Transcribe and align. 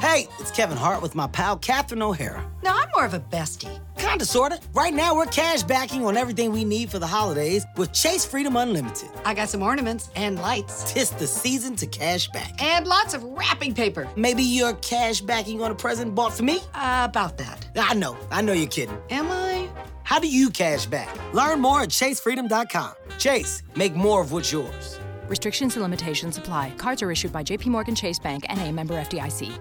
Hey, 0.00 0.28
it's 0.38 0.52
Kevin 0.52 0.76
Hart 0.76 1.02
with 1.02 1.16
my 1.16 1.26
pal 1.26 1.56
Catherine 1.56 2.02
O'Hara. 2.02 2.48
No, 2.62 2.70
I'm 2.72 2.88
more 2.94 3.04
of 3.04 3.14
a 3.14 3.20
bestie. 3.20 3.80
Kinda, 3.98 4.24
sorta. 4.24 4.60
Right 4.72 4.94
now, 4.94 5.16
we're 5.16 5.26
cash 5.26 5.64
backing 5.64 6.06
on 6.06 6.16
everything 6.16 6.52
we 6.52 6.64
need 6.64 6.88
for 6.88 7.00
the 7.00 7.06
holidays 7.06 7.66
with 7.76 7.92
Chase 7.92 8.24
Freedom 8.24 8.56
Unlimited. 8.56 9.08
I 9.24 9.34
got 9.34 9.48
some 9.48 9.60
ornaments 9.60 10.10
and 10.14 10.38
lights. 10.38 10.92
Tis 10.92 11.10
the 11.10 11.26
season 11.26 11.74
to 11.76 11.86
cash 11.86 12.28
back. 12.28 12.62
And 12.62 12.86
lots 12.86 13.12
of 13.12 13.24
wrapping 13.24 13.74
paper. 13.74 14.08
Maybe 14.14 14.44
you're 14.44 14.74
cash 14.74 15.20
backing 15.20 15.60
on 15.62 15.72
a 15.72 15.74
present 15.74 16.14
bought 16.14 16.32
for 16.32 16.44
me? 16.44 16.60
Uh, 16.74 17.06
about 17.08 17.36
that. 17.38 17.66
I 17.76 17.94
know, 17.94 18.16
I 18.30 18.40
know 18.40 18.52
you're 18.52 18.68
kidding. 18.68 18.96
Am 19.10 19.26
I? 19.28 19.68
How 20.04 20.20
do 20.20 20.28
you 20.28 20.48
cash 20.50 20.86
back? 20.86 21.12
Learn 21.34 21.60
more 21.60 21.82
at 21.82 21.88
chasefreedom.com. 21.88 22.92
Chase, 23.18 23.64
make 23.74 23.96
more 23.96 24.22
of 24.22 24.30
what's 24.30 24.52
yours. 24.52 25.00
Restrictions 25.26 25.74
and 25.74 25.82
limitations 25.82 26.38
apply. 26.38 26.70
Cards 26.78 27.02
are 27.02 27.10
issued 27.10 27.32
by 27.32 27.42
JPMorgan 27.42 27.96
Chase 27.96 28.20
Bank 28.20 28.46
and 28.48 28.60
a 28.60 28.70
member 28.72 28.94
FDIC. 28.94 29.52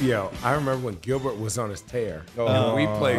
Yo, 0.00 0.30
I 0.44 0.52
remember 0.52 0.86
when 0.86 0.94
Gilbert 0.96 1.38
was 1.40 1.58
on 1.58 1.70
his 1.70 1.80
tear. 1.80 2.22
Oh. 2.36 2.46
and 2.46 2.76
we 2.76 2.86
oh. 2.86 2.98
played. 2.98 3.18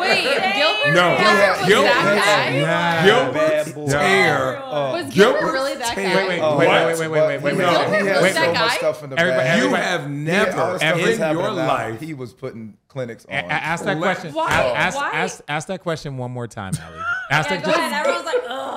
Wait, 0.00 0.24
Gilbert? 0.54 0.92
No, 0.92 1.16
Gilbert 1.16 1.50
was 1.50 1.62
oh. 1.62 1.66
Gilbert- 1.68 1.88
that 1.88 2.50
guy? 2.64 3.06
Gilbert's 3.06 3.72
Bad 3.92 4.00
tear. 4.02 4.60
Was 4.60 5.14
Gilbert 5.14 5.52
really 5.52 5.74
that 5.76 5.94
guy? 5.94 6.16
Wait, 6.16 6.28
wait, 6.28 6.40
Oh, 6.40 6.58
wait, 6.58 6.68
wait, 6.68 6.98
wait, 6.98 7.10
wait, 7.10 7.10
wait, 7.10 7.42
wait, 7.42 7.52
He 7.52 7.58
wait. 7.58 7.66
had- 7.68 8.02
He 8.02 8.24
Was 8.24 8.34
that 8.34 8.54
guy? 8.54 8.68
stuff 8.76 9.04
in 9.04 9.10
the 9.10 9.20
Everybody- 9.20 9.44
bag. 9.44 9.62
You 9.62 9.68
have 9.74 10.10
He 10.10 10.24
had 10.26 10.48
all 10.58 10.78
never 10.78 10.78
the 10.78 11.12
in 11.12 11.32
your 11.36 11.50
life. 11.52 12.00
He 12.00 12.12
was 12.14 12.32
putting 12.32 12.76
clinics 12.88 13.24
on. 13.26 13.34
A- 13.34 13.38
a- 13.38 13.50
ask 13.52 13.84
that 13.84 13.98
question. 13.98 14.34
Why? 14.34 14.50
Ask, 14.50 14.96
Why? 14.96 15.10
ask, 15.12 15.42
ask 15.46 15.68
that 15.68 15.80
question 15.82 16.16
one 16.16 16.32
more 16.32 16.48
time, 16.48 16.72
Allie. 16.80 16.98
Ask 17.30 17.50
Yeah, 17.50 17.60
that 17.60 18.04
go 18.04 18.24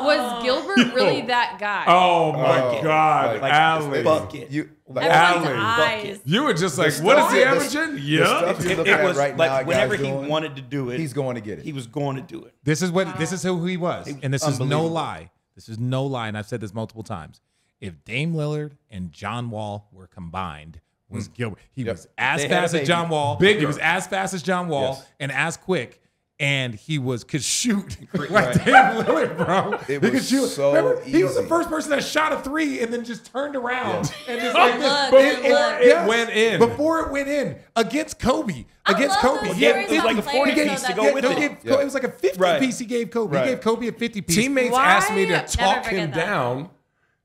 was 0.08 0.18
oh. 0.20 0.44
Gilbert 0.44 0.94
really 0.96 1.22
that 1.28 1.58
guy? 1.60 1.86
Oh 1.88 2.32
my 2.34 2.62
Oh, 2.62 2.82
God, 2.84 3.42
like- 3.42 3.54
Allie. 3.54 4.04
Bucket. 4.04 4.50
You, 4.52 4.70
like, 4.88 5.06
Everyone's 5.06 5.48
Allie. 5.60 6.10
eyes. 6.12 6.20
You 6.26 6.44
were 6.44 6.54
just 6.54 6.78
like, 6.78 6.94
The 6.96 7.04
what 7.04 7.18
is 7.18 7.24
stuff- 7.26 7.34
he 7.34 7.40
the- 7.40 7.46
averaging? 7.46 7.96
the 7.96 8.02
Yeah. 8.02 8.26
stuff 8.38 8.64
you 8.64 8.70
It, 8.72 8.78
look 8.78 8.88
it 8.88 8.92
at 8.92 9.04
was 9.06 9.18
right 9.18 9.38
like 9.38 9.50
now, 9.52 9.58
guys 9.60 9.68
whenever 9.68 9.96
he 9.96 10.04
doing, 10.04 10.28
wanted 10.28 10.56
to 10.56 10.62
do 10.62 10.90
it, 10.90 11.00
he's 11.00 11.14
going 11.14 11.36
to 11.36 11.42
get 11.42 11.60
it. 11.60 11.66
he 11.66 11.74
was 11.74 11.86
going 11.88 12.16
to 12.16 12.22
do 12.24 12.44
it. 12.46 12.56
This 12.64 12.82
is 12.82 12.92
what 12.92 13.18
this 13.20 13.32
is 13.32 13.44
who 13.44 13.66
he 13.66 13.78
was, 13.78 14.08
and 14.24 14.34
this 14.34 14.42
is 14.44 14.60
no 14.60 14.64
Unbelievable. 14.64 14.90
lie. 14.90 15.32
This 15.56 15.70
is 15.70 15.78
no 15.80 16.06
lie, 16.06 16.28
and 16.28 16.38
I've 16.38 16.48
said 16.48 16.62
this 16.62 16.74
multiple 16.74 17.04
times. 17.04 17.42
If 17.82 18.04
Dame 18.06 18.34
Lillard 18.34 18.72
and 18.90 19.12
John 19.12 19.50
Wall 19.50 19.88
were 19.92 20.08
combined, 20.08 20.82
was 21.10 21.28
hmm. 21.28 21.34
Gilbert? 21.34 21.60
He 21.74 21.84
Yep. 21.84 21.94
was 21.96 22.08
as 22.18 22.42
They 22.42 22.48
had 22.48 22.52
a 22.52 22.56
fast 22.62 22.66
as 22.66 22.72
baby. 22.74 22.86
John 22.88 23.10
Wall. 23.10 23.36
Bigger. 23.38 23.60
He 23.60 23.66
was 23.66 23.78
as 23.78 24.08
fast 24.08 24.34
as 24.34 24.42
John 24.44 24.68
Wall 24.68 24.96
Yes. 24.98 25.06
and 25.20 25.32
as 25.32 25.58
quick. 25.58 26.02
And 26.40 26.76
he 26.76 27.00
was 27.00 27.24
could 27.24 27.42
shoot 27.42 27.98
like 28.14 28.30
Right. 28.30 28.54
Dame 28.54 28.66
Lillard, 29.04 29.38
bro. 29.38 29.74
It 29.74 29.80
he 29.88 30.00
could 30.00 30.14
was 30.14 30.30
shoot. 30.30 30.48
so 30.50 30.72
Remember, 30.74 31.02
he 31.02 31.24
was 31.24 31.36
the 31.36 31.42
first 31.48 31.68
person 31.68 31.90
that 31.90 32.04
shot 32.04 32.32
a 32.32 32.38
three 32.42 32.80
and 32.82 32.94
then 32.94 33.04
just 33.04 33.32
turned 33.32 33.56
around 33.56 34.14
and 34.28 34.40
just 34.40 34.54
like 34.56 34.76
this. 34.80 34.84
Look, 34.84 35.12
But 35.12 35.22
look, 35.24 35.46
it, 35.46 35.52
look. 35.52 35.82
It 35.82 36.08
went 36.08 36.30
in. 36.30 36.60
before 36.60 37.00
it 37.08 37.12
went 37.12 37.28
in 37.28 37.58
against 37.76 38.20
Kobe. 38.20 38.66
Against 38.86 39.22
love 39.24 39.40
Kobe, 39.40 39.48
those 39.48 39.56
He 39.58 39.66
It 39.66 39.90
was 39.90 40.04
like 40.04 40.18
a 40.18 40.22
40 40.22 40.52
players, 40.54 40.70
piece 40.70 40.82
to 40.82 40.88
that- 40.90 40.96
go 40.96 41.14
with 41.14 41.24
no, 41.24 41.32
it. 41.32 41.38
he 41.40 41.48
gave- 41.48 41.58
Yeah. 41.64 41.80
It 41.80 41.84
was 41.86 41.94
like 41.96 42.04
a 42.04 42.12
50 42.12 42.40
Right. 42.40 42.60
piece 42.62 42.78
he 42.78 42.86
gave 42.86 43.10
Kobe. 43.10 43.36
Right. 43.36 43.46
He 43.48 43.54
gave 43.56 43.62
Kobe 43.62 43.88
a 43.88 43.92
50 43.92 44.22
piece. 44.22 44.36
Teammates 44.36 44.72
Why? 44.74 44.86
asked 44.86 45.12
me 45.12 45.26
to 45.26 45.42
talk 45.42 45.88
him 45.88 46.12
that. 46.12 46.16
down. 46.16 46.70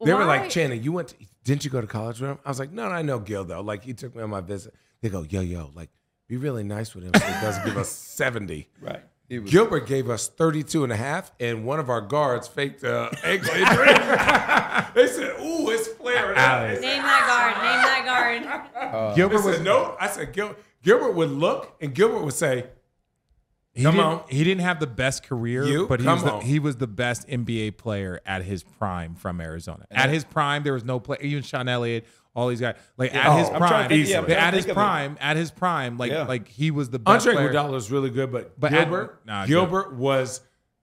They 0.03 0.15
were 0.15 0.25
like, 0.25 0.49
Channing, 0.49 0.83
you 0.83 0.91
went 0.93 1.09
to, 1.09 1.17
didn't 1.45 1.65
you 1.67 1.71
go 1.71 1.83
to 1.83 1.87
college 1.87 2.19
with 2.21 2.31
him? 2.31 2.39
I 2.45 2.49
was 2.49 2.59
like, 2.59 2.73
no, 2.73 2.89
no, 2.89 2.95
I 2.95 3.03
know 3.03 3.19
Gil 3.19 3.45
though. 3.45 3.61
Like 3.61 3.85
he 3.85 3.93
took 3.93 4.17
me 4.17 4.23
on 4.23 4.31
my 4.31 4.41
visit. 4.41 4.75
They 5.03 5.11
go, 5.11 5.23
yo, 5.23 5.43
yo, 5.43 5.71
like 5.75 5.91
be 6.33 6.37
really 6.39 6.65
nice 6.65 6.95
with 6.95 7.05
him 7.05 7.13
so 7.15 7.21
he 7.27 7.33
doesn't 7.43 7.65
give 7.67 7.77
us 7.77 7.89
70. 7.93 8.69
Right. 8.81 9.01
He 9.29 9.39
was- 9.39 9.51
Gilbert 9.51 9.87
gave 9.87 10.09
us 10.09 10.29
32 10.29 10.83
and 10.85 10.93
a 10.93 10.97
half, 10.97 11.31
and 11.39 11.65
one 11.67 11.79
of 11.79 11.91
our 11.91 12.01
guards 12.01 12.49
faked 12.49 12.85
uh, 12.85 13.11
ankle 13.25 13.51
injury. 13.55 13.87
they 14.95 15.07
said, 15.07 15.37
ooh, 15.41 15.69
it's 15.71 15.89
flaring. 15.89 16.39
up." 16.39 16.69
They 16.69 16.75
said, 16.77 16.81
Name 16.81 17.03
that 17.03 17.27
guard. 17.29 18.45
Name 18.47 18.47
that 18.47 18.73
guard. 18.75 19.17
Gilbert 19.17 19.41
I 19.43 19.47
was 19.47 19.57
said, 19.57 19.65
no. 19.65 19.97
I 20.01 20.09
said, 20.09 20.33
Gil- 20.33 20.57
Gilbert 20.83 21.13
would 21.13 21.31
look, 21.31 21.77
and 21.81 21.95
Gilbert 21.95 22.25
would 22.25 22.35
say, 22.35 22.67
he 23.75 23.83
Come 23.85 23.95
didn't, 23.97 24.07
on. 24.07 24.23
He 24.29 24.45
didn't 24.45 24.61
have 24.63 24.81
the 24.81 24.87
best 24.87 25.23
career, 25.23 25.65
You? 25.65 25.87
but 25.87 26.01
he 26.01 26.07
was, 26.07 26.23
the, 26.23 26.39
he 26.41 26.59
was 26.59 26.77
the 26.77 26.87
best 26.87 27.27
NBA 27.29 27.79
player 27.79 28.21
at 28.27 28.43
his 28.45 28.63
prime 28.63 29.15
from 29.15 29.41
Arizona. 29.41 29.87
At 29.91 30.11
his 30.11 30.25
prime, 30.25 30.63
there 30.63 30.75
was 30.75 30.85
no 30.85 31.01
play. 31.01 31.17
Even 31.23 31.43
Sean 31.43 31.69
Elliott, 31.69 32.07
all 32.35 32.49
these 32.49 32.61
guys, 32.61 32.77
like 32.97 33.15
at 33.15 33.27
Oh, 33.27 33.37
his 33.37 33.49
prime, 33.51 33.89
to 33.89 33.95
think- 33.95 34.09
yeah, 34.09 34.19
I'm 34.19 34.25
trying 34.25 34.37
to 34.37 34.41
at 34.43 34.55
his 34.55 34.65
think 34.65 34.71
of 34.71 34.77
it. 34.79 34.81
prime, 34.81 35.19
at 35.21 35.37
his 35.37 35.51
prime, 35.51 35.99
like 35.99 36.13
Yeah. 36.13 36.25
like 36.25 36.49
he 36.49 36.71
was 36.71 36.91
the 36.91 36.99
best 36.99 37.27
Andre 37.29 37.35
player. 37.47 37.53
Iguodala 37.53 37.77
is 37.77 37.91
really 37.91 38.11
good, 38.11 38.33
but, 38.33 38.59
But 38.59 38.73
at- 38.73 38.85
Gilbert, 38.85 39.21
nah, 39.27 39.47
Gilbert 39.47 39.95
was 39.95 40.41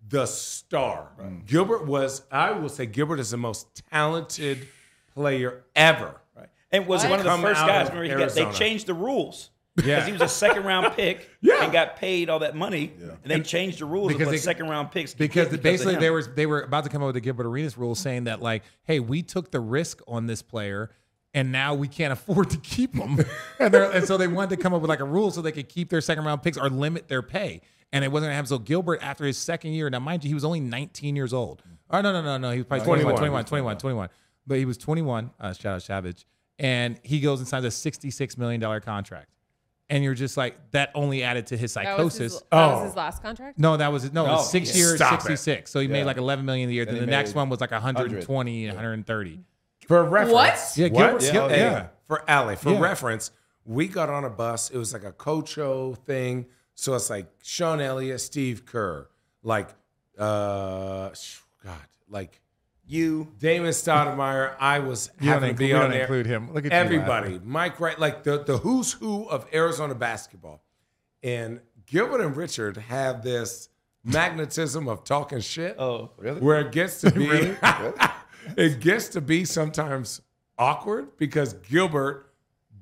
the 0.08 0.26
star. 0.26 1.10
Mm. 1.22 1.46
Gilbert 1.46 1.86
was, 1.86 2.24
I 2.32 2.52
will 2.52 2.70
say, 2.70 2.86
Gilbert 2.86 3.20
is 3.20 3.32
the 3.32 3.38
most 3.38 3.82
talented 3.92 4.68
player 5.14 5.64
ever. 5.76 6.16
Right. 6.36 6.48
And 6.72 6.88
was 6.88 7.02
What? 7.04 7.10
one 7.12 7.20
of 7.20 7.26
the 7.26 7.32
Come 7.32 7.42
first 7.42 7.62
guys. 7.66 7.88
of 7.88 7.94
Remember, 7.96 8.16
he 8.22 8.26
got, 8.26 8.34
they 8.52 8.58
changed 8.58 8.88
the 8.88 8.94
rules. 8.94 9.50
Yeah. 9.78 9.84
Because 9.96 10.06
he 10.08 10.12
was 10.14 10.22
a 10.22 10.28
second 10.28 10.66
round 10.66 10.94
pick 10.96 11.30
Yeah. 11.42 11.64
and 11.64 11.72
got 11.72 11.96
paid 11.96 12.30
all 12.30 12.40
that 12.40 12.56
money. 12.56 12.92
And 13.02 13.18
they 13.31 13.40
changed 13.42 13.80
the 13.80 13.86
rules 13.86 14.10
Because 14.10 14.22
of 14.24 14.28
what 14.28 14.31
they- 14.31 14.38
second 14.38 14.68
round 14.68 14.92
picks 14.92 15.12
could 15.14 15.20
because 15.20 15.56
basically 15.58 15.96
they 15.96 16.10
were 16.10 16.24
they 16.24 16.46
were 16.46 16.62
about 16.62 16.84
to 16.86 16.90
come 16.90 17.02
up 17.02 17.08
with 17.08 17.16
the 17.16 17.22
Gilbert 17.22 17.46
Arenas 17.46 17.78
rule 17.78 17.96
saying 17.96 18.26
that 18.26 18.42
like, 18.42 18.64
hey, 18.84 19.00
we 19.00 19.22
took 19.22 19.52
the 19.52 19.60
risk 19.60 20.02
on 20.08 20.26
this 20.26 20.42
player. 20.42 20.90
And 21.34 21.51
now 21.51 21.75
we 21.75 21.88
can't 21.88 22.12
afford 22.12 22.50
to 22.50 22.57
keep 22.57 22.94
them, 22.94 23.19
and, 23.59 23.75
and 23.75 24.06
so 24.07 24.17
they 24.17 24.28
wanted 24.28 24.50
to 24.56 24.57
come 24.57 24.73
up 24.73 24.81
with 24.81 24.90
like 24.90 25.00
a 25.00 25.06
rule 25.06 25.29
so 25.29 25.44
they 25.44 25.51
could 25.51 25.69
keep 25.69 25.90
their 25.90 26.01
second 26.01 26.25
round 26.25 26.41
picks 26.41 26.57
or 26.57 26.69
limit 26.69 27.07
their 27.07 27.22
pay. 27.22 27.62
And 27.94 28.03
it 28.03 28.12
wasn't 28.12 28.28
gonna 28.29 28.35
happen. 28.35 28.47
So 28.47 28.57
Gilbert, 28.57 29.00
after 29.03 29.25
his 29.25 29.38
second 29.38 29.73
year, 29.73 29.89
now 29.91 30.00
mind 30.00 30.23
you, 30.23 30.28
he 30.28 30.34
was 30.34 30.44
only 30.44 30.59
19 30.59 31.16
years 31.16 31.31
old. 31.31 31.62
Oh 31.91 32.01
no, 32.01 32.12
no, 32.12 32.22
no, 32.23 32.38
no, 32.38 32.50
he 32.51 32.57
was 32.59 32.66
probably 32.66 32.85
21, 32.85 33.16
21, 33.16 33.45
21, 33.45 33.78
21. 33.78 34.09
But 34.47 34.57
he 34.57 34.66
was 34.66 34.78
21. 34.79 35.29
Uh, 35.39 35.53
shout 35.53 35.75
out 35.75 35.81
Savage, 35.84 36.25
and 36.57 37.00
he 37.03 37.19
goes 37.19 37.39
and 37.39 37.47
signs 37.47 37.66
a 37.66 37.69
66 37.72 38.38
million 38.39 38.59
dollar 38.59 38.79
contract. 38.79 39.29
And 39.91 40.03
you're 40.03 40.13
just 40.16 40.35
like 40.38 40.56
that 40.72 40.89
only 40.95 41.22
added 41.23 41.45
to 41.47 41.57
his 41.57 41.73
That 41.75 41.97
was 42.00 42.13
psychosis. 42.16 42.34
his, 42.34 42.41
that 42.51 42.56
was 42.68 42.81
Oh. 42.81 42.85
his 42.85 42.95
last 42.95 43.22
contract. 43.22 43.57
No, 43.59 43.78
that 43.78 43.91
was 43.91 44.12
no, 44.13 44.25
it 44.25 44.29
was 44.29 44.47
Oh, 44.47 44.50
six 44.50 44.71
yeah. 44.71 44.83
years, 44.83 44.95
Stop 44.95 45.13
it. 45.13 45.21
66. 45.21 45.69
So 45.71 45.80
he 45.80 45.88
made 45.88 46.06
like 46.06 46.18
11 46.18 46.44
million 46.45 46.69
a 46.69 46.74
year. 46.74 46.86
Then 46.86 46.95
Then 46.95 47.06
the 47.06 47.12
next 47.12 47.33
one 47.36 47.50
was 47.50 47.59
like 47.62 47.71
120 47.71 48.65
and 48.65 48.75
130. 48.75 49.39
For 49.89 50.03
reference. 50.03 50.31
What? 50.33 50.74
Yeah, 50.77 50.88
What? 50.88 51.19
Gilbert, 51.19 51.24
Yeah, 51.24 51.31
Gil- 51.31 51.50
yeah. 51.51 51.88
For 52.07 52.24
Allie, 52.30 52.56
for 52.56 52.69
Yeah. 52.74 52.80
reference, 52.80 53.31
we 53.65 53.88
got 53.88 54.07
on 54.09 54.24
a 54.24 54.30
bus. 54.30 54.69
It 54.69 54.77
was 54.77 54.94
like 54.94 55.03
a 55.03 55.12
Cocho 55.12 55.95
thing. 56.06 56.45
So 56.75 56.94
it's 56.94 57.09
like 57.09 57.25
Sean 57.44 57.81
Elliott, 57.81 58.21
Steve 58.21 58.65
Kerr, 58.68 59.09
like, 59.44 59.69
uh, 60.18 61.09
God, 61.63 61.88
like 62.07 62.39
you. 62.86 63.33
Damon 63.39 63.71
Stoudemire. 63.71 64.56
I 64.59 64.77
was 64.80 65.09
You 65.19 65.25
don't 65.25 65.33
having 65.33 65.56
to 65.56 65.57
be 65.59 65.74
on 65.74 65.81
don't 65.81 65.92
there. 65.92 66.01
include 66.01 66.25
him. 66.27 66.53
Look 66.53 66.65
at 66.65 66.71
you 66.71 66.77
everybody. 66.77 67.42
Mike 67.44 67.80
Wright, 67.80 67.97
like 68.00 68.24
the 68.24 68.44
the 68.44 68.59
who's 68.59 68.94
who 68.94 69.27
of 69.27 69.45
Arizona 69.53 69.95
basketball, 69.95 70.62
and 71.24 71.59
Gilbert 71.88 72.21
and 72.21 72.38
Richard 72.38 72.77
have 72.77 73.24
this 73.24 73.69
magnetism 74.03 74.88
of 74.88 75.03
talking 75.03 75.39
shit. 75.39 75.75
Oh, 75.80 76.12
Really? 76.18 76.39
Where 76.42 76.59
it 76.62 76.71
gets 76.71 77.01
to 77.01 77.12
be, 77.12 77.56
it 78.57 78.80
gets 78.80 79.10
to 79.10 79.22
be 79.22 79.46
sometimes 79.46 80.22
awkward 80.57 81.18
because 81.18 81.54
Gilbert 81.54 82.31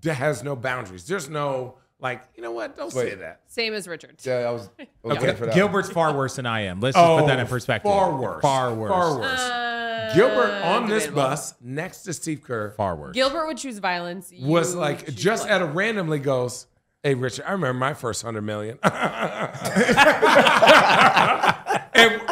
has 0.04 0.44
no 0.44 0.56
boundaries. 0.56 1.06
There's 1.08 1.30
no 1.30 1.78
Like, 2.00 2.22
you 2.36 2.44
know 2.44 2.52
what? 2.52 2.78
Don't 2.78 2.94
Wait. 2.94 3.10
say 3.10 3.16
that. 3.16 3.42
Same 3.48 3.74
as 3.74 3.88
Richard. 3.88 4.18
Yeah, 4.24 4.46
I 4.48 4.52
was, 4.52 4.70
I 4.80 4.88
was 5.04 5.18
Okay. 5.18 5.26
waiting 5.26 5.36
for 5.38 5.46
that. 5.48 5.56
Gilbert's 5.56 5.90
far 5.90 6.16
worse 6.16 6.36
than 6.36 6.46
I 6.46 6.62
am. 6.62 6.80
Let's 6.80 6.96
just 6.96 7.20
put 7.20 7.26
that 7.28 7.40
in 7.40 7.48
perspective. 7.48 7.92
Oh, 7.92 7.96
Far 7.96 8.16
worse. 8.22 8.42
Far 8.42 8.74
worse. 8.76 8.90
Far 8.92 9.20
worse. 9.20 9.40
Uh, 9.40 10.12
Gilbert 10.16 10.52
on 10.64 10.88
this 10.88 11.08
bus 11.08 11.56
next 11.60 12.04
to 12.04 12.14
Steve 12.14 12.44
Kerr 12.44 12.70
Far 12.72 12.96
worse. 12.96 13.14
Gilbert 13.16 13.48
would 13.48 13.58
choose 13.58 13.80
violence. 13.80 14.32
You 14.32 14.48
was 14.48 14.76
like 14.76 15.08
just 15.16 15.48
blood. 15.48 15.62
at 15.62 15.64
a 15.64 15.66
randomly 15.66 16.20
goes, 16.20 16.68
Hey 17.04 17.16
Richard, 17.16 17.46
I 17.48 17.52
remember 17.54 17.80
my 17.80 17.94
first 17.96 18.22
hundred 18.22 18.44
million. 18.44 18.78
and 18.84 18.94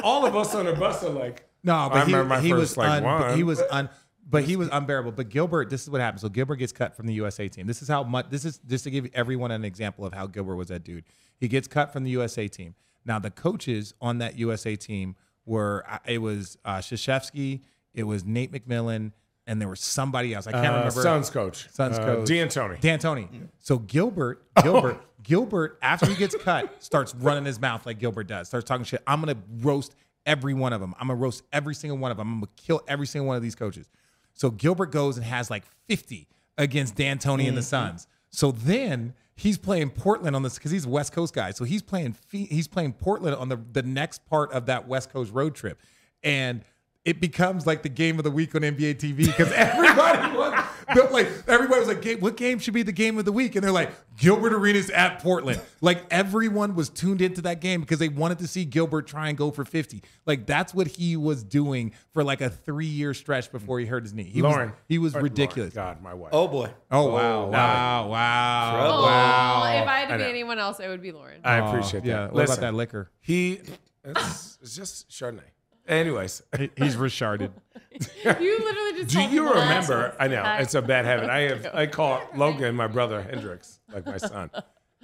all 0.04 0.26
of 0.26 0.36
us 0.36 0.54
on 0.56 0.66
the 0.66 0.74
bus 0.74 1.04
are 1.04 1.10
like, 1.10 1.45
No, 1.66 1.76
I 1.76 1.90
but 1.90 2.06
remember 2.06 2.26
my 2.26 2.40
he, 2.40 2.48
he 2.48 2.52
first, 2.52 2.60
was 2.60 2.78
like, 2.78 2.90
un, 2.90 3.04
one. 3.04 3.36
he 3.36 3.44
was 3.44 3.62
un, 3.72 3.90
but 4.30 4.44
he 4.44 4.56
was 4.56 4.70
unbearable. 4.72 5.12
But 5.12 5.30
Gilbert, 5.30 5.70
this 5.70 5.82
is 5.82 5.90
what 5.90 6.00
happened. 6.00 6.22
So 6.22 6.30
Gilbert 6.30 6.58
gets 6.58 6.72
cut 6.72 6.96
from 6.96 7.08
the 7.08 7.14
USA 7.16 7.48
team. 7.48 7.68
This 7.68 7.82
is 7.82 7.88
how 7.88 8.04
much. 8.04 8.28
This 8.30 8.46
is 8.46 8.60
just 8.68 8.84
to 8.86 8.92
give 8.92 9.08
everyone 9.14 9.52
an 9.52 9.66
example 9.66 10.06
of 10.06 10.14
how 10.14 10.28
Gilbert 10.28 10.56
was 10.56 10.68
that 10.70 10.84
dude. 10.84 11.04
He 11.38 11.48
gets 11.48 11.68
cut 11.68 11.92
from 11.92 12.04
the 12.04 12.12
USA 12.12 12.48
team. 12.48 12.76
Now 13.04 13.20
the 13.20 13.32
coaches 13.32 13.94
on 14.00 14.20
that 14.20 14.38
USA 14.38 14.76
team 14.76 15.16
were 15.46 15.84
uh, 15.90 15.98
it 16.06 16.20
was 16.20 16.58
uh, 16.64 16.78
Krzyzewski, 16.78 17.62
it 17.94 18.04
was 18.04 18.24
Nate 18.24 18.52
McMillan, 18.52 19.12
and 19.48 19.62
there 19.62 19.70
was 19.70 19.80
somebody 19.80 20.34
else. 20.34 20.48
I 20.48 20.52
can't 20.52 20.68
uh, 20.68 20.78
remember. 20.78 21.02
Suns 21.02 21.30
coach. 21.30 21.68
Suns 21.72 21.98
uh, 21.98 22.06
coach. 22.06 22.28
D'Antoni. 22.28 22.80
D'Antoni. 22.80 23.28
So 23.60 23.80
Gilbert, 23.80 24.44
Gilbert, 24.62 25.02
Gilbert, 25.24 25.78
after 25.82 26.08
he 26.08 26.16
gets 26.16 26.36
cut, 26.36 26.84
starts 26.84 27.14
running 27.16 27.46
his 27.46 27.60
mouth 27.60 27.86
like 27.86 28.00
Gilbert 28.00 28.28
does. 28.28 28.48
Starts 28.48 28.68
talking 28.68 28.86
shit. 28.86 29.02
I'm 29.08 29.20
gonna 29.20 29.38
roast 29.62 29.96
every 30.26 30.54
one 30.54 30.74
of 30.74 30.82
them. 30.82 30.94
I'm 31.00 31.08
gonna 31.08 31.20
roast 31.20 31.44
every 31.54 31.76
single 31.76 31.98
one 31.98 32.12
of 32.12 32.18
them. 32.18 32.32
I'm 32.32 32.40
gonna 32.40 32.52
kill 32.58 32.82
every 32.88 33.08
single 33.08 33.28
one 33.28 33.38
of 33.38 33.44
these 33.44 33.56
coaches. 33.56 33.90
So 34.34 34.50
Gilbert 34.50 34.92
goes 34.92 35.18
and 35.18 35.26
has 35.26 35.50
like 35.50 35.64
50 35.88 36.28
against 36.58 36.96
D'Antoni 36.96 37.48
and 37.48 37.56
the 37.56 37.62
mm-hmm. 37.62 37.90
Suns. 37.90 38.08
So 38.30 38.52
then 38.52 39.14
he's 39.36 39.58
playing 39.58 39.92
Portland 39.92 40.36
on 40.36 40.44
this 40.44 40.56
because 40.56 40.72
he's 40.72 40.86
a 40.86 40.90
West 40.90 41.14
Coast 41.14 41.34
guy. 41.34 41.52
So 41.52 41.64
he's 41.66 41.82
playing 41.82 42.16
he's 42.32 42.68
playing 42.68 42.94
Portland 42.94 43.36
on 43.36 43.50
the 43.50 43.60
the 43.72 43.84
next 43.84 44.26
part 44.26 44.52
of 44.52 44.66
that 44.68 44.88
West 44.88 45.12
Coast 45.12 45.32
road 45.34 45.56
trip, 45.56 45.80
and 46.24 46.64
it 47.06 47.22
becomes 47.22 47.68
like 47.68 47.84
the 47.84 47.90
game 47.90 48.18
of 48.18 48.24
the 48.24 48.32
week 48.32 48.56
on 48.56 48.62
NBA 48.62 48.96
TV 48.96 49.26
because 49.26 49.52
everybody 49.56 50.36
was 50.36 50.54
but, 50.94 51.12
like 51.12 51.28
everybody 51.48 51.80
was 51.80 51.88
like, 51.88 52.20
"What 52.22 52.38
game 52.38 52.60
should 52.60 52.74
be 52.74 52.84
the 52.84 52.92
game 52.92 53.18
of 53.18 53.26
the 53.26 53.32
week?" 53.32 53.56
And 53.56 53.64
they're 53.64 53.72
like, 53.72 53.92
"Gilbert 54.18 54.54
Arenas 54.54 54.90
at 54.90 55.20
Portland." 55.22 55.62
Like 55.82 56.04
everyone 56.12 56.76
was 56.76 56.90
tuned 56.90 57.22
into 57.22 57.42
that 57.44 57.62
game 57.62 57.82
because 57.82 58.00
they 58.00 58.10
wanted 58.10 58.40
to 58.40 58.48
see 58.48 58.66
Gilbert 58.66 59.08
try 59.08 59.30
and 59.30 59.38
go 59.38 59.52
for 59.52 59.66
fifty. 59.66 60.02
Like 60.26 60.46
that's 60.46 60.74
what 60.74 60.88
he 60.88 61.16
was 61.18 61.44
doing 61.44 61.94
for 62.14 62.24
like 62.24 62.42
a 62.42 62.50
three 62.50 62.86
year 62.86 63.14
stretch 63.14 63.52
before 63.52 63.80
he 63.80 63.86
hurt 63.86 64.04
his 64.04 64.14
knee. 64.14 64.24
He 64.24 64.42
Lauren. 64.42 64.70
was 64.70 64.78
he 64.88 64.98
was 64.98 65.16
Or 65.16 65.22
ridiculous. 65.22 65.76
Lauren, 65.76 65.96
God, 65.96 66.04
my 66.04 66.14
wife. 66.14 66.30
Oh 66.34 66.48
boy. 66.48 66.72
Oh, 66.92 67.08
oh 67.08 67.12
wow, 67.14 67.50
wow, 67.50 68.08
wow, 68.10 68.72
Trouble. 68.76 69.04
wow. 69.04 69.82
If 69.82 69.88
I 69.88 69.98
had 70.00 70.08
I 70.10 70.12
to 70.12 70.18
be 70.18 70.24
know. 70.24 70.30
anyone 70.30 70.60
else, 70.60 70.80
it 70.80 70.88
would 70.88 71.02
be 71.02 71.12
Lauren. 71.12 71.42
I 71.44 71.58
appreciate 71.58 72.04
that. 72.04 72.10
Yeah, 72.10 72.26
what 72.26 72.36
Listen, 72.36 72.60
about 72.60 72.72
that 72.72 72.74
liquor? 72.78 73.12
He 73.22 73.60
it's, 74.04 74.58
it's 74.62 74.76
just 74.76 75.10
Chardonnay. 75.10 75.42
Anyways, 75.88 76.42
He's 76.76 76.96
retarded. 76.96 77.52
you 78.42 78.60
literally 78.60 79.04
just. 79.04 79.10
do 79.10 79.22
you 79.22 79.48
remember? 79.48 80.16
I 80.20 80.28
know 80.28 80.44
it's 80.60 80.74
a 80.74 80.82
bad 80.82 81.06
habit. 81.06 81.30
I 81.30 81.42
have 81.42 81.68
I 81.74 81.88
call 81.88 82.22
Logan 82.36 82.76
my 82.76 82.88
brother 82.88 83.22
Hendrix, 83.22 83.80
like 83.94 84.06
my 84.06 84.18
son. 84.18 84.50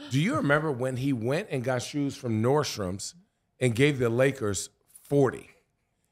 Do 0.10 0.20
you 0.20 0.36
remember 0.36 0.72
when 0.72 0.98
he 0.98 1.14
went 1.14 1.48
and 1.52 1.64
got 1.64 1.84
shoes 1.84 2.18
from 2.18 2.42
Nordstrom's 2.42 3.16
and 3.60 3.76
gave 3.76 4.00
the 4.00 4.10
Lakers 4.10 4.70
forty? 5.04 5.52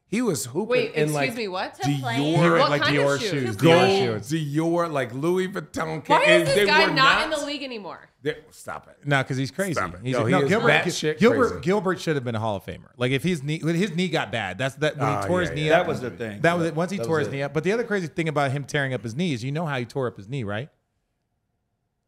He 0.06 0.21
was 0.24 0.45
hooping 0.45 0.69
Wait, 0.69 0.94
in 0.94 1.04
excuse 1.04 1.13
like 1.13 1.36
me, 1.36 1.48
what? 1.48 1.75
To 1.75 1.81
Dior, 1.83 2.00
play? 2.00 2.31
What 2.60 2.69
like 2.72 2.81
kind 2.81 2.98
of 2.98 3.04
Dior 3.04 3.19
shoes? 3.19 3.30
shoes. 3.30 3.56
To 3.57 3.63
Dior 3.65 4.27
play? 4.27 4.39
Dior, 4.39 4.92
like 4.92 5.13
Louis 5.13 5.48
Vuitton. 5.50 6.07
Why 6.07 6.24
is 6.24 6.48
this 6.48 6.56
they 6.56 6.65
guy 6.65 6.88
were 6.88 6.94
not 6.94 7.24
in 7.25 7.30
the 7.30 7.45
league 7.45 7.62
anymore? 7.62 8.08
They- 8.21 8.38
Stop 8.51 8.88
it. 8.89 9.07
No, 9.07 9.21
because 9.24 9.38
he's 9.38 9.51
crazy. 9.51 9.80
He's 10.04 10.13
Yo, 10.13 10.24
no, 10.27 10.39
he 10.39 10.44
is 10.44 10.50
Gilbert. 10.50 10.68
batshit 10.69 11.19
Gilbert. 11.19 11.48
crazy. 11.50 11.62
Gilbert 11.62 12.00
should 12.01 12.16
have 12.16 12.24
been 12.25 12.36
a 12.36 12.39
Hall 12.39 12.56
of 12.57 12.66
Famer. 12.66 12.89
Like 12.98 13.12
if 13.12 13.24
his 13.24 13.44
knee, 13.44 13.60
when 13.63 13.75
his 13.75 13.95
knee 13.95 14.10
got 14.10 14.31
bad. 14.31 14.57
That's 14.57 14.75
that 14.75 14.98
when 14.98 15.07
he 15.07 15.13
ah, 15.13 15.25
tore 15.25 15.42
yeah, 15.42 15.48
his 15.50 15.56
knee 15.56 15.68
yeah. 15.68 15.74
up. 15.80 15.86
That 15.86 15.88
was 15.88 16.01
the 16.01 16.12
thing. 16.12 16.42
That 16.42 16.57
was 16.57 16.68
it. 16.68 16.75
Once 16.75 16.92
he 16.92 16.98
That 16.98 17.06
tore 17.06 17.18
was 17.18 17.27
his 17.27 17.33
it. 17.33 17.38
knee 17.38 17.44
up. 17.44 17.54
But 17.54 17.63
the 17.63 17.71
other 17.71 17.83
crazy 17.83 18.07
thing 18.07 18.27
about 18.27 18.51
him 18.51 18.66
tearing 18.66 18.94
up 18.94 19.04
his 19.04 19.16
knee 19.16 19.33
is 19.33 19.44
you 19.44 19.51
know 19.51 19.66
how 19.66 19.77
he 19.80 19.86
tore 19.86 20.07
up 20.07 20.18
his 20.18 20.27
knee, 20.27 20.44
right? 20.44 20.69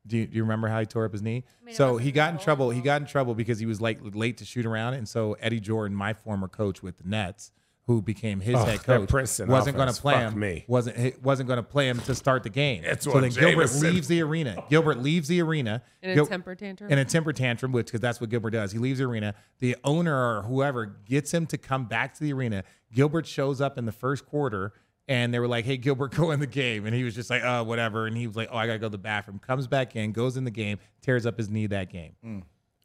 Do 0.08 0.18
you, 0.18 0.26
do 0.26 0.36
you 0.36 0.42
remember 0.44 0.68
how 0.68 0.80
he 0.80 0.86
tore 0.86 1.06
up 1.06 1.12
his 1.12 1.22
knee? 1.22 1.44
mean, 1.64 1.76
so 1.76 1.98
he 1.98 2.12
got 2.12 2.32
in 2.32 2.38
volleyball. 2.40 2.44
trouble. 2.44 2.70
He 2.72 2.82
got 2.82 3.02
in 3.02 3.08
trouble 3.08 3.36
because 3.36 3.60
he 3.60 3.66
was 3.66 3.80
like 3.80 4.00
late 4.16 4.38
to 4.38 4.46
shoot 4.46 4.66
around, 4.66 4.96
and 4.96 5.08
so 5.08 5.34
Eddie 5.40 5.60
Jordan, 5.60 5.96
my 5.96 6.14
former 6.14 6.48
coach 6.48 6.82
with 6.82 6.98
the 6.98 7.08
Nets, 7.08 7.52
who 7.88 8.02
became 8.02 8.40
his 8.40 8.56
Oh, 8.56 8.64
head 8.64 8.84
coach, 8.84 9.10
Princeton 9.10 9.50
wasn't 9.50 9.76
going 9.76 9.92
to 9.92 10.00
play 10.02 10.14
fuck 10.14 10.34
him. 10.34 10.40
me. 10.40 10.64
Wasn't 10.68 11.22
wasn't 11.24 11.48
going 11.48 11.58
to 11.58 11.64
play 11.64 11.90
him 11.90 12.00
to 12.02 12.14
start 12.16 12.44
the 12.44 12.50
game. 12.50 12.84
That's 12.84 13.06
so 13.06 13.12
what 13.14 13.22
then 13.22 13.32
Gilbert 13.32 13.68
Jameson- 13.68 13.94
leaves 13.94 14.08
the 14.08 14.22
arena. 14.22 14.64
Gilbert 14.70 15.00
leaves 15.00 15.28
the 15.28 15.42
arena 15.42 15.82
In 16.02 16.12
a 16.12 16.16
Gil- 16.16 16.28
temper 16.28 16.56
tantrum? 16.56 16.92
In 16.92 17.00
a 17.00 17.06
temper 17.06 17.34
tantrum, 17.34 17.72
which 17.72 17.88
because 17.88 18.00
that's 18.00 18.22
what 18.22 18.30
Gilbert 18.30 18.52
does. 18.52 18.72
He 18.72 18.78
leaves 18.80 19.00
the 19.00 19.06
arena. 19.06 19.34
The 19.60 19.76
owner 19.84 20.16
or 20.16 20.44
whoever 20.44 20.86
gets 20.86 21.34
him 21.34 21.46
to 21.48 21.58
come 21.58 21.86
back 21.86 22.14
to 22.16 22.24
the 22.24 22.32
arena. 22.34 22.64
Gilbert 22.94 23.26
shows 23.26 23.60
up 23.62 23.78
in 23.78 23.86
the 23.86 23.92
first 23.92 24.26
quarter. 24.26 24.74
And 25.08 25.34
they 25.34 25.40
were 25.40 25.48
like, 25.48 25.66
"Hey, 25.66 25.76
Gilbert, 25.78 26.12
go 26.16 26.32
in 26.32 26.40
the 26.40 26.48
game." 26.48 26.86
And 26.86 26.96
he 26.96 27.04
was 27.04 27.16
just 27.16 27.30
like, 27.30 27.42
"Oh, 27.44 27.64
whatever." 27.64 28.06
And 28.06 28.16
he 28.16 28.28
was 28.28 28.36
like, 28.36 28.48
"Oh, 28.52 28.56
I 28.56 28.68
gotta 28.68 28.80
go 28.80 28.86
to 28.86 28.92
the 28.92 28.98
bathroom." 29.00 29.40
Comes 29.40 29.68
back 29.68 29.96
in, 29.96 30.12
goes 30.14 30.38
in 30.38 30.44
the 30.46 30.52
game, 30.52 30.78
tears 31.02 31.26
up 31.26 31.38
his 31.38 31.50
knee 31.50 31.66
that 31.68 31.90
game. 31.92 32.14
Mm. 32.24 32.44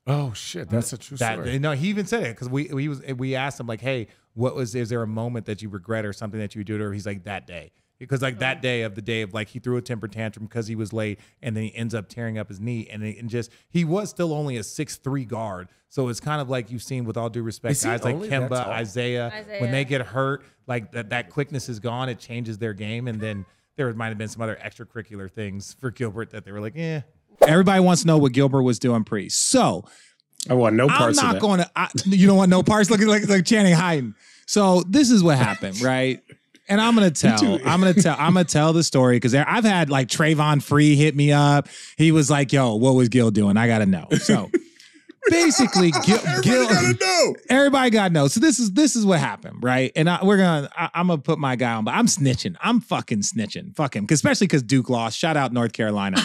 Oh 0.09 0.33
shit, 0.33 0.69
that's 0.71 0.93
a 0.93 0.99
true 0.99 1.19
That 1.19 1.35
story. 1.35 1.59
no, 1.59 1.73
he 1.73 1.89
even 1.89 2.07
said 2.07 2.23
it 2.25 2.31
because 2.31 2.49
we 2.49 2.65
we 2.73 2.89
was 2.89 3.01
we 3.17 3.37
asked 3.37 3.61
him 3.61 3.67
like, 3.67 3.81
"Hey, 3.81 4.09
what 4.37 4.55
was? 4.55 4.75
Is 4.75 4.89
there 4.91 5.03
a 5.03 5.07
moment 5.07 5.47
that 5.47 5.63
you 5.63 5.69
regret 5.69 6.05
or 6.05 6.13
something 6.13 6.39
that 6.39 6.55
you 6.55 6.63
did?" 6.63 6.81
Or 6.81 6.93
he's 6.93 7.07
like, 7.07 7.25
"That 7.25 7.47
day." 7.47 7.73
Because 7.99 8.21
like 8.21 8.41
that 8.41 8.59
oh. 8.59 8.61
day 8.61 8.83
of 8.83 8.95
the 8.95 9.03
day 9.03 9.23
of 9.23 9.33
like 9.33 9.49
he 9.49 9.59
threw 9.59 9.77
a 9.77 9.83
temper 9.83 10.07
tantrum 10.07 10.47
because 10.47 10.67
he 10.67 10.75
was 10.75 10.93
late 10.93 11.19
and 11.43 11.57
then 11.57 11.65
he 11.65 11.75
ends 11.75 11.95
up 11.95 12.09
tearing 12.09 12.37
up 12.37 12.49
his 12.49 12.61
knee 12.61 12.87
and, 12.91 13.03
it, 13.03 13.19
and 13.19 13.31
just 13.31 13.51
he 13.71 13.85
was 13.85 14.11
still 14.11 14.35
only 14.35 14.59
a 14.59 14.63
six 14.63 14.97
three 14.97 15.25
guard 15.25 15.69
so 15.89 16.09
it's 16.09 16.21
kind 16.21 16.43
of 16.43 16.51
like 16.51 16.71
you've 16.71 16.83
seen 16.83 17.05
with 17.05 17.17
all 17.17 17.31
due 17.31 17.43
respect 17.43 17.83
guys 17.83 18.05
like 18.05 18.17
Kemba 18.17 18.65
tall? 18.65 18.73
Isaiah, 18.73 19.45
when 19.61 19.71
they 19.71 19.85
get 19.85 20.03
hurt 20.03 20.45
like 20.67 20.93
that 20.93 21.09
that 21.11 21.31
quickness 21.31 21.71
is 21.71 21.81
gone 21.81 22.11
it 22.11 22.19
changes 22.19 22.59
their 22.59 22.75
game 22.75 23.09
and 23.09 23.19
then 23.19 23.47
there 23.77 23.93
might 23.95 24.09
have 24.09 24.19
been 24.19 24.29
some 24.29 24.43
other 24.43 24.59
extracurricular 24.63 25.31
things 25.31 25.75
for 25.81 25.91
Gilbert 25.91 26.31
that 26.31 26.45
they 26.45 26.53
were 26.53 26.61
like 26.61 26.75
yeah 26.77 27.03
Everybody 27.43 27.81
wants 27.81 28.01
to 28.03 28.09
know 28.09 28.19
what 28.19 28.33
Gilbert 28.33 28.63
was 28.63 28.79
doing 28.79 29.05
pre 29.05 29.31
so 29.31 29.85
I 30.49 30.55
want 30.55 30.77
no 30.77 30.89
parts. 30.89 31.19
I'm 31.19 31.33
not 31.33 31.41
going 31.41 31.61
to. 31.61 31.71
I, 31.77 31.89
you 32.05 32.27
don't 32.27 32.37
want 32.37 32.51
no 32.51 32.63
parts. 32.63 32.91
Looking 32.91 33.09
like 33.09 33.29
like 33.29 33.45
Channing 33.45 33.75
hiding. 33.75 34.15
So 34.47 34.83
this 34.89 35.11
is 35.11 35.23
what 35.23 35.39
happened, 35.39 35.81
right? 35.81 36.23
And 36.69 36.81
I'm 36.81 36.95
gonna 36.95 37.11
tell. 37.13 37.43
I'm 37.67 37.81
gonna 37.81 37.95
tell. 37.95 38.17
I'm 38.19 38.35
gonna 38.35 38.45
tell 38.45 38.73
the 38.73 38.83
story 38.83 39.17
because 39.17 39.35
I've 39.35 39.65
had 39.65 39.91
like 39.91 40.09
Travon 40.09 40.63
Free 40.63 40.97
hit 40.97 41.15
me 41.17 41.33
up. 41.33 41.69
He 41.97 42.13
was 42.13 42.31
like, 42.31 42.53
"Yo, 42.53 42.75
what 42.77 42.95
was 42.95 43.09
Gil 43.09 43.31
doing? 43.31 43.57
I 43.57 43.67
gotta 43.67 43.87
know." 43.87 44.07
So 44.19 44.51
basically, 45.31 45.91
Gil, 45.91 46.19
Gil 46.43 46.69
know. 46.69 47.35
everybody 47.49 47.91
got 47.91 48.09
to 48.09 48.13
know. 48.13 48.29
So 48.29 48.41
this 48.41 48.59
is 48.59 48.73
this 48.73 48.97
is 48.97 49.05
what 49.05 49.21
happened, 49.21 49.63
right? 49.63 49.93
And 49.97 50.09
I, 50.09 50.25
we're 50.25 50.39
gonna. 50.39 50.71
I, 50.77 50.91
I'm 50.95 51.09
gonna 51.09 51.21
put 51.21 51.39
my 51.39 51.57
guy 51.57 51.75
on, 51.75 51.85
but 51.85 51.95
I'm 51.95 52.07
snitching. 52.07 52.57
I'm 52.61 52.81
fucking 52.81 53.21
snitching. 53.23 53.75
Fuck 53.75 53.97
him, 53.97 54.07
especially 54.11 54.47
because 54.47 54.63
Duke 54.63 54.89
lost. 54.89 55.19
Shout 55.19 55.37
out 55.37 55.53
North 55.53 55.73
Carolina. 55.73 56.19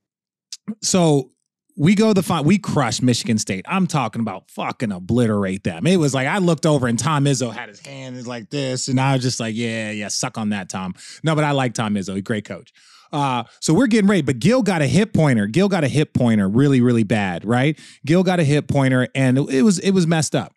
so 0.82 1.30
we 1.76 1.94
go 1.94 2.12
the 2.12 2.22
final. 2.22 2.44
We 2.44 2.58
crushed 2.58 3.02
Michigan 3.02 3.38
State. 3.38 3.64
I'm 3.68 3.86
talking 3.86 4.20
about 4.20 4.50
fucking 4.50 4.92
obliterate 4.92 5.64
them. 5.64 5.86
It 5.86 5.96
was 5.96 6.14
like 6.14 6.26
I 6.26 6.38
looked 6.38 6.66
over 6.66 6.86
and 6.86 6.98
Tom 6.98 7.24
Izzo 7.24 7.52
had 7.52 7.68
his 7.68 7.80
hand 7.80 8.26
like 8.26 8.50
this, 8.50 8.88
and 8.88 9.00
I 9.00 9.14
was 9.14 9.22
just 9.22 9.40
like, 9.40 9.54
yeah, 9.54 9.90
yeah, 9.90 10.08
suck 10.08 10.38
on 10.38 10.50
that, 10.50 10.68
Tom. 10.68 10.94
No, 11.22 11.34
but 11.34 11.44
I 11.44 11.52
like 11.52 11.74
Tom 11.74 11.94
Izzo. 11.94 12.14
He's 12.14 12.22
great 12.22 12.44
coach. 12.44 12.72
Uh, 13.12 13.42
so 13.60 13.74
we're 13.74 13.88
getting 13.88 14.08
ready, 14.08 14.22
but 14.22 14.38
Gil 14.38 14.62
got 14.62 14.82
a 14.82 14.86
hip 14.86 15.12
pointer. 15.12 15.46
Gil 15.46 15.68
got 15.68 15.82
a 15.82 15.88
hip 15.88 16.14
pointer, 16.14 16.48
really, 16.48 16.80
really 16.80 17.02
bad, 17.02 17.44
right? 17.44 17.78
Gil 18.06 18.22
got 18.22 18.38
a 18.38 18.44
hip 18.44 18.68
pointer, 18.68 19.08
and 19.14 19.36
it 19.36 19.62
was 19.62 19.78
it 19.80 19.90
was 19.90 20.06
messed 20.06 20.34
up. 20.34 20.52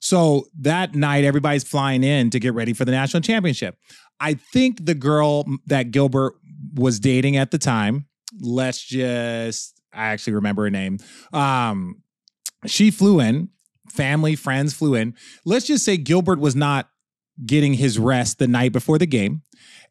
So 0.00 0.46
that 0.60 0.94
night, 0.94 1.24
everybody's 1.24 1.64
flying 1.64 2.02
in 2.02 2.30
to 2.30 2.40
get 2.40 2.54
ready 2.54 2.72
for 2.72 2.84
the 2.84 2.92
national 2.92 3.20
championship. 3.20 3.76
I 4.18 4.34
think 4.34 4.84
the 4.84 4.94
girl 4.94 5.44
that 5.66 5.90
Gilbert 5.90 6.34
was 6.74 7.00
dating 7.00 7.36
at 7.36 7.50
the 7.50 7.58
time, 7.58 8.06
let's 8.40 8.82
just, 8.82 9.79
I 9.92 10.08
actually 10.08 10.34
remember 10.34 10.64
her 10.64 10.70
name. 10.70 10.98
Um, 11.32 12.02
she 12.66 12.90
flew 12.90 13.20
in, 13.20 13.48
family, 13.88 14.36
friends 14.36 14.74
flew 14.74 14.94
in. 14.94 15.14
Let's 15.44 15.66
just 15.66 15.84
say 15.84 15.96
Gilbert 15.96 16.38
was 16.38 16.54
not 16.54 16.90
getting 17.44 17.74
his 17.74 17.98
rest 17.98 18.38
the 18.38 18.48
night 18.48 18.72
before 18.72 18.98
the 18.98 19.06
game. 19.06 19.42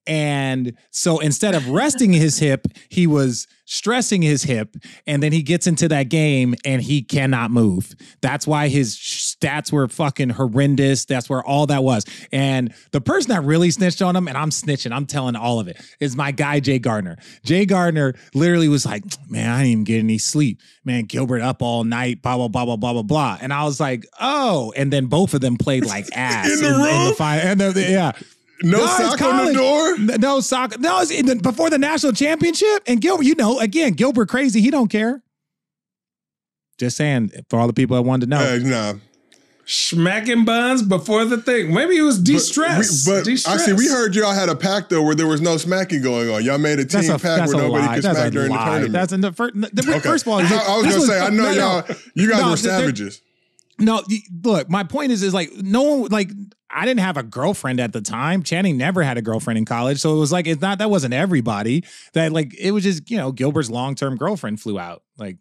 And 0.07 0.77
so 0.91 1.19
instead 1.19 1.55
of 1.55 1.67
resting 1.69 2.13
his 2.13 2.39
hip, 2.39 2.67
he 2.89 3.07
was 3.07 3.47
stressing 3.65 4.21
his 4.21 4.43
hip. 4.43 4.75
And 5.05 5.21
then 5.21 5.31
he 5.31 5.41
gets 5.41 5.67
into 5.67 5.87
that 5.89 6.09
game 6.09 6.55
and 6.65 6.81
he 6.81 7.01
cannot 7.01 7.51
move. 7.51 7.95
That's 8.21 8.47
why 8.47 8.67
his 8.69 8.97
stats 9.39 9.71
were 9.71 9.87
fucking 9.87 10.29
horrendous. 10.29 11.05
That's 11.05 11.29
where 11.29 11.43
all 11.43 11.67
that 11.67 11.83
was. 11.83 12.05
And 12.31 12.73
the 12.91 13.01
person 13.01 13.31
that 13.31 13.43
really 13.43 13.71
snitched 13.71 14.01
on 14.01 14.15
him, 14.15 14.27
and 14.27 14.37
I'm 14.37 14.49
snitching, 14.49 14.91
I'm 14.91 15.05
telling 15.05 15.35
all 15.35 15.59
of 15.59 15.67
it, 15.67 15.77
is 15.99 16.15
my 16.15 16.31
guy, 16.31 16.59
Jay 16.59 16.79
Gardner. 16.79 17.17
Jay 17.43 17.65
Gardner 17.65 18.15
literally 18.33 18.67
was 18.67 18.85
like, 18.85 19.03
man, 19.29 19.49
I 19.49 19.59
didn't 19.59 19.71
even 19.71 19.83
get 19.85 19.99
any 19.99 20.17
sleep. 20.17 20.61
Man, 20.83 21.05
Gilbert 21.05 21.41
up 21.41 21.61
all 21.61 21.83
night, 21.83 22.21
blah, 22.21 22.35
blah, 22.35 22.47
blah, 22.47 22.65
blah, 22.65 22.75
blah, 22.75 22.93
blah, 22.93 23.01
blah. 23.03 23.37
And 23.41 23.53
I 23.53 23.63
was 23.63 23.79
like, 23.79 24.05
oh. 24.19 24.73
And 24.75 24.91
then 24.91 25.05
both 25.05 25.33
of 25.33 25.41
them 25.41 25.57
played 25.57 25.85
like 25.85 26.07
ass 26.13 26.51
In 26.51 26.61
the 26.63 26.69
room? 26.77 27.15
final. 27.15 27.47
And 27.47 27.59
the, 27.59 27.81
yeah. 27.81 28.11
No 28.61 28.83
it's 28.83 28.97
sock 28.97 29.21
on 29.21 29.45
the 29.45 29.53
door? 29.53 30.17
No 30.17 30.41
sock. 30.41 30.77
No, 30.79 30.99
it's 30.99 31.11
in 31.11 31.25
the, 31.27 31.35
before 31.37 31.69
the 31.69 31.77
national 31.77 32.11
championship. 32.11 32.83
And 32.87 32.99
Gilbert, 32.99 33.23
you 33.23 33.35
know, 33.35 33.59
again, 33.59 33.93
Gilbert 33.93 34.27
crazy. 34.27 34.59
He 34.59 34.69
don't 34.69 34.89
care. 34.89 35.23
Just 36.77 36.97
saying 36.97 37.31
for 37.49 37.59
all 37.59 37.67
the 37.67 37.73
people 37.73 37.95
that 37.95 38.01
wanted 38.01 38.25
to 38.25 38.29
know. 38.29 38.39
Hey, 38.39 38.59
nah. 38.63 38.93
Smacking 39.71 40.45
buns 40.45 40.81
before 40.81 41.25
the 41.25 41.37
thing. 41.37 41.71
Maybe 41.71 41.93
he 41.93 42.01
was 42.01 42.17
de-stressed. 42.19 43.05
But, 43.05 43.11
we, 43.11 43.15
but 43.15 43.19
I 43.21 43.23
De-stressed. 43.33 43.65
see. 43.65 43.73
We 43.73 43.87
heard 43.87 44.15
y'all 44.15 44.33
had 44.33 44.49
a 44.49 44.55
pact 44.55 44.89
though, 44.89 45.03
where 45.03 45.13
there 45.13 45.27
was 45.27 45.41
no 45.41 45.57
smacking 45.57 46.01
going 46.01 46.27
on. 46.29 46.43
Y'all 46.43 46.57
made 46.57 46.79
a 46.79 46.85
team 46.85 47.01
That's 47.03 47.09
a, 47.09 47.19
pact 47.19 47.47
where 47.53 47.57
nobody 47.63 47.85
lie. 47.85 47.95
could 47.95 48.03
That's 48.03 48.17
smack 48.17 48.27
a 48.29 48.31
during 48.31 48.49
the 48.49 48.55
lie. 48.55 48.65
tournament. 48.65 48.93
That's 48.93 49.13
in 49.13 49.21
the 49.21 49.31
first. 49.31 49.53
The, 49.61 49.85
Okay. 49.89 49.99
First 49.99 50.25
of 50.25 50.33
all, 50.33 50.39
I- 50.39 50.43
I 50.43 50.77
was 50.77 50.85
this 50.87 50.95
gonna 50.95 51.07
say, 51.07 51.19
I 51.19 51.29
know 51.29 51.43
no, 51.43 51.51
no. 51.51 51.55
y'all- 51.55 51.83
you 52.15 52.29
guys 52.31 52.41
No, 52.41 52.49
were 52.49 52.57
savages. 52.57 53.21
No, 53.77 54.01
look, 54.43 54.69
my 54.71 54.83
point 54.83 55.11
is, 55.11 55.21
is 55.21 55.35
like 55.35 55.51
no 55.55 55.83
one 55.83 56.09
like 56.11 56.31
I 56.71 56.85
didn't 56.85 57.01
have 57.01 57.17
a 57.17 57.23
girlfriend 57.23 57.79
at 57.79 57.93
the 57.93 58.01
time. 58.01 58.41
Channing 58.41 58.75
never 58.75 59.03
had 59.03 59.17
a 59.17 59.21
girlfriend 59.21 59.59
in 59.59 59.65
college, 59.65 59.99
so 59.99 60.15
it 60.15 60.19
was 60.19 60.31
like 60.31 60.47
it's 60.47 60.61
not 60.61 60.79
that 60.79 60.89
wasn't 60.89 61.13
everybody. 61.13 61.83
That 62.13 62.31
like 62.33 62.55
it 62.59 62.71
was 62.71 62.83
just 62.83 63.09
you 63.11 63.17
know 63.17 63.31
Gilbert's 63.31 63.69
long 63.69 63.93
term 63.93 64.17
girlfriend 64.17 64.59
flew 64.61 64.79
out. 64.79 65.03
Like 65.17 65.37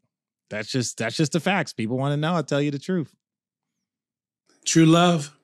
that's 0.50 0.68
just 0.70 0.99
that's 0.99 1.16
just 1.16 1.32
the 1.32 1.40
facts. 1.40 1.73
People 1.73 1.97
want 1.97 2.12
to 2.12 2.16
know. 2.18 2.35
I'll 2.35 2.44
tell 2.44 2.61
you 2.61 2.70
the 2.70 2.78
truth. 2.78 3.12
True 4.69 4.85
love. 4.85 5.35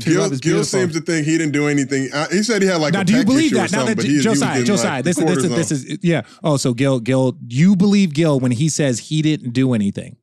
True 0.00 0.12
Gil, 0.12 0.22
love 0.22 0.40
Gil 0.40 0.64
seems 0.64 0.94
to 0.94 1.00
think 1.00 1.26
he 1.26 1.38
didn't 1.38 1.52
do 1.52 1.68
anything. 1.68 2.08
He 2.32 2.42
said 2.42 2.60
he 2.60 2.68
had 2.68 2.80
like 2.80 2.92
now, 2.92 3.00
a 3.02 3.04
do 3.04 3.16
you 3.16 3.24
believe 3.24 3.52
that? 3.54 3.70
Now 3.70 3.84
that 3.84 3.96
but 3.96 4.04
he, 4.04 4.16
he 4.16 4.20
Josiah, 4.20 4.50
getting, 4.50 4.66
Josiah, 4.66 4.90
like, 4.96 5.04
this, 5.04 5.18
is 5.18 5.24
this 5.24 5.44
is 5.44 5.50
this 5.50 5.70
is 5.70 5.98
yeah. 6.02 6.22
Oh, 6.42 6.56
so 6.56 6.74
Gil, 6.74 6.98
Gil, 6.98 7.36
you 7.48 7.76
believe 7.76 8.14
Gil 8.14 8.40
when 8.40 8.50
he 8.50 8.68
says 8.68 8.98
he 8.98 9.22
didn't 9.22 9.50
do 9.52 9.74
anything? 9.74 10.16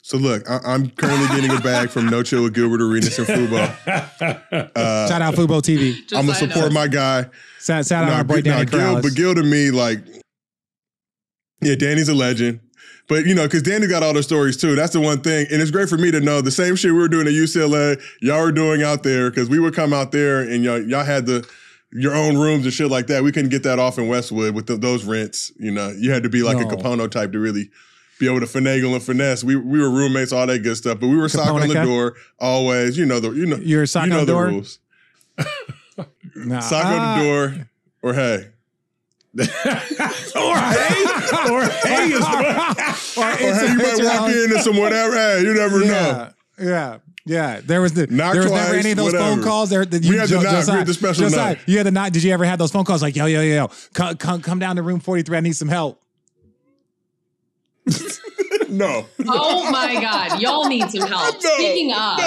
So 0.00 0.16
look, 0.16 0.48
I, 0.48 0.60
I'm 0.64 0.88
currently 0.90 1.26
getting 1.36 1.54
a 1.54 1.60
bag 1.60 1.90
from 1.90 2.06
No 2.06 2.22
Chill 2.22 2.42
with 2.42 2.54
Gilbert 2.54 2.80
Arenas 2.80 3.18
and 3.18 3.28
Fubo. 3.28 4.70
Uh, 4.74 5.08
Shout 5.08 5.20
out 5.20 5.34
Fubo 5.34 5.60
TV. 5.60 5.94
I'm 6.16 6.24
gonna 6.24 6.34
support 6.34 6.72
my 6.72 6.88
guy. 6.88 7.26
Shout, 7.60 7.84
shout 7.84 8.04
out 8.04 8.08
Nah, 8.08 8.16
our 8.16 8.24
boy 8.24 8.40
Gil- 8.40 8.54
nah, 8.54 8.64
Danny 8.64 8.94
Gil, 8.94 9.02
but 9.02 9.14
Gil 9.14 9.34
to 9.34 9.42
me, 9.42 9.70
like, 9.70 9.98
yeah, 11.60 11.74
Danny's 11.74 12.08
a 12.08 12.14
legend. 12.14 12.60
But 13.08 13.24
you 13.26 13.34
know, 13.34 13.44
because 13.44 13.62
Danny 13.62 13.86
got 13.86 14.02
all 14.02 14.12
the 14.12 14.22
stories 14.22 14.56
too. 14.56 14.74
That's 14.74 14.92
the 14.92 15.00
one 15.00 15.20
thing, 15.22 15.46
and 15.50 15.62
it's 15.62 15.70
great 15.70 15.88
for 15.88 15.96
me 15.96 16.10
to 16.10 16.20
know 16.20 16.40
the 16.40 16.50
same 16.50 16.76
shit 16.76 16.92
we 16.92 16.98
were 16.98 17.08
doing 17.08 17.26
at 17.26 17.32
UCLA, 17.32 18.00
y'all 18.20 18.42
were 18.42 18.52
doing 18.52 18.82
out 18.82 19.02
there. 19.02 19.30
Because 19.30 19.48
we 19.48 19.58
would 19.58 19.74
come 19.74 19.92
out 19.92 20.12
there 20.12 20.40
and 20.40 20.62
y'all, 20.62 20.80
y'all 20.82 21.04
had 21.04 21.26
the 21.26 21.48
your 21.90 22.14
own 22.14 22.36
rooms 22.36 22.64
and 22.64 22.72
shit 22.72 22.90
like 22.90 23.06
that. 23.06 23.22
We 23.24 23.32
couldn't 23.32 23.50
get 23.50 23.62
that 23.62 23.78
off 23.78 23.96
in 23.98 24.08
Westwood 24.08 24.54
with 24.54 24.66
the, 24.66 24.76
those 24.76 25.04
rents. 25.04 25.50
You 25.58 25.70
know, 25.70 25.88
you 25.88 26.12
had 26.12 26.22
to 26.24 26.28
be 26.28 26.42
like 26.42 26.58
No. 26.58 26.68
a 26.68 26.76
Capono 26.76 27.10
type 27.10 27.32
to 27.32 27.38
really 27.38 27.70
be 28.20 28.26
able 28.26 28.40
to 28.40 28.46
finagle 28.46 28.92
and 28.92 29.02
finesse. 29.02 29.42
We 29.42 29.56
we 29.56 29.78
were 29.80 29.88
roommates, 29.90 30.32
all 30.32 30.46
that 30.46 30.58
good 30.58 30.76
stuff. 30.76 31.00
But 31.00 31.06
we 31.08 31.16
were 31.16 31.30
sock 31.30 31.48
on 31.48 31.66
the 31.66 31.82
door 31.82 32.14
always. 32.38 32.98
You 32.98 33.06
know 33.06 33.20
the 33.20 33.30
you 33.30 33.46
know 33.46 33.56
You're 33.56 33.86
sock 33.86 34.04
you 34.04 34.10
know 34.10 34.20
on 34.20 34.26
the 34.26 34.32
door? 34.32 34.46
rules. 34.46 34.78
Nah, 36.36 36.60
Sock 36.60 36.84
on 36.84 36.92
ah, 37.00 37.18
the 37.18 37.24
door 37.24 37.68
or 38.02 38.14
hey. 38.14 38.50
or 39.38 39.44
hey, 39.44 41.04
or 41.50 41.62
hey 41.62 42.08
is 42.10 42.20
the 42.20 43.14
or 43.18 43.24
Or 43.24 43.30
it's- 43.32 43.60
hey, 43.60 43.68
you 43.72 43.76
might 43.78 43.86
walk 43.86 44.30
your 44.30 44.38
own- 44.38 44.44
into 44.44 44.62
some 44.62 44.76
whatever. 44.76 45.14
Hey, 45.14 45.42
you 45.42 45.54
never 45.54 45.80
know. 45.80 45.84
Yeah, 45.86 46.30
yeah, 46.58 46.98
yeah. 47.26 47.60
There 47.64 47.80
was 47.82 47.92
the 47.92 48.06
Knock 48.06 48.32
there 48.32 48.42
was 48.44 48.52
never 48.52 48.74
any 48.74 48.90
of 48.92 48.96
those 48.96 49.12
phone 49.12 49.42
calls. 49.42 49.70
There, 49.70 49.84
that 49.84 50.04
We 50.04 50.16
had 50.16 50.28
the 50.28 50.40
knock. 50.40 50.66
We 50.66 50.72
had 50.72 50.86
the 50.86 50.94
special 50.94 51.28
Josiah, 51.28 51.54
knock. 51.54 51.58
You 51.66 51.76
had 51.76 51.86
the 51.86 51.90
knock. 51.90 52.12
Did 52.12 52.22
you 52.22 52.32
ever 52.32 52.44
have 52.46 52.58
those 52.58 52.72
phone 52.72 52.84
calls 52.84 53.02
like 53.02 53.14
yo, 53.16 53.26
yo, 53.26 53.42
yo, 53.42 53.54
yo, 53.54 53.70
come, 53.92 54.16
come, 54.16 54.40
come 54.40 54.58
down 54.58 54.76
to 54.76 54.82
room 54.82 55.00
forty 55.00 55.22
three. 55.22 55.36
I 55.36 55.40
need 55.40 55.54
some 55.56 55.68
help. 55.68 56.00
No. 58.68 59.06
Oh 59.26 59.70
my 59.70 60.00
God. 60.00 60.40
Y'all 60.40 60.68
need 60.68 60.90
some 60.90 61.08
help. 61.08 61.40
Speaking 61.40 61.92
of, 61.92 62.18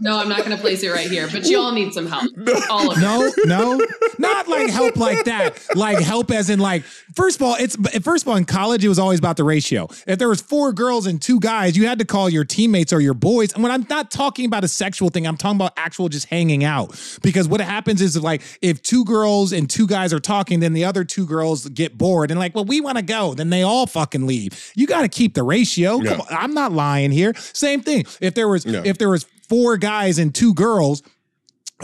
no. 0.00 0.18
I'm 0.18 0.28
not 0.28 0.38
going 0.38 0.50
to 0.50 0.56
place 0.56 0.82
it 0.82 0.90
right 0.90 1.08
here, 1.08 1.28
but 1.30 1.44
y'all 1.46 1.72
need 1.72 1.92
some 1.92 2.06
help. 2.06 2.30
All 2.70 2.90
of 2.92 2.98
No, 2.98 3.26
you. 3.26 3.46
no, 3.46 3.80
not 4.18 4.48
like 4.48 4.70
help 4.70 4.96
like 4.96 5.24
that. 5.24 5.60
Like 5.74 5.98
help 6.00 6.30
as 6.30 6.50
in 6.50 6.58
like. 6.58 6.84
First 7.14 7.36
of 7.36 7.42
all, 7.42 7.56
it's 7.58 7.76
first 8.02 8.24
of 8.24 8.28
all 8.28 8.36
in 8.36 8.44
college 8.46 8.84
it 8.84 8.88
was 8.88 8.98
always 8.98 9.18
about 9.18 9.36
the 9.36 9.44
ratio. 9.44 9.86
If 10.06 10.18
there 10.18 10.28
was 10.28 10.40
four 10.40 10.72
girls 10.72 11.06
and 11.06 11.20
two 11.20 11.38
guys, 11.40 11.76
you 11.76 11.86
had 11.86 11.98
to 11.98 12.04
call 12.06 12.30
your 12.30 12.44
teammates 12.44 12.92
or 12.92 13.00
your 13.00 13.12
boys. 13.14 13.52
And 13.52 13.62
when 13.62 13.70
I'm 13.70 13.86
not 13.90 14.10
talking 14.10 14.46
about 14.46 14.64
a 14.64 14.68
sexual 14.68 15.10
thing, 15.10 15.26
I'm 15.26 15.36
talking 15.36 15.56
about 15.58 15.72
actual 15.76 16.08
just 16.08 16.28
hanging 16.28 16.64
out. 16.64 16.98
Because 17.22 17.48
what 17.48 17.60
happens 17.60 18.00
is 18.00 18.20
like 18.22 18.40
if 18.62 18.82
two 18.82 19.04
girls 19.04 19.52
and 19.52 19.68
two 19.68 19.86
guys 19.86 20.12
are 20.14 20.20
talking, 20.20 20.60
then 20.60 20.72
the 20.72 20.84
other 20.86 21.04
two 21.04 21.26
girls 21.26 21.68
get 21.68 21.98
bored 21.98 22.30
and 22.30 22.40
like, 22.40 22.54
well, 22.54 22.64
we 22.64 22.80
want 22.80 22.96
to 22.96 23.02
go. 23.04 23.34
Then 23.34 23.50
they 23.50 23.62
all 23.62 23.86
fucking 23.86 24.26
leave. 24.26 24.72
You 24.74 24.86
got 24.86 25.02
to 25.02 25.08
keep 25.08 25.34
the 25.34 25.41
ratio. 25.42 25.98
Come 25.98 26.04
Yeah. 26.06 26.12
on, 26.18 26.26
I'm 26.30 26.54
not 26.54 26.72
lying 26.72 27.10
here. 27.10 27.34
Same 27.52 27.80
thing. 27.82 28.04
If 28.20 28.34
there 28.34 28.48
was 28.48 28.64
Yeah. 28.64 28.82
if 28.84 28.98
there 28.98 29.08
was 29.08 29.26
four 29.48 29.76
guys 29.76 30.18
and 30.18 30.34
two 30.34 30.54
girls 30.54 31.02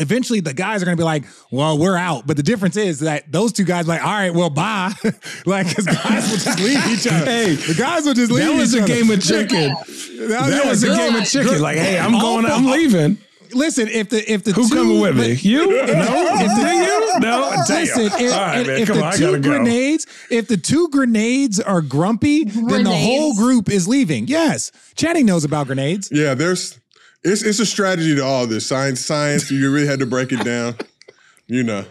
eventually 0.00 0.38
the 0.38 0.54
guys 0.54 0.80
are 0.80 0.84
gonna 0.84 0.96
be 0.96 1.02
like, 1.02 1.24
well, 1.50 1.76
we're 1.76 1.96
out. 1.96 2.24
But 2.24 2.36
the 2.36 2.42
difference 2.44 2.76
is 2.76 3.00
that 3.00 3.32
those 3.32 3.52
two 3.52 3.64
guys 3.64 3.84
are 3.86 3.88
like, 3.88 4.04
all 4.04 4.12
right, 4.12 4.32
well, 4.32 4.48
bye. 4.48 4.92
like, 5.44 5.68
because 5.68 5.86
guys 5.86 6.30
will 6.30 6.38
just 6.38 6.60
leave 6.60 6.86
each 6.86 7.04
other. 7.08 7.24
Hey, 7.24 7.54
the 7.56 7.74
guys 7.74 8.04
will 8.04 8.14
just 8.14 8.30
leave 8.30 8.46
that 8.46 8.54
was 8.54 8.74
a 8.74 8.78
other. 8.84 8.86
game 8.86 9.10
of 9.10 9.20
chicken. 9.20 9.74
That 10.28 10.66
was 10.66 10.82
a 10.84 10.88
game 10.88 11.14
of 11.16 11.24
chicken. 11.24 11.60
Like, 11.60 11.78
hey, 11.78 11.98
I'm 11.98 12.12
going. 12.12 12.44
I'm 12.46 12.66
leaving. 12.66 13.18
Listen, 13.54 13.88
if 13.88 14.08
the 14.10 14.30
if 14.32 14.44
the 14.44 14.52
Who 14.52 14.68
two, 14.68 14.74
coming 14.74 15.00
with 15.00 15.16
me? 15.16 15.32
You? 15.34 15.66
No? 15.68 15.74
if 15.76 15.86
the- 15.86 16.62
Do 16.62 16.68
you? 16.68 17.20
No? 17.20 17.50
Damn. 17.66 17.76
Listen, 17.80 18.04
if, 18.06 18.32
All 18.32 18.38
right, 18.40 18.60
if- 18.60 18.66
man, 18.66 18.78
if 18.80 18.88
come 18.88 18.96
the 18.98 19.04
on, 19.04 19.12
two 19.14 19.24
gotta 19.26 19.38
go. 19.40 19.50
grenades, 19.50 20.06
if 20.30 20.48
the 20.48 20.56
two 20.56 20.88
grenades 20.90 21.58
are 21.60 21.80
grumpy, 21.82 22.44
then 22.44 22.84
the 22.84 22.90
whole 22.94 23.34
group 23.34 23.68
is 23.70 23.86
leaving. 23.88 24.26
Yes, 24.28 24.70
Channing 24.96 25.26
knows 25.26 25.44
about 25.44 25.66
grenades. 25.66 26.08
Yeah, 26.12 26.34
there's 26.34 26.78
it's 27.24 27.42
it's 27.42 27.58
a 27.60 27.66
strategy 27.66 28.14
to 28.14 28.24
all 28.24 28.46
this. 28.46 28.66
Science, 28.66 29.04
science, 29.04 29.50
you 29.50 29.70
really 29.72 29.86
had 29.86 29.98
to 30.00 30.06
break 30.06 30.32
it 30.32 30.44
down. 30.44 30.76
You 31.46 31.62
know. 31.64 31.84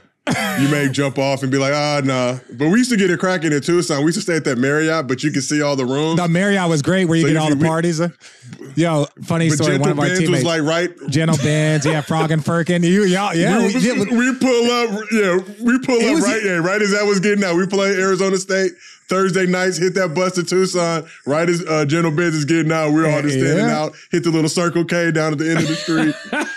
You 0.60 0.70
may 0.70 0.90
jump 0.90 1.18
off 1.18 1.44
and 1.44 1.52
be 1.52 1.58
like, 1.58 1.74
ah, 1.74 2.02
nah. 2.04 2.38
But 2.52 2.70
we 2.70 2.80
used 2.80 2.90
to 2.92 2.98
get 2.98 3.10
it 3.12 3.20
cracking 3.20 3.52
in 3.54 3.62
Tucson. 3.62 4.00
We 4.00 4.06
used 4.08 4.18
to 4.18 4.22
stay 4.22 4.36
at 4.36 4.44
that 4.46 4.58
Marriott, 4.58 5.08
but 5.08 5.24
you 5.24 5.32
could 5.32 5.44
see 5.44 5.62
all 5.62 5.76
the 5.76 5.86
rooms. 5.86 6.20
The 6.20 6.28
Marriott 6.28 6.68
was 6.70 6.82
great, 6.82 7.06
where 7.06 7.18
you 7.18 7.24
So 7.24 7.28
get 7.30 7.34
you- 7.36 7.40
all 7.40 7.50
the 7.50 7.56
we- 7.56 7.66
parties. 7.68 8.02
Yo, 8.76 9.06
funny 9.24 9.50
story. 9.50 9.78
One 9.78 9.90
of 9.92 10.00
our 10.00 10.06
Benz 10.06 10.20
teammates 10.20 10.44
was 10.44 10.46
like 10.46 10.62
right. 10.64 10.92
Gentle 11.10 11.38
Benz, 11.38 11.86
yeah, 11.86 12.02
Frog 12.02 12.32
and 12.32 12.44
Firkin. 12.44 12.84
You, 12.84 13.04
y'all, 13.06 13.34
yeah, 13.36 13.58
we, 13.60 13.74
we, 13.76 14.06
we- 14.06 14.18
we 14.32 14.36
pull 14.40 14.72
up, 14.72 15.06
yeah, 15.12 15.38
we 15.62 15.80
pull 15.80 15.96
up 16.00 16.14
was- 16.16 16.24
right, 16.24 16.42
yeah, 16.44 16.52
right 16.58 16.82
as 16.82 16.92
that 16.92 17.06
was 17.06 17.20
getting 17.20 17.44
out. 17.44 17.56
We 17.56 17.66
play 17.68 17.90
Arizona 17.96 18.38
State 18.38 18.74
Thursday 19.10 19.46
nights, 19.46 19.78
hit 19.78 19.94
that 19.96 20.14
bus 20.14 20.34
to 20.36 20.44
Tucson. 20.44 21.08
Right 21.26 21.48
as 21.50 21.64
uh, 21.66 21.86
General 21.86 22.12
Benz 22.14 22.36
is 22.36 22.46
getting 22.46 22.72
out, 22.72 22.92
we're 22.94 23.10
all 23.10 23.22
just 23.22 23.36
standing 23.38 23.66
Yeah. 23.66 23.80
out. 23.84 23.96
Hit 24.12 24.24
the 24.24 24.32
little 24.32 24.50
Circle 24.50 24.86
K 24.86 25.12
down 25.12 25.32
at 25.34 25.38
the 25.40 25.50
end 25.50 25.60
of 25.60 25.68
the 25.68 25.76
street. 25.76 26.16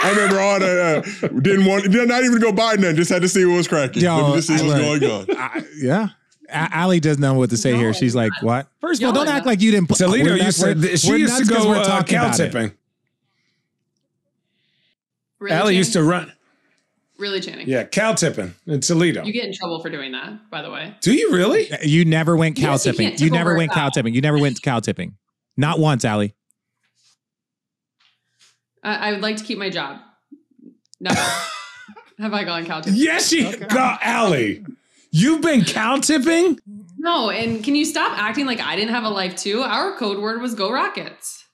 I 0.00 0.10
remember 0.10 0.40
all 0.40 0.58
that. 0.60 1.22
Uh, 1.24 1.28
didn't 1.40 1.66
want, 1.66 1.90
did 1.90 2.08
not 2.08 2.22
even 2.24 2.40
go 2.40 2.52
buy 2.52 2.74
nothing. 2.74 2.96
Just 2.96 3.10
had 3.10 3.22
to 3.22 3.28
see 3.28 3.44
what 3.44 3.56
was 3.56 3.68
cracking. 3.68 4.02
Yo, 4.02 4.28
Let 4.30 4.36
just 4.36 4.48
see 4.48 4.54
I 4.54 4.66
what's 4.66 5.00
going 5.00 5.04
on. 5.30 5.36
I- 5.36 5.64
yeah. 5.76 6.08
A- 6.50 6.74
Allie 6.76 7.00
doesn't 7.00 7.20
know 7.20 7.34
what 7.34 7.50
to 7.50 7.56
say 7.58 7.76
here. 7.76 7.92
She's 7.92 8.14
like, 8.14 8.32
"What?" 8.40 8.68
First 8.80 9.02
of 9.02 9.06
all, 9.08 9.12
don't 9.12 9.28
act 9.28 9.44
like 9.44 9.60
you 9.60 9.70
didn't. 9.70 9.88
put- 9.88 9.98
Toledo 9.98 10.24
we're 10.24 10.36
used 10.36 10.62
nuts, 10.64 10.80
to. 10.80 10.86
we're- 10.86 10.96
She 10.96 11.08
used 11.18 11.32
nuts 11.34 11.48
to 11.48 11.54
'cause 11.54 11.64
go 11.64 11.72
uh, 11.74 12.02
cow 12.04 12.30
tipping. 12.32 12.72
Really, 15.40 15.54
Allie 15.56 15.76
used 15.76 15.92
to 15.92 16.02
run. 16.02 16.32
Really, 17.18 17.40
Channing. 17.40 17.68
Yeah, 17.68 17.84
cow 17.84 18.12
tipping 18.14 18.54
in 18.66 18.80
Toledo. 18.80 19.24
You 19.24 19.32
get 19.32 19.44
in 19.44 19.52
trouble 19.52 19.80
for 19.82 19.90
doing 19.90 20.12
that, 20.12 20.50
by 20.50 20.62
the 20.62 20.70
way. 20.70 20.94
Do 21.00 21.12
you 21.12 21.32
really? 21.32 21.68
You 21.82 22.04
never 22.04 22.36
went 22.36 22.56
cow 22.56 22.72
Yes, 22.72 22.84
tipping. 22.84 23.08
can't 23.08 23.20
You 23.20 23.30
never 23.30 23.56
went 23.56 23.72
cow 23.72 23.86
cow. 23.86 23.88
tipping. 23.90 24.14
You 24.14 24.20
never 24.20 24.38
went 24.38 24.62
cow 24.62 24.78
tipping. 24.80 25.16
Not 25.56 25.78
once, 25.80 26.04
Allie. 26.04 26.34
I, 28.88 29.08
I 29.08 29.12
would 29.12 29.20
like 29.20 29.36
to 29.36 29.44
keep 29.44 29.58
my 29.58 29.70
job. 29.70 30.00
Never. 31.00 31.20
Have 32.18 32.34
I 32.34 32.44
gone 32.44 32.66
cow 32.66 32.80
tipping? 32.80 32.98
Yes, 32.98 33.28
she. 33.28 33.56
got 33.56 34.00
Allie, 34.02 34.64
you've 35.12 35.40
been 35.40 35.64
cow 35.64 35.98
tipping. 35.98 36.58
No, 36.98 37.30
and 37.30 37.62
can 37.62 37.76
you 37.76 37.84
stop 37.84 38.18
acting 38.18 38.44
like 38.46 38.58
I 38.60 38.74
didn't 38.74 38.92
have 38.92 39.04
a 39.04 39.08
life 39.08 39.36
too? 39.36 39.60
Our 39.62 39.96
code 39.96 40.18
word 40.18 40.42
was 40.42 40.54
"Go 40.54 40.72
Rockets." 40.72 41.44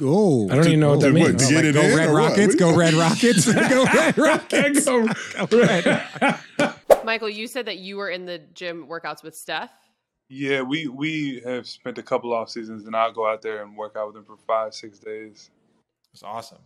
Oh, 0.00 0.50
I 0.50 0.56
don't 0.56 0.66
even 0.66 0.80
know 0.80 0.90
what 0.90 1.00
that 1.00 1.12
means. 1.12 1.46
to 1.46 1.54
get 1.54 1.64
it 1.64 1.74
go 1.74 1.82
Red? 1.96 2.10
Rockets. 2.10 2.56
Go 2.56 2.74
Red 2.74 2.94
Rockets. 2.94 3.52
go 3.68 3.84
Red 3.84 4.18
Rockets. 4.18 4.84
Go- 4.84 5.06
Go 5.46 5.60
Red. 5.60 6.38
Michael, 7.04 7.28
you 7.28 7.46
said 7.46 7.66
that 7.66 7.78
you 7.78 7.96
were 7.98 8.08
in 8.10 8.26
the 8.26 8.38
gym 8.54 8.88
workouts 8.88 9.22
with 9.22 9.36
Steph. 9.36 9.70
Yeah, 10.28 10.62
we 10.62 10.88
we 10.88 11.42
have 11.44 11.68
spent 11.68 11.98
a 11.98 12.02
couple 12.02 12.32
off 12.32 12.48
seasons, 12.50 12.86
and 12.86 12.96
I'll 12.96 13.12
go 13.12 13.30
out 13.30 13.42
there 13.42 13.62
and 13.62 13.76
work 13.76 13.94
out 13.96 14.08
with 14.08 14.16
him 14.16 14.24
for 14.24 14.36
five, 14.46 14.74
six 14.74 14.98
days. 14.98 15.50
It's 16.12 16.22
awesome. 16.22 16.58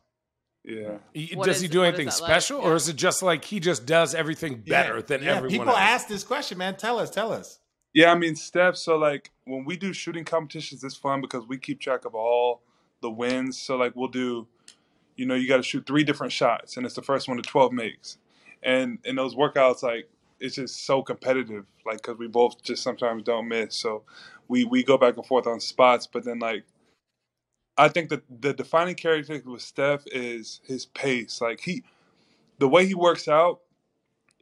Yeah. 0.65 0.99
He- 1.15 1.35
does 1.35 1.57
is- 1.57 1.63
he 1.63 1.69
do 1.69 1.85
anything 1.85 2.07
that 2.07 2.21
like? 2.21 2.31
special, 2.31 2.61
or 2.61 2.75
is 2.75 2.89
it 2.89 2.97
just 2.97 3.23
like 3.23 3.45
he 3.45 3.61
just 3.61 3.87
does 3.87 4.15
everything 4.15 4.63
better 4.67 5.01
than 5.01 5.23
everyone 5.23 5.51
People 5.51 5.69
else? 5.69 5.79
ask 5.79 6.09
this 6.09 6.25
question, 6.25 6.59
man. 6.59 6.77
Tell 6.77 6.99
us. 6.99 7.11
Tell 7.11 7.33
us. 7.33 7.61
Yeah, 7.95 8.11
I 8.13 8.15
mean, 8.17 8.35
Steph, 8.37 8.77
so 8.77 8.97
like 8.97 9.31
when 9.45 9.65
we 9.65 9.77
do 9.77 9.93
shooting 9.93 10.25
competitions, 10.25 10.83
it's 10.85 10.97
fun 10.97 11.21
because 11.21 11.47
we 11.47 11.57
keep 11.57 11.81
track 11.81 12.05
of 12.05 12.15
all 12.15 12.63
the 13.01 13.11
wins. 13.11 13.61
So, 13.61 13.77
like, 13.77 13.95
we'll 13.95 14.09
do, 14.09 14.49
you 15.17 15.27
know, 15.27 15.35
you 15.35 15.47
got 15.47 15.59
to 15.59 15.63
shoot 15.63 15.87
three 15.87 16.03
different 16.03 16.33
shots, 16.33 16.77
and 16.77 16.85
it's 16.85 16.95
the 16.95 17.03
first 17.03 17.29
one 17.29 17.37
to 17.37 17.43
12 17.43 17.73
makes. 17.73 18.19
And 18.63 18.99
in 19.05 19.17
those 19.17 19.35
workouts, 19.35 19.83
like, 19.83 20.09
it's 20.41 20.57
just 20.57 20.85
so 20.85 21.03
competitive, 21.03 21.67
like, 21.87 21.99
because 21.99 22.19
we 22.19 22.27
both 22.27 22.63
just 22.63 22.83
sometimes 22.83 23.23
don't 23.23 23.49
miss. 23.49 23.77
So, 23.77 24.03
we, 24.49 24.65
we 24.65 24.83
go 24.83 24.99
back 24.99 25.17
and 25.17 25.27
forth 25.27 25.47
on 25.47 25.61
spots, 25.61 26.07
but 26.07 26.25
then, 26.25 26.39
like, 26.39 26.65
I 27.79 27.89
think 27.89 28.11
that 28.11 28.23
the 28.43 28.55
defining 28.55 28.97
characteristic 28.97 29.47
with 29.47 29.63
Steph 29.63 30.05
is 30.09 30.61
his 30.65 30.87
pace. 30.87 31.41
Like, 31.41 31.61
he, 31.61 31.85
the 32.59 32.69
way 32.69 32.87
he 32.87 32.95
works 32.95 33.29
out, 33.29 33.61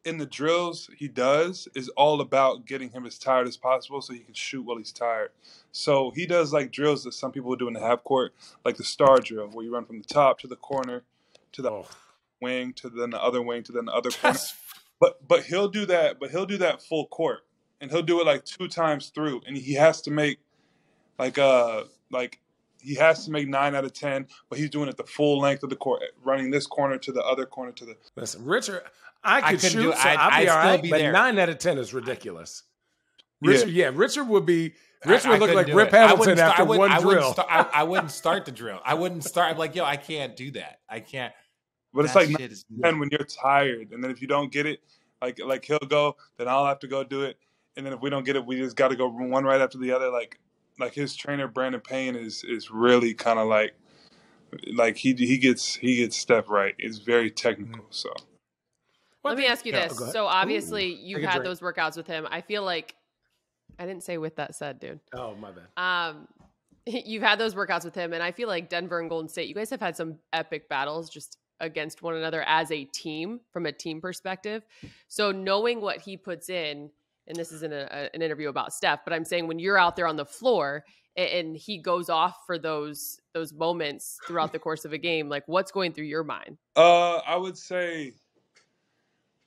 in 0.05 0.19
the 0.19 0.27
drills 0.27 0.91
he 0.99 1.09
does 1.09 1.69
is 1.77 1.91
all 1.91 2.23
about 2.23 2.67
getting 2.67 2.91
him 2.91 3.07
as 3.07 3.19
tired 3.19 3.49
as 3.49 3.59
possible 3.59 4.03
so 4.03 4.15
he 4.15 4.21
can 4.21 4.35
shoot 4.35 4.63
while 4.65 4.79
he's 4.79 4.93
tired. 4.93 5.31
So 5.73 6.13
he 6.17 6.27
does 6.27 6.53
like 6.55 6.73
drills 6.73 7.05
that 7.05 7.15
some 7.15 7.33
people 7.33 7.51
would 7.51 7.61
do 7.61 7.69
in 7.69 7.75
the 7.75 7.81
half 7.81 8.05
court, 8.05 8.35
like 8.67 8.79
the 8.79 8.85
star 8.85 9.21
drill, 9.21 9.49
where 9.53 9.65
you 9.67 9.75
run 9.75 9.87
from 9.87 10.01
the 10.01 10.05
top 10.07 10.41
to 10.41 10.49
the 10.49 10.57
corner 10.57 11.05
to 11.53 11.63
the 11.63 11.73
Oh. 11.73 11.89
wing 12.43 12.75
to 12.75 12.91
then 12.91 13.11
the 13.13 13.23
other 13.23 13.43
wing 13.43 13.65
to 13.65 13.73
then 13.73 13.87
the 13.87 13.93
other 13.95 14.11
corner. 14.23 14.39
But 15.01 15.27
but 15.29 15.45
he'll 15.45 15.69
do 15.69 15.87
that, 15.87 16.21
but 16.21 16.33
he'll 16.33 16.47
do 16.47 16.59
that 16.59 16.83
full 16.83 17.07
court. 17.09 17.41
And 17.81 17.91
he'll 17.91 18.03
do 18.03 18.21
it 18.21 18.27
like 18.27 18.45
two 18.47 18.69
times 18.69 19.11
through. 19.11 19.43
And 19.47 19.57
he 19.59 19.75
has 19.75 20.03
to 20.03 20.13
make 20.13 20.41
like 21.19 21.39
uh 21.39 21.85
like 22.11 22.41
he 22.85 22.95
has 22.97 23.25
to 23.25 23.31
make 23.31 23.49
nine 23.49 23.75
out 23.75 23.85
of 23.85 23.93
ten, 23.93 24.27
but 24.51 24.59
he's 24.59 24.71
doing 24.71 24.89
it 24.89 24.97
the 24.97 25.05
full 25.05 25.41
length 25.41 25.63
of 25.63 25.71
the 25.71 25.77
court, 25.77 26.03
running 26.23 26.51
this 26.51 26.67
corner 26.67 26.99
to 26.99 27.13
the 27.13 27.23
other 27.25 27.47
corner 27.47 27.73
to 27.73 27.85
the 27.85 27.97
Listen, 28.17 28.45
Richard, 28.45 28.83
I 29.25 29.39
I 29.39 29.41
could 29.53 29.61
couldn't 29.61 29.71
shoot, 29.71 29.83
do 29.83 29.91
it. 29.93 29.97
so 29.99 30.09
I'd- 30.09 30.17
I'd, 30.19 30.41
be 30.45 30.49
I'd 30.51 30.69
still 30.73 30.83
be 30.83 30.91
but 30.91 30.99
there. 30.99 31.13
nine 31.13 31.39
out 31.39 31.49
of 31.49 31.59
ten 31.59 31.79
is 31.79 31.95
ridiculous. 31.95 32.63
Yeah. 33.41 33.51
Richard, 33.51 33.69
yeah, 33.71 33.91
Richard 33.95 34.25
would 34.29 34.47
be. 34.47 34.75
I- 35.05 35.09
Richard 35.11 35.29
I 35.29 35.31
would 35.33 35.41
look 35.41 35.55
like 35.55 35.67
Rip 35.75 35.89
it. 35.89 35.95
I 35.95 35.99
Hamilton 35.99 36.19
wouldn't 36.19 36.39
start- 36.39 36.51
after 36.53 36.63
I 36.63 36.65
wouldn't- 36.67 36.79
one 36.79 36.93
I 36.93 36.99
wouldn't 36.99 37.21
drill. 37.23 37.33
start- 37.33 37.49
I, 37.51 37.81
I 37.81 37.83
wouldn't 37.83 38.11
start 38.11 38.45
the 38.45 38.53
drill. 38.53 38.81
I 38.85 38.95
wouldn't 38.95 39.25
start. 39.25 39.51
I'm 39.53 39.59
like, 39.59 39.75
yo, 39.75 39.85
I 39.85 39.97
can't 39.97 40.37
do 40.37 40.51
that. 40.53 40.81
I 40.89 41.01
can't. 41.01 41.33
But 41.93 42.05
it's 42.07 42.15
like 42.15 42.29
shit 42.29 42.41
nine 42.41 42.51
is 42.51 42.65
ten 42.83 42.99
when 42.99 43.09
you're 43.13 43.25
tired, 43.25 43.93
and 43.93 44.03
then 44.03 44.11
if 44.11 44.21
you 44.21 44.29
don't 44.29 44.51
get 44.51 44.67
it, 44.67 44.81
like 45.23 45.39
like 45.45 45.65
he'll 45.65 45.79
go, 45.79 46.17
then 46.39 46.49
I'll 46.49 46.67
have 46.67 46.81
to 46.81 46.87
go 46.89 47.05
do 47.05 47.23
it, 47.23 47.37
and 47.77 47.87
then 47.87 47.93
if 47.93 48.01
we 48.01 48.11
don't 48.11 48.25
get 48.25 48.35
it, 48.37 48.45
we 48.45 48.57
just 48.57 48.77
got 48.77 48.89
to 48.89 48.97
go 48.97 49.09
one 49.09 49.45
right 49.45 49.61
after 49.61 49.79
the 49.79 49.93
other. 49.93 50.11
Like 50.11 50.39
like 50.79 50.95
his 50.95 51.15
trainer 51.15 51.49
Brandon 51.49 51.81
Payne 51.81 52.17
is 52.17 52.45
is 52.45 52.71
really 52.71 53.15
kind 53.15 53.39
of 53.39 53.49
like 53.49 53.75
like 54.73 54.97
he 54.97 55.15
he 55.15 55.39
gets 55.39 55.75
he 55.77 55.97
gets 55.97 56.17
step 56.17 56.49
right. 56.49 56.75
It's 56.79 56.99
very 56.99 57.31
technical. 57.31 57.87
So 57.91 58.11
Let 59.23 59.37
me 59.37 59.47
ask 59.47 59.65
you 59.65 59.73
Yeah, 59.73 59.89
this. 59.89 59.99
go. 59.99 60.07
So 60.07 60.27
obviously 60.27 60.93
Ooh, 60.93 60.99
you've 61.03 61.23
had 61.23 61.43
those 61.45 61.61
workouts 61.61 61.97
with 61.97 62.07
him. 62.07 62.27
I 62.31 62.41
feel 62.41 62.63
like 62.63 62.95
I 63.79 63.87
didn't 63.87 64.05
say 64.05 64.19
with 64.19 64.37
that 64.37 64.55
said, 64.55 64.79
dude. 64.79 65.01
Oh 65.13 65.35
my 65.35 65.51
bad. 65.51 65.67
Um, 65.77 66.29
you've 66.87 67.23
had 67.23 67.39
those 67.39 67.55
workouts 67.55 67.85
with 67.85 67.95
him, 67.95 68.13
and 68.13 68.23
I 68.23 68.33
feel 68.33 68.49
like 68.49 68.69
Denver 68.69 69.01
and 69.01 69.09
Golden 69.09 69.29
State, 69.29 69.49
you 69.49 69.55
guys 69.55 69.71
have 69.71 69.81
had 69.81 69.97
some 69.97 70.19
epic 70.33 70.69
battles 70.69 71.09
just 71.11 71.39
against 71.61 72.03
one 72.03 72.15
another 72.15 72.43
as 72.43 72.71
a 72.71 72.85
team 72.85 73.41
from 73.53 73.67
a 73.67 73.73
team 73.73 74.01
perspective. 74.01 74.63
So 75.09 75.31
knowing 75.33 75.81
what 75.81 76.01
he 76.01 76.17
puts 76.17 76.49
in, 76.51 76.91
and 77.27 77.37
this 77.37 77.53
isn't 77.53 77.73
a, 77.73 78.15
an 78.15 78.23
interview 78.23 78.49
about 78.49 78.73
Steph, 78.73 79.01
but 79.05 79.13
I'm 79.13 79.25
saying 79.25 79.47
when 79.47 79.59
you're 79.59 79.79
out 79.79 79.97
there 79.97 80.07
on 80.07 80.17
the 80.17 80.25
floor 80.25 80.85
and, 81.17 81.29
and 81.29 81.57
he 81.57 81.79
goes 81.79 82.09
off 82.09 82.45
for 82.47 82.59
those 82.59 83.21
those 83.33 83.53
moments 83.53 84.19
throughout 84.27 84.53
the 84.53 84.59
course 84.59 84.85
of 84.85 84.93
a 84.93 84.99
game, 84.99 85.29
like 85.29 85.45
what's 85.47 85.73
going 85.73 85.93
through 85.93 86.07
your 86.07 86.25
mind? 86.25 86.59
Uh, 86.77 87.17
I 87.17 87.37
would 87.37 87.59
say, 87.59 88.13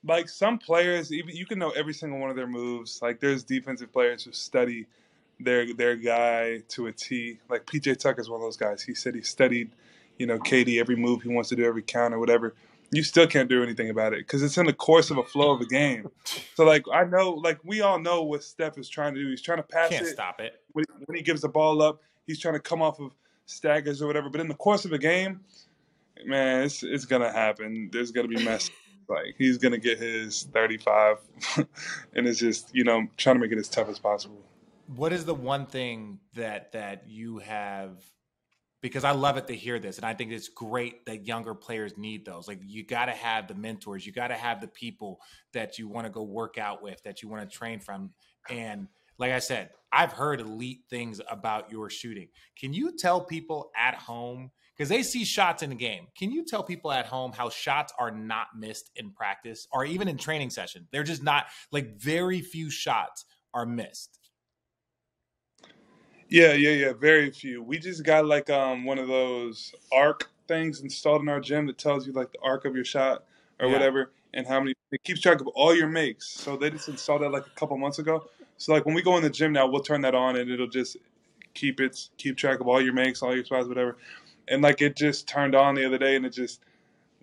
like 0.04 0.28
some 0.28 0.58
players, 0.58 1.12
even 1.12 1.34
you 1.34 1.46
can 1.46 1.58
know 1.58 1.70
every 1.70 1.94
single 1.94 2.18
one 2.18 2.30
of 2.30 2.36
their 2.36 2.46
moves. 2.46 3.00
Like 3.02 3.20
there's 3.20 3.42
defensive 3.42 3.92
players 3.92 4.24
who 4.24 4.32
study 4.32 4.86
their 5.40 5.72
their 5.74 5.96
guy 5.96 6.62
to 6.68 6.86
a 6.86 6.92
T. 6.92 7.38
Like 7.48 7.66
PJ 7.66 7.98
Tucker 7.98 8.20
is 8.20 8.28
one 8.28 8.40
of 8.40 8.46
those 8.46 8.56
guys. 8.56 8.82
He 8.82 8.94
said 8.94 9.14
he 9.14 9.22
studied, 9.22 9.70
you 10.18 10.26
know, 10.26 10.38
KD 10.38 10.80
every 10.80 10.96
move 10.96 11.22
he 11.22 11.28
wants 11.28 11.48
to 11.50 11.56
do, 11.56 11.64
every 11.64 11.82
count 11.82 12.14
or 12.14 12.18
whatever. 12.18 12.54
You 12.90 13.02
still 13.02 13.26
can't 13.26 13.48
do 13.48 13.62
anything 13.62 13.90
about 13.90 14.14
it 14.14 14.20
because 14.20 14.42
it's 14.42 14.56
in 14.56 14.66
the 14.66 14.72
course 14.72 15.10
of 15.10 15.18
a 15.18 15.24
flow 15.24 15.50
of 15.50 15.60
a 15.60 15.66
game. 15.66 16.08
So 16.54 16.64
like 16.64 16.84
I 16.92 17.04
know, 17.04 17.30
like 17.30 17.58
we 17.64 17.82
all 17.82 17.98
know 17.98 18.22
what 18.22 18.42
Steph 18.42 18.78
is 18.78 18.88
trying 18.88 19.14
to 19.14 19.20
do. 19.20 19.28
He's 19.28 19.42
trying 19.42 19.58
to 19.58 19.64
pass 19.64 19.90
Can't 19.90 20.06
it 20.06 20.10
stop 20.10 20.40
it. 20.40 20.60
when, 20.72 20.84
when 21.04 21.16
he 21.16 21.22
gives 21.22 21.42
the 21.42 21.48
ball 21.48 21.82
up, 21.82 22.00
he's 22.26 22.38
trying 22.38 22.54
to 22.54 22.60
come 22.60 22.80
off 22.80 22.98
of 22.98 23.12
staggers 23.46 24.00
or 24.00 24.06
whatever. 24.06 24.30
But 24.30 24.40
in 24.40 24.48
the 24.48 24.54
course 24.54 24.84
of 24.84 24.92
a 24.92 24.98
game, 24.98 25.40
man, 26.24 26.62
it's 26.62 26.82
it's 26.82 27.04
gonna 27.04 27.32
happen. 27.32 27.90
There's 27.92 28.10
gonna 28.10 28.28
be 28.28 28.42
mess. 28.44 28.70
Like 29.10 29.36
he's 29.38 29.56
gonna 29.56 29.78
get 29.78 29.98
his 29.98 30.42
35, 30.52 31.16
and 32.14 32.28
it's 32.28 32.38
just 32.38 32.74
you 32.74 32.84
know 32.84 33.06
trying 33.16 33.36
to 33.36 33.40
make 33.40 33.52
it 33.52 33.56
as 33.56 33.66
tough 33.66 33.88
as 33.88 33.98
possible. 33.98 34.42
What 34.94 35.14
is 35.14 35.24
the 35.24 35.34
one 35.34 35.64
thing 35.64 36.18
that 36.34 36.72
that 36.72 37.08
you 37.08 37.38
have? 37.38 38.04
Because 38.80 39.02
I 39.02 39.10
love 39.10 39.36
it 39.36 39.48
to 39.48 39.56
hear 39.56 39.80
this, 39.80 39.96
and 39.96 40.06
I 40.06 40.14
think 40.14 40.30
it's 40.30 40.48
great 40.48 41.04
that 41.06 41.26
younger 41.26 41.54
players 41.54 41.98
need 41.98 42.24
those. 42.24 42.46
Like 42.46 42.60
you 42.64 42.84
got 42.84 43.06
to 43.06 43.12
have 43.12 43.48
the 43.48 43.54
mentors, 43.54 44.06
you 44.06 44.12
got 44.12 44.28
to 44.28 44.34
have 44.34 44.60
the 44.60 44.68
people 44.68 45.20
that 45.52 45.78
you 45.78 45.88
want 45.88 46.06
to 46.06 46.10
go 46.12 46.22
work 46.22 46.58
out 46.58 46.80
with, 46.82 47.02
that 47.02 47.20
you 47.22 47.28
want 47.28 47.48
to 47.48 47.56
train 47.56 47.80
from. 47.80 48.10
And 48.48 48.86
like 49.18 49.32
I 49.32 49.40
said, 49.40 49.70
I've 49.92 50.12
heard 50.12 50.40
elite 50.40 50.82
things 50.88 51.20
about 51.28 51.72
your 51.72 51.90
shooting. 51.90 52.28
Can 52.56 52.72
you 52.72 52.96
tell 52.96 53.20
people 53.20 53.70
at 53.76 53.94
home 53.94 54.50
because 54.76 54.88
they 54.88 55.02
see 55.02 55.24
shots 55.24 55.64
in 55.64 55.70
the 55.70 55.76
game? 55.76 56.06
Can 56.16 56.30
you 56.30 56.44
tell 56.44 56.62
people 56.62 56.92
at 56.92 57.06
home 57.06 57.32
how 57.32 57.50
shots 57.50 57.92
are 57.98 58.12
not 58.12 58.48
missed 58.56 58.90
in 58.94 59.10
practice 59.10 59.66
or 59.72 59.84
even 59.84 60.06
in 60.06 60.18
training 60.18 60.50
session? 60.50 60.86
They're 60.92 61.02
just 61.02 61.22
not 61.22 61.46
like 61.72 61.98
very 62.00 62.40
few 62.40 62.70
shots 62.70 63.24
are 63.54 63.66
missed. 63.66 64.20
Yeah, 66.28 66.54
yeah, 66.54 66.70
yeah. 66.70 66.94
Very 66.94 67.30
few. 67.30 67.62
We 67.62 67.78
just 67.78 68.04
got 68.04 68.26
like 68.26 68.50
um 68.50 68.84
one 68.84 68.98
of 68.98 69.08
those 69.08 69.74
arc 69.92 70.30
things 70.48 70.80
installed 70.82 71.22
in 71.22 71.30
our 71.30 71.40
gym 71.40 71.66
that 71.68 71.78
tells 71.78 72.06
you 72.06 72.14
like 72.14 72.32
the 72.32 72.40
arc 72.42 72.66
of 72.66 72.74
your 72.76 72.84
shot 72.84 73.24
or 73.60 73.68
Yeah. 73.68 73.74
whatever, 73.74 74.12
and 74.34 74.46
how 74.46 74.60
many. 74.60 74.74
It 74.92 75.04
keeps 75.04 75.20
track 75.20 75.40
of 75.40 75.48
all 75.48 75.74
your 75.74 75.88
makes. 75.88 76.28
So 76.28 76.56
they 76.56 76.70
just 76.70 76.88
installed 76.88 77.22
that 77.22 77.30
like 77.30 77.46
a 77.46 77.50
couple 77.60 77.76
months 77.78 77.98
ago. 78.00 78.28
So 78.58 78.72
like 78.72 78.86
when 78.86 78.94
we 78.96 79.02
go 79.02 79.16
in 79.18 79.24
the 79.24 79.30
gym 79.30 79.52
now, 79.52 79.68
we'll 79.68 79.82
turn 79.82 80.02
that 80.02 80.14
on 80.16 80.36
and 80.36 80.50
it'll 80.50 80.68
just 80.68 80.98
keep 81.54 81.80
it 81.80 82.10
keep 82.18 82.36
track 82.36 82.60
of 82.60 82.68
all 82.68 82.82
your 82.82 82.94
makes, 82.94 83.22
all 83.22 83.34
your 83.34 83.44
spots, 83.44 83.68
whatever. 83.68 83.98
And 84.48 84.62
like 84.62 84.82
it 84.82 84.96
just 84.96 85.28
turned 85.28 85.54
on 85.54 85.76
the 85.76 85.86
other 85.86 85.98
day, 85.98 86.16
and 86.16 86.26
it 86.26 86.30
just 86.32 86.60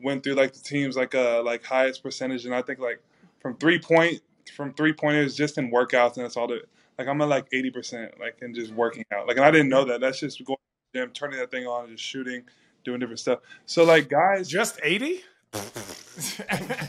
went 0.02 0.24
through 0.24 0.36
like 0.36 0.54
the 0.54 0.62
teams 0.62 0.96
like 0.98 1.16
uh 1.16 1.44
like 1.44 1.64
highest 1.66 2.04
percentage, 2.04 2.46
and 2.46 2.56
I 2.56 2.62
think 2.62 2.80
like 2.80 3.02
from 3.42 3.58
three 3.58 3.80
point 3.80 4.22
from 4.56 4.74
three 4.74 4.94
pointers 4.94 5.36
just 5.36 5.58
in 5.58 5.72
workouts, 5.72 6.16
and 6.18 6.26
that's 6.26 6.38
all 6.38 6.48
that. 6.48 6.68
Like 6.98 7.08
I'm 7.08 7.22
at 7.22 7.28
like 7.28 7.48
eighty 7.54 7.72
percent, 7.72 8.14
like 8.20 8.38
in 8.42 8.54
just 8.54 8.74
working 8.74 9.06
out. 9.14 9.28
Like 9.28 9.38
and 9.38 9.46
I 9.46 9.52
didn't 9.52 9.70
know 9.70 9.86
that. 9.86 10.02
That's 10.02 10.20
just 10.20 10.44
going 10.46 10.58
to 10.58 10.94
the 10.94 11.00
gym, 11.00 11.12
turning 11.12 11.40
that 11.40 11.52
thing 11.52 11.66
on, 11.68 11.86
and 11.90 11.98
just 11.98 12.08
shooting, 12.10 12.44
doing 12.84 13.00
different 13.00 13.20
stuff. 13.20 13.40
So 13.66 13.84
like 13.84 14.10
guys, 14.10 14.48
just 14.48 14.80
eighty. 14.84 15.22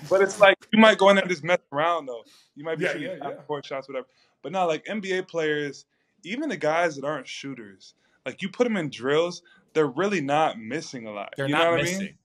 but 0.08 0.22
it's 0.22 0.40
like 0.40 0.56
you 0.72 0.78
might 0.78 0.98
go 0.98 1.08
in 1.10 1.16
there 1.16 1.22
and 1.24 1.30
just 1.30 1.44
mess 1.44 1.58
around 1.72 2.06
though. 2.06 2.22
You 2.54 2.64
might 2.64 2.78
be 2.78 2.84
Yeah, 2.84 2.92
shooting 2.92 3.08
yeah, 3.08 3.28
yeah. 3.30 3.34
court 3.46 3.64
shots, 3.66 3.88
whatever. 3.88 4.06
But 4.42 4.52
now 4.52 4.66
like 4.66 4.84
NBA 4.86 5.28
players, 5.28 5.86
even 6.24 6.48
the 6.48 6.56
guys 6.56 6.96
that 6.96 7.04
aren't 7.04 7.26
shooters, 7.26 7.94
like 8.24 8.42
you 8.42 8.48
put 8.48 8.64
them 8.64 8.76
in 8.76 8.90
drills, 8.90 9.42
they're 9.74 9.86
really 9.86 10.20
not 10.20 10.58
missing 10.58 11.06
a 11.06 11.12
lot. 11.12 11.34
They're 11.36 11.46
you 11.46 11.52
not 11.52 11.64
know 11.64 11.70
what 11.72 11.80
I 11.80 11.82
missing. 11.82 11.98
mean? 12.00 12.18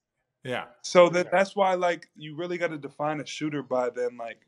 Yeah. 0.44 0.66
So 0.82 1.10
that 1.10 1.32
that's 1.32 1.56
why 1.56 1.74
like 1.76 2.10
you 2.16 2.36
really 2.36 2.58
got 2.58 2.70
to 2.70 2.78
define 2.78 3.20
a 3.22 3.26
shooter 3.26 3.62
by 3.64 3.90
then 3.90 4.18
like 4.18 4.40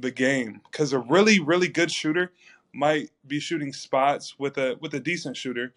the 0.00 0.10
game 0.10 0.60
because 0.70 0.92
a 0.92 0.98
really 0.98 1.38
really 1.40 1.68
good 1.68 1.90
shooter 1.90 2.32
might 2.72 3.10
be 3.26 3.38
shooting 3.38 3.72
spots 3.72 4.38
with 4.38 4.56
a 4.56 4.76
with 4.80 4.94
a 4.94 5.00
decent 5.00 5.36
shooter 5.36 5.72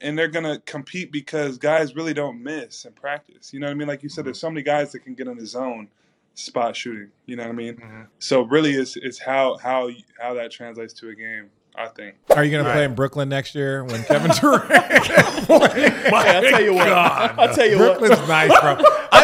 and 0.00 0.18
they're 0.18 0.28
gonna 0.28 0.58
compete 0.60 1.12
because 1.12 1.58
guys 1.58 1.94
really 1.94 2.14
don't 2.14 2.42
miss 2.42 2.84
in 2.84 2.92
practice 2.92 3.52
you 3.52 3.60
know 3.60 3.66
what 3.66 3.72
i 3.72 3.74
mean 3.74 3.88
like 3.88 4.02
you 4.02 4.08
said 4.08 4.22
mm-hmm. 4.22 4.28
there's 4.28 4.40
so 4.40 4.50
many 4.50 4.62
guys 4.62 4.92
that 4.92 5.00
can 5.00 5.14
get 5.14 5.26
in 5.26 5.36
the 5.36 5.46
zone 5.46 5.88
spot 6.34 6.74
shooting 6.74 7.08
you 7.26 7.36
know 7.36 7.42
what 7.42 7.50
i 7.50 7.54
mean 7.54 7.74
mm-hmm. 7.74 8.02
so 8.18 8.42
really 8.42 8.72
it's 8.72 8.96
it's 8.96 9.18
how 9.18 9.56
how 9.58 9.90
how 10.18 10.32
that 10.32 10.50
translates 10.50 10.94
to 10.94 11.10
a 11.10 11.14
game 11.14 11.50
i 11.76 11.86
think 11.88 12.16
Are 12.30 12.44
you 12.44 12.50
going 12.50 12.64
to 12.64 12.72
play 12.72 12.84
in 12.84 12.94
Brooklyn 12.94 13.28
next 13.28 13.54
year 13.54 13.84
when 13.84 14.02
Kevin 14.04 14.30
Durant? 14.32 14.68
Hey, 16.08 16.10
I'll 16.12 16.42
tell 16.42 16.62
you 16.62 16.74
what. 16.74 16.86
God. 16.86 17.34
I'll 17.38 17.54
tell 17.54 17.68
you 17.68 17.78
what. 17.78 17.98
Brooklyn's 17.98 18.28
nice, 18.28 18.60
bro. 18.60 18.76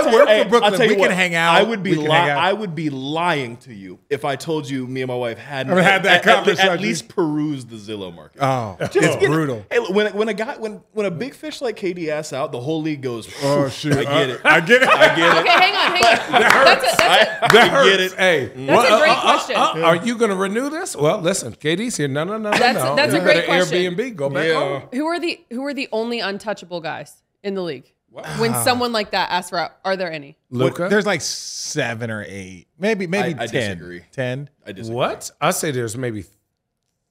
I'll 0.06 0.10
tell- 0.10 0.18
work 0.20 0.28
hey, 0.28 0.42
for 0.44 0.48
Brooklyn. 0.48 0.72
I'll 0.72 0.78
tell 0.78 0.86
you 0.86 0.92
We 0.92 0.96
can 0.96 1.08
what, 1.08 1.10
hang 1.12 1.34
out. 1.34 1.54
I 1.56 1.62
would 1.62 1.82
be 1.82 1.90
We 1.90 1.96
can 1.96 2.04
li- 2.06 2.10
hang 2.10 2.30
out. 2.30 2.38
I 2.38 2.52
would 2.52 2.74
be 2.74 2.90
lying 2.90 3.56
to 3.58 3.74
you 3.74 3.98
if 4.10 4.24
I 4.24 4.36
told 4.36 4.68
you 4.68 4.86
me 4.86 5.02
and 5.02 5.08
my 5.08 5.14
wife 5.16 5.38
hadn't 5.38 5.70
Haven't 5.76 5.84
had 5.84 6.02
that 6.04 6.20
at, 6.20 6.26
at- 6.28 6.34
conversation. 6.36 6.70
At, 6.72 6.80
least 6.80 7.08
perused 7.08 7.68
the 7.70 7.76
Zillow 7.76 8.14
market. 8.14 8.38
Oh, 8.42 8.76
Just 8.80 8.96
it's 8.96 9.16
get 9.16 9.30
brutal. 9.30 9.64
Hey, 9.70 9.78
when 9.80 10.12
when 10.14 10.28
a 10.28 10.34
guy 10.34 10.56
when 10.58 10.82
when 10.92 11.06
a 11.06 11.10
big 11.10 11.34
fish 11.34 11.60
like 11.60 11.76
KD 11.76 12.08
asks 12.08 12.32
out, 12.32 12.52
the 12.52 12.60
whole 12.60 12.82
league 12.82 13.02
goes. 13.02 13.28
Oh, 13.42 13.68
shoot. 13.68 13.94
I 13.94 14.02
get 14.04 14.10
Uh, 14.12 14.32
it. 14.34 14.40
I 14.44 14.60
get 14.60 14.82
it. 14.82 14.88
I 14.88 15.16
get 15.16 15.36
it. 15.36 15.40
Okay, 15.40 15.50
hang 15.50 15.74
on, 15.74 15.96
hang 15.96 16.04
on. 16.04 16.40
That 16.40 16.80
That's 16.80 16.94
a, 16.94 16.96
that's 16.96 17.00
a, 17.00 17.04
I, 17.04 17.48
That 17.52 17.74
I 17.74 17.84
get 17.90 18.00
it. 18.00 18.12
Hey, 18.14 18.46
That's 18.66 18.90
a 18.90 18.98
great 18.98 19.10
uh, 19.10 19.14
uh, 19.14 19.20
question. 19.22 19.56
uh, 19.56 19.86
Are 19.86 19.96
you 19.96 20.16
going 20.16 20.30
to 20.30 20.36
renew 20.36 20.68
this? 20.70 20.96
Well, 20.96 21.20
listen, 21.20 21.52
KD's 21.54 21.96
here. 21.96 22.08
No, 22.08 22.24
no, 22.24 22.38
no, 22.38 22.50
no, 22.50 22.58
That's- 22.58 22.74
no. 22.84 22.96
that's 22.96 23.14
a 23.14 23.20
great 23.20 23.44
question. 23.46 23.94
Airbnb. 23.94 24.16
Go 24.16 24.28
back 24.30 24.46
Yeah. 24.48 24.54
home. 24.54 24.82
who 24.92 25.06
are 25.06 25.18
the 25.20 25.40
who 25.50 25.64
are 25.64 25.74
the 25.74 25.88
only 25.92 26.20
untouchable 26.20 26.80
guys 26.80 27.22
in 27.42 27.54
the 27.54 27.62
league? 27.62 27.92
When 28.38 28.54
someone 28.64 28.92
like 28.92 29.10
that 29.12 29.30
asks 29.30 29.50
for, 29.50 29.70
are 29.84 29.96
there 29.96 30.10
any? 30.12 30.36
What- 30.48 30.58
Luka. 30.60 30.88
There's 30.88 31.06
like 31.06 31.20
seven 31.20 32.10
or 32.10 32.24
eight, 32.26 32.66
maybe 32.78 33.06
maybe 33.06 33.38
I- 33.38 33.44
I 33.44 33.46
ten. 33.46 33.76
disagree. 33.78 34.02
Ten. 34.12 34.50
I 34.66 34.72
disagree. 34.72 34.96
What? 34.96 35.30
I 35.40 35.50
say 35.50 35.70
there's 35.70 35.96
maybe 35.96 36.24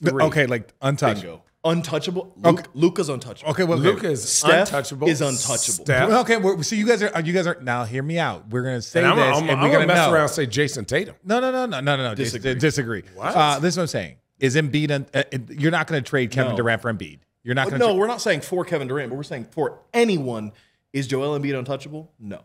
three. 0.04 0.24
Okay, 0.26 0.46
like 0.46 0.74
untouched. 0.82 1.22
Bingo. 1.22 1.44
Untouchable. 1.66 2.34
Luke, 2.44 2.68
Luka's 2.74 3.08
untouchable. 3.08 3.52
Okay, 3.52 3.64
well, 3.64 3.78
Luka 3.78 4.10
is 4.12 4.28
Steph 4.30 4.68
untouchable. 4.68 5.08
is 5.08 5.22
untouchable. 5.22 5.86
Steph. 5.86 6.10
Well, 6.10 6.20
okay, 6.22 6.36
well, 6.36 6.62
so 6.62 6.76
you 6.76 6.86
guys 6.86 7.02
are 7.02 7.22
you 7.22 7.32
guys 7.32 7.48
are 7.48 7.58
now. 7.62 7.86
Hear 7.86 8.04
me 8.04 8.20
out. 8.20 8.50
We're 8.50 8.64
gonna 8.64 8.82
say 8.82 9.00
And 9.00 9.08
I'm, 9.08 9.16
this, 9.16 9.26
I'm, 9.38 9.44
and 9.44 9.52
I'm 9.52 9.58
we're 9.60 9.68
gonna 9.68 9.74
gonna 9.86 9.88
mess 9.88 10.08
know. 10.08 10.14
around 10.14 10.22
and 10.24 10.32
say 10.32 10.46
Jayson 10.46 10.84
Tatum. 10.86 11.16
No, 11.24 11.40
no, 11.40 11.52
no, 11.54 11.66
no, 11.66 11.80
no, 11.80 11.96
no, 11.96 12.04
no. 12.10 12.16
Dis- 12.16 12.34
Disagree. 12.34 12.56
disagree. 12.56 13.04
What? 13.16 13.34
Uh, 13.34 13.60
this 13.60 13.76
is 13.76 13.78
what 13.78 13.84
I'm 13.84 13.88
saying. 13.88 14.18
Is 14.40 14.58
Embiid? 14.58 14.92
Un- 14.92 15.06
uh, 15.14 15.24
uh, 15.34 15.38
you're 15.52 15.72
not 15.72 15.88
going 15.88 16.04
to 16.04 16.10
trade 16.10 16.32
Kevin 16.32 16.52
No. 16.52 16.58
Durant 16.58 16.82
for 16.82 16.94
Embiid. 16.94 17.20
You're 17.44 17.56
not 17.56 17.70
going 17.70 17.80
to. 17.80 17.88
No, 17.88 17.96
we're 17.96 18.08
not 18.08 18.20
saying 18.22 18.42
for 18.42 18.66
Kevin 18.66 18.90
Durant, 18.90 19.10
but 19.10 19.16
we're 19.16 19.24
saying 19.24 19.46
for 19.52 19.80
anyone. 19.94 20.52
Is 20.94 21.08
Joel 21.08 21.38
Embiid 21.40 21.58
untouchable? 21.58 22.12
No. 22.20 22.40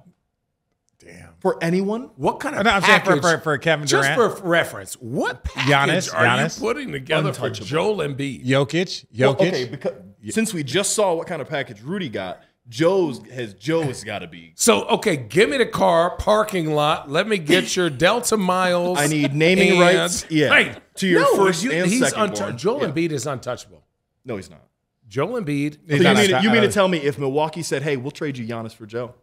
Damn. 0.98 1.34
For 1.38 1.62
anyone? 1.62 2.10
What 2.16 2.40
kind 2.40 2.56
of 2.56 2.64
No, 2.64 2.70
I'm 2.70 2.82
saying 2.82 3.00
for- 3.00 3.06
package? 3.20 3.22
for- 3.22 3.38
for 3.40 3.58
Kevin 3.58 3.86
Just 3.86 4.12
for 4.14 4.28
reference, 4.42 4.94
what 4.94 5.44
package 5.44 5.70
Giannis, 5.72 6.14
are 6.14 6.24
Giannis. 6.24 6.56
you 6.60 6.66
putting 6.66 6.92
together 6.92 7.32
for 7.32 7.46
Untouchable. 7.46 7.66
Joel 7.66 7.96
Embiid? 7.98 8.44
Jokic, 8.44 9.04
Well, 9.16 9.36
Jokic. 9.36 9.46
okay, 9.48 9.64
because 9.66 9.92
since 10.30 10.52
we 10.52 10.64
just 10.64 10.94
saw 10.94 11.14
what 11.14 11.28
kind 11.28 11.40
of 11.40 11.48
package 11.48 11.82
Rudy 11.82 12.08
got, 12.08 12.42
Joe's 12.68 13.20
has 13.32 13.54
Joe's 13.54 14.02
got 14.02 14.18
to 14.20 14.26
be. 14.26 14.52
So 14.56 14.84
okay, 14.88 15.16
give 15.16 15.48
me 15.48 15.56
the 15.58 15.66
car 15.66 16.16
parking 16.16 16.74
lot. 16.74 17.08
Let 17.10 17.28
me 17.28 17.38
get 17.38 17.76
your 17.76 17.88
Delta 17.90 18.36
miles. 18.36 18.98
I 18.98 19.06
need 19.06 19.34
naming 19.34 19.70
and- 19.72 19.80
rights, 19.80 20.26
yeah, 20.28 20.48
right 20.48 20.94
to 20.96 21.06
your 21.06 21.20
No, 21.20 21.36
first 21.36 21.62
you- 21.62 21.70
and 21.72 21.88
he's 21.88 22.00
second 22.00 22.32
untou- 22.32 22.38
born. 22.40 22.58
Joel 22.58 22.80
Yeah. 22.82 22.88
Embiid 22.88 23.12
is 23.12 23.26
untouchable. 23.26 23.84
No, 24.24 24.36
he's 24.36 24.50
not. 24.50 24.64
Joel 25.08 25.40
Embiid. 25.42 25.74
So 25.88 25.94
you, 25.96 26.02
mean, 26.02 26.34
a- 26.34 26.42
you 26.42 26.50
mean 26.50 26.58
uh, 26.58 26.66
to 26.66 26.72
tell 26.72 26.86
me 26.88 26.98
if 26.98 27.18
Milwaukee 27.18 27.62
said, 27.62 27.82
"Hey, 27.82 27.96
we'll 27.96 28.10
trade 28.10 28.36
you 28.38 28.46
Giannis 28.46 28.72
for 28.74 28.86
Joe"? 28.86 29.14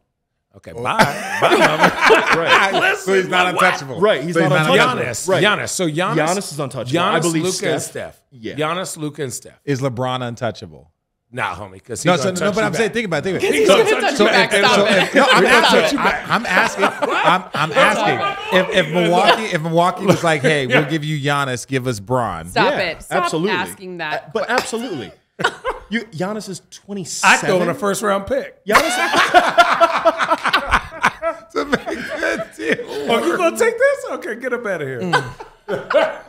Okay, 0.57 0.71
bye. 0.71 0.81
bye. 0.81 2.31
Right. 2.35 2.73
Listen, 2.73 3.05
so 3.05 3.13
he's 3.13 3.27
not 3.27 3.53
what? 3.55 3.63
untouchable. 3.65 3.99
Right, 3.99 4.23
he's 4.23 4.33
So 4.35 4.41
not 4.47 4.51
untouchable. 4.69 5.01
Giannis. 5.03 5.27
Right. 5.27 5.43
Giannis. 5.43 5.69
So 5.69 5.87
Giannis. 5.87 6.15
Giannis 6.15 6.51
is 6.53 6.59
untouchable. 6.59 6.91
Giannis, 6.99 7.13
I 7.13 7.19
believe 7.19 7.43
Luka, 7.43 7.71
and 7.73 7.81
Steph- 7.81 8.15
Steph. 8.15 8.21
Yeah. 8.31 8.55
Giannis, 8.55 8.97
Luka, 8.97 9.23
and 9.23 9.33
Steph. 9.33 9.59
Is 9.65 9.81
LeBron 9.81 10.21
untouchable? 10.21 10.91
Nah, 11.31 11.55
homie, 11.55 11.73
because 11.73 12.05
No, 12.05 12.15
so, 12.15 12.31
no, 12.31 12.51
but 12.53 12.63
I'm 12.63 12.73
saying, 12.73 12.91
think 12.91 13.07
about 13.07 13.25
it. 13.25 13.39
Think 13.41 13.43
about 13.43 13.53
it. 13.53 13.55
He's 13.55 13.67
So- 13.67 13.83
gonna 13.83 14.01
touch 14.01 14.15
so 14.15 14.23
you 14.23 14.29
back. 14.29 14.53
if- 14.53 14.59
Stop 14.59 14.75
so 14.75 14.85
it. 14.85 14.91
if- 15.03 15.15
No, 15.15 15.23
I'm 15.29 15.43
We're 15.43 15.49
gonna 15.49 15.61
touch 15.67 15.73
asking. 15.83 15.97
you 15.99 16.03
back. 16.05 16.29
I- 16.29 16.35
I'm 16.35 16.45
asking. 16.45 16.83
I'm, 16.85 17.43
I'm 17.53 17.71
asking. 17.73 18.59
If, 18.59 18.69
if 18.87 18.93
Milwaukee, 18.93 19.43
if 19.43 19.61
Milwaukee 19.61 20.05
was 20.05 20.23
like, 20.23 20.41
"Hey, 20.41 20.67
we'll 20.67 20.85
give 20.89 21.03
you 21.03 21.19
Giannis, 21.19 21.67
give 21.67 21.87
us 21.87 21.99
Bron." 21.99 22.47
Stop 22.49 22.71
Yeah, 22.71 22.79
it. 22.79 23.03
Stop 23.03 23.23
absolutely. 23.25 23.51
asking 23.51 23.97
that. 23.97 24.31
But 24.33 24.49
absolutely, 24.49 25.11
you 25.89 26.01
Giannis 26.05 26.49
is 26.49 26.61
twenty 26.69 27.03
seven. 27.03 27.39
I'd 27.39 27.45
throw 27.47 27.61
in 27.61 27.69
a 27.69 27.73
first 27.73 28.01
round 28.01 28.27
pick. 28.27 28.65
Giannis, 28.65 28.95
to 31.51 31.65
make 31.65 31.85
that 31.85 32.53
deal. 32.55 32.75
Oh, 33.11 33.25
you 33.25 33.37
gonna 33.37 33.57
take 33.57 33.77
this? 33.77 34.05
Okay, 34.11 34.35
get 34.39 34.53
up 34.53 34.65
out 34.65 34.81
of 34.81 34.87
here. 34.87 35.01
Mm. 35.01 35.33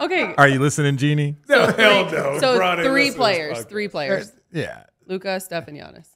Okay. 0.00 0.32
Are 0.38 0.46
you 0.46 0.60
listening, 0.60 0.96
Jeannie? 0.96 1.36
No, 1.48 1.66
hell 1.72 2.04
no. 2.10 2.38
So 2.38 2.56
Bron 2.56 2.78
ain't 2.78 2.86
three 2.88 3.04
listening 3.04 3.04
to 3.04 3.10
this 3.10 3.16
players. 3.16 3.58
podcast. 3.58 3.68
Three 3.68 3.88
players. 3.88 4.32
Yeah. 4.52 4.84
Luka, 5.06 5.40
Steph, 5.40 5.66
and 5.68 5.76
Giannis. 5.76 6.06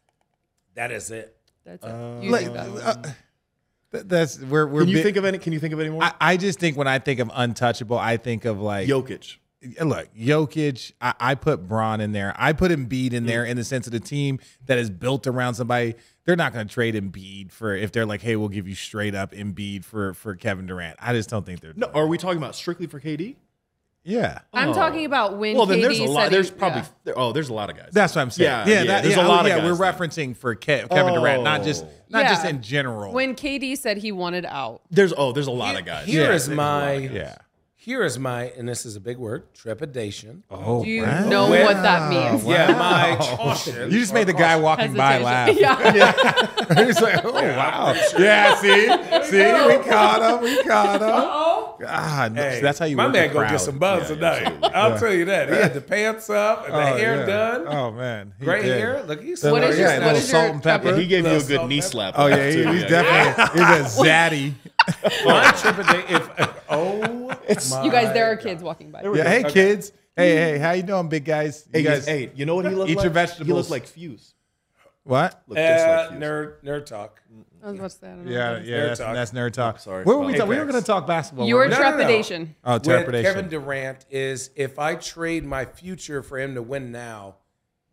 That 0.74 0.92
is 0.92 1.10
it. 1.10 1.36
That's 1.64 1.84
it. 1.84 2.22
you 2.22 2.30
Like, 2.30 2.52
that? 2.52 2.68
uh, 2.68 3.02
th- 3.92 4.04
that's 4.06 4.38
we're 4.40 4.66
we're. 4.66 4.82
can 4.82 4.88
you 4.90 4.98
bi- 4.98 5.02
think 5.02 5.16
of 5.16 5.24
any? 5.24 5.38
Can 5.38 5.52
you 5.52 5.58
think 5.58 5.74
of 5.74 5.80
any 5.80 5.90
more? 5.90 6.04
I, 6.04 6.12
I 6.20 6.36
just 6.36 6.60
think 6.60 6.76
when 6.76 6.86
I 6.86 7.00
think 7.00 7.18
of 7.18 7.28
untouchable, 7.34 7.98
I 7.98 8.18
think 8.18 8.44
of 8.44 8.60
like 8.60 8.86
Jokic. 8.88 9.36
Look, 9.80 10.14
Jokic, 10.14 10.92
I, 11.00 11.14
I 11.20 11.34
put 11.34 11.66
Bron 11.68 12.00
in 12.00 12.12
there. 12.12 12.34
I 12.36 12.52
put 12.52 12.70
Embiid 12.70 13.12
in 13.12 13.26
there 13.26 13.44
in 13.44 13.56
the 13.56 13.64
sense 13.64 13.86
of 13.86 13.92
the 13.92 14.00
team 14.00 14.38
that 14.66 14.78
is 14.78 14.90
built 14.90 15.26
around 15.26 15.54
somebody. 15.54 15.94
They're 16.24 16.36
not 16.36 16.52
going 16.52 16.66
to 16.66 16.72
trade 16.72 16.94
Embiid 16.94 17.52
for 17.52 17.74
if 17.74 17.92
they're 17.92 18.06
like, 18.06 18.20
hey, 18.22 18.36
we'll 18.36 18.48
give 18.48 18.66
you 18.68 18.74
straight 18.74 19.14
up 19.14 19.32
Embiid 19.32 19.84
for 19.84 20.14
for 20.14 20.34
Kevin 20.34 20.66
Durant. 20.66 20.96
I 21.00 21.12
just 21.12 21.28
don't 21.30 21.46
think 21.46 21.60
they're. 21.60 21.72
No, 21.76 21.86
are 21.94 22.06
we 22.06 22.18
talking 22.18 22.38
about 22.38 22.54
strictly 22.54 22.86
for 22.86 23.00
KD? 23.00 23.36
Yeah, 24.08 24.38
I'm 24.52 24.68
Oh. 24.68 24.72
talking 24.72 25.04
about 25.04 25.36
when 25.36 25.56
Well, 25.56 25.66
then 25.66 25.78
KD 25.78 25.82
there's 25.82 25.98
a 25.98 26.04
lot. 26.04 26.24
he- 26.24 26.30
There's 26.30 26.48
probably 26.48 26.82
yeah. 26.82 26.86
there, 27.02 27.18
oh, 27.18 27.32
there's 27.32 27.48
a 27.48 27.52
lot 27.52 27.70
of 27.70 27.76
guys. 27.76 27.88
that's 27.90 28.14
what 28.14 28.22
I'm 28.22 28.30
saying. 28.30 28.48
Yeah, 28.48 28.64
Yeah, 28.64 28.74
yeah, 28.82 28.86
that, 28.86 29.02
there's 29.02 29.16
yeah, 29.16 29.22
a 29.22 29.26
oh, 29.26 29.28
lot 29.28 29.38
oh, 29.38 29.40
of 29.40 29.46
yeah. 29.48 29.58
guys 29.58 29.64
We're 29.78 29.84
then. 29.84 29.94
referencing 29.94 30.36
for 30.36 30.54
Ke- 30.54 30.88
Kevin 30.88 31.14
Durant, 31.14 31.42
not 31.42 31.64
just 31.64 31.84
Oh. 31.84 31.88
not 32.10 32.26
just 32.28 32.44
in 32.46 32.62
general. 32.62 33.12
When 33.12 33.34
KD 33.34 33.76
said 33.76 33.96
he 33.96 34.12
wanted 34.12 34.44
out. 34.44 34.82
There's 34.92 35.12
oh, 35.16 35.32
there's 35.32 35.48
a 35.48 35.50
lot 35.52 35.76
of 35.76 35.84
guys. 35.84 36.06
Here 36.06 36.28
Yeah, 36.28 36.34
is 36.34 36.48
my 36.48 36.92
yeah. 36.94 37.34
Here 37.86 38.02
is 38.02 38.18
my 38.18 38.46
and 38.58 38.68
this 38.68 38.84
is 38.84 38.96
a 38.96 39.00
big 39.00 39.16
word 39.16 39.44
trepidation. 39.54 40.42
Oh, 40.50 40.82
Do 40.82 40.90
you 40.90 41.02
wow. 41.04 41.28
know 41.28 41.48
what 41.48 41.80
that 41.84 42.10
means? 42.10 42.44
Yeah, 42.44 42.72
my 42.72 43.16
caution. 43.20 43.92
You 43.92 44.00
just 44.00 44.12
made 44.12 44.26
the 44.26 44.32
guy 44.32 44.56
walking 44.56 44.92
by 44.94 45.18
laugh. 45.18 45.46
Hesitation. 45.48 45.94
Yeah. 45.96 46.84
He's 46.84 47.00
like, 47.00 47.24
oh 47.24 47.32
wow, 47.32 47.94
yeah. 48.18 48.56
See, 48.56 48.86
see, 49.30 49.52
we 49.52 49.84
caught 49.84 50.20
him. 50.38 50.42
We 50.42 50.64
caught 50.64 50.96
him. 51.00 51.08
Oh. 51.12 51.76
God, 51.78 51.88
ah, 51.88 52.30
Hey, 52.34 52.58
that's 52.60 52.80
how 52.80 52.86
you. 52.86 52.96
My 52.96 53.04
work 53.04 53.12
man 53.12 53.24
a 53.24 53.26
gonna 53.28 53.38
crowd. 53.40 53.50
get 53.52 53.60
some 53.60 53.78
buzz 53.78 54.08
tonight. 54.08 54.52
I'll 54.74 54.98
tell 54.98 55.12
you 55.14 55.26
that. 55.26 55.48
He 55.48 55.54
had 55.54 55.74
the 55.74 55.80
pants 55.80 56.28
up 56.28 56.64
and 56.64 56.74
the 56.74 56.78
Oh, 56.92 56.96
hair 56.96 57.16
yeah. 57.20 57.26
done. 57.26 57.68
Oh 57.68 57.92
man, 57.92 58.32
He 58.40 58.44
Gray 58.46 58.62
did. 58.62 58.78
hair. 58.80 59.02
Look, 59.04 59.22
he's 59.22 59.42
The- 59.42 59.52
What 59.52 59.62
is 59.62 59.78
your- 59.78 59.88
yeah, 59.88 59.98
what 59.98 60.14
little 60.14 60.20
salt 60.22 60.50
and 60.54 60.62
pepper. 60.62 60.96
He 60.96 61.06
gave 61.06 61.24
you 61.24 61.36
a 61.36 61.42
good 61.44 61.68
knee 61.68 61.80
slap. 61.82 62.14
Oh 62.16 62.26
yeah, 62.26 62.50
he's 62.50 62.82
definitely 62.90 63.60
he's 63.62 63.98
a 63.98 64.02
zaddy. 64.02 64.54
My 65.24 65.50
trepidation. 65.52 66.04
If 66.16 66.30
oh, 66.68 67.25
You 67.48 67.90
guys, 67.90 68.12
there 68.12 68.30
are 68.30 68.36
kids 68.36 68.62
walking 68.62 68.90
by. 68.90 69.02
Yeah, 69.02 69.28
hey 69.28 69.44
kids. 69.44 69.92
Hey, 70.16 70.34
hey, 70.36 70.58
how 70.58 70.72
you 70.72 70.82
doing, 70.82 71.08
big 71.08 71.24
guys? 71.26 71.68
Hey, 71.72 71.80
You 71.80 71.84
guys, 71.84 72.06
hey, 72.06 72.30
you 72.34 72.46
know 72.46 72.54
what 72.54 72.64
he 72.64 72.74
looks 72.74 72.90
eat 72.90 72.96
like? 72.96 73.14
your 73.38 73.46
He 73.46 73.52
looks 73.52 73.68
like 73.68 73.86
Fuse. 73.86 74.34
what? 75.04 75.42
Look 75.46 75.58
just 75.58 75.86
Uh, 75.86 75.90
like 75.98 76.08
Fuse. 76.10 76.20
nerd, 76.22 76.54
nerd 76.64 76.86
talk. 76.86 77.22
I 77.62 77.66
was 77.70 77.78
about 77.78 77.90
to 77.90 77.96
say, 77.98 78.06
I 78.06 78.10
don't 78.14 78.24
know 78.24 78.30
Yeah, 78.30 78.50
what 78.52 78.54
that 78.56 78.62
is. 78.62 78.68
yeah, 78.68 78.76
Nerd 78.76 78.86
that's, 78.88 79.00
talk. 79.00 79.14
that's 79.14 79.30
nerd 79.32 79.52
talk. 79.52 79.78
Sorry. 79.78 80.04
Where 80.04 80.16
were 80.16 80.22
we? 80.24 80.28
Apex. 80.28 80.38
talk- 80.40 80.48
We 80.48 80.56
were 80.56 80.64
going 80.64 80.80
to 80.80 80.86
talk 80.86 81.06
basketball. 81.06 81.46
Your 81.48 81.58
weren't 81.58 81.70
we? 81.72 81.76
No, 81.76 81.82
no, 81.82 81.90
no. 81.90 81.96
trepidation. 81.96 82.54
oh, 82.64 82.72
With 82.74 82.82
trepidation. 82.84 83.34
Kevin 83.34 83.50
Durant 83.50 84.06
is 84.10 84.50
if 84.56 84.78
I 84.78 84.94
trade 84.94 85.44
my 85.44 85.64
future 85.66 86.22
for 86.22 86.38
him 86.38 86.54
to 86.54 86.62
win 86.62 86.92
now, 86.92 87.36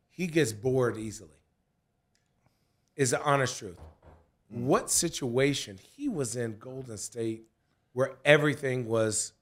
he 0.09 0.27
gets 0.27 0.53
bored 0.53 0.97
easily. 0.97 1.29
Is 2.95 3.11
the 3.11 3.21
honest 3.21 3.57
truth. 3.59 3.79
What 4.49 4.89
situation 4.91 5.79
he 5.97 6.07
was 6.07 6.35
in 6.35 6.57
Golden 6.59 6.97
State 6.97 7.47
where 7.93 8.11
everything 8.23 8.87
was 8.87 9.33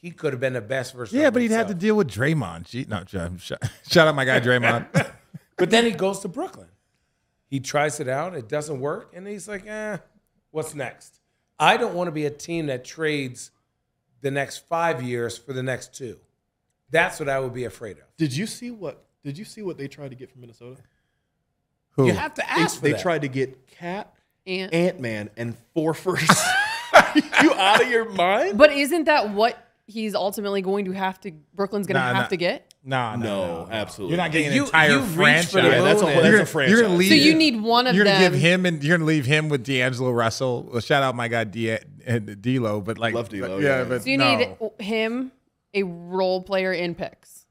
he 0.00 0.10
could 0.10 0.32
have 0.32 0.40
been 0.40 0.52
the 0.54 0.60
best 0.60 0.94
version. 0.94 1.18
yeah, 1.20 1.26
of 1.28 1.34
but 1.34 1.42
he'd 1.42 1.50
have 1.50 1.66
to 1.68 1.74
deal 1.74 1.94
with 1.96 2.08
Draymond. 2.08 2.64
Gee, 2.64 2.86
no, 2.88 3.02
shout, 3.06 3.62
shout 3.88 4.08
out 4.08 4.14
my 4.14 4.24
guy 4.24 4.40
Draymond. 4.40 5.12
But 5.56 5.70
then 5.70 5.84
he 5.84 5.90
goes 5.90 6.20
to 6.20 6.28
Brooklyn. 6.28 6.68
He 7.48 7.58
tries 7.58 7.98
it 7.98 8.06
out, 8.06 8.36
it 8.36 8.48
doesn't 8.48 8.78
work, 8.78 9.10
and 9.12 9.26
he's 9.26 9.48
like, 9.48 9.66
eh, 9.66 9.96
what's 10.52 10.72
next? 10.72 11.18
I 11.58 11.76
don't 11.76 11.94
want 11.94 12.06
to 12.06 12.12
be 12.12 12.26
a 12.26 12.30
team 12.30 12.66
that 12.66 12.84
trades 12.84 13.50
the 14.20 14.30
next 14.30 14.58
five 14.68 15.02
years 15.02 15.36
for 15.36 15.52
the 15.52 15.62
next 15.64 15.96
two. 15.96 16.18
That's 16.90 17.18
what 17.18 17.28
I 17.28 17.40
would 17.40 17.52
be 17.54 17.64
afraid 17.64 17.96
of. 17.98 18.04
Did 18.16 18.36
you 18.36 18.46
see 18.46 18.70
what? 18.70 19.04
Did 19.24 19.36
you 19.36 19.44
see 19.44 19.62
what 19.62 19.76
they 19.78 19.88
tried 19.88 20.10
to 20.10 20.16
get 20.16 20.30
from 20.30 20.42
Minnesota? 20.42 20.80
Who? 21.96 22.06
You 22.06 22.12
have 22.12 22.34
to 22.34 22.42
They, 22.42 22.62
ask 22.62 22.76
for 22.76 22.82
they 22.82 22.92
that. 22.92 23.00
tried 23.02 23.22
to 23.22 23.28
get 23.28 23.66
KAT, 23.66 24.14
And- 24.46 24.72
Ant 24.72 25.00
Man, 25.00 25.28
and 25.36 25.56
four 25.74 25.92
firsts. 25.92 26.40
you 27.42 27.52
out 27.54 27.82
of 27.82 27.90
your 27.90 28.08
mind? 28.10 28.56
But 28.58 28.70
isn't 28.72 29.04
that 29.06 29.30
what 29.30 29.58
he's 29.88 30.14
ultimately 30.14 30.62
going 30.62 30.84
to 30.84 30.92
have 30.92 31.18
to? 31.22 31.32
Brooklyn's 31.54 31.86
going 31.88 31.94
to 31.96 32.00
Nah, 32.00 32.14
have 32.14 32.24
nah. 32.24 32.28
to 32.28 32.36
get. 32.36 32.72
no, 32.84 33.16
no, 33.16 33.16
No, 33.16 33.64
no, 33.64 33.68
absolutely. 33.72 34.14
You're 34.16 34.22
not 34.24 34.30
getting 34.32 34.52
You- 34.52 34.60
an 34.62 34.66
entire 34.66 34.90
you 34.90 34.98
reach 35.00 35.14
franchise. 35.16 35.50
for 35.50 35.60
the 35.62 35.68
Yeah, 35.68 35.80
that's 35.82 36.00
a 36.00 36.04
moon 36.04 36.14
whole- 36.14 36.24
and- 36.24 36.34
that's 36.34 36.48
a 36.48 36.52
franchise. 36.52 36.70
You're 36.72 36.82
gonna 36.82 36.94
leave. 36.94 37.08
So 37.08 37.14
you 37.14 37.34
need 37.34 37.60
one 37.60 37.86
of 37.88 37.96
You're 37.96 38.04
gonna 38.04 38.18
give 38.20 38.34
him 38.34 38.64
and 38.66 38.84
you're 38.84 38.96
gonna 38.98 39.06
leave 39.08 39.26
him 39.26 39.48
with 39.48 39.64
D'Angelo 39.64 40.12
Russell. 40.12 40.68
Well, 40.70 40.80
shout 40.80 41.02
out 41.02 41.16
my 41.16 41.26
guy 41.28 41.42
D- 41.44 41.72
uh, 41.72 42.18
D'Lo, 42.18 42.80
but 42.80 42.98
like, 42.98 43.14
Love 43.14 43.28
D'Lo, 43.30 43.56
but- 43.56 43.62
yeah. 43.62 43.78
yeah, 43.78 43.84
but 43.84 44.02
So 44.04 44.10
you 44.10 44.18
no. 44.18 44.36
need 44.36 44.56
him, 44.84 45.32
a 45.74 45.82
role 45.82 46.42
player 46.42 46.72
in 46.72 46.94
picks, 46.94 47.46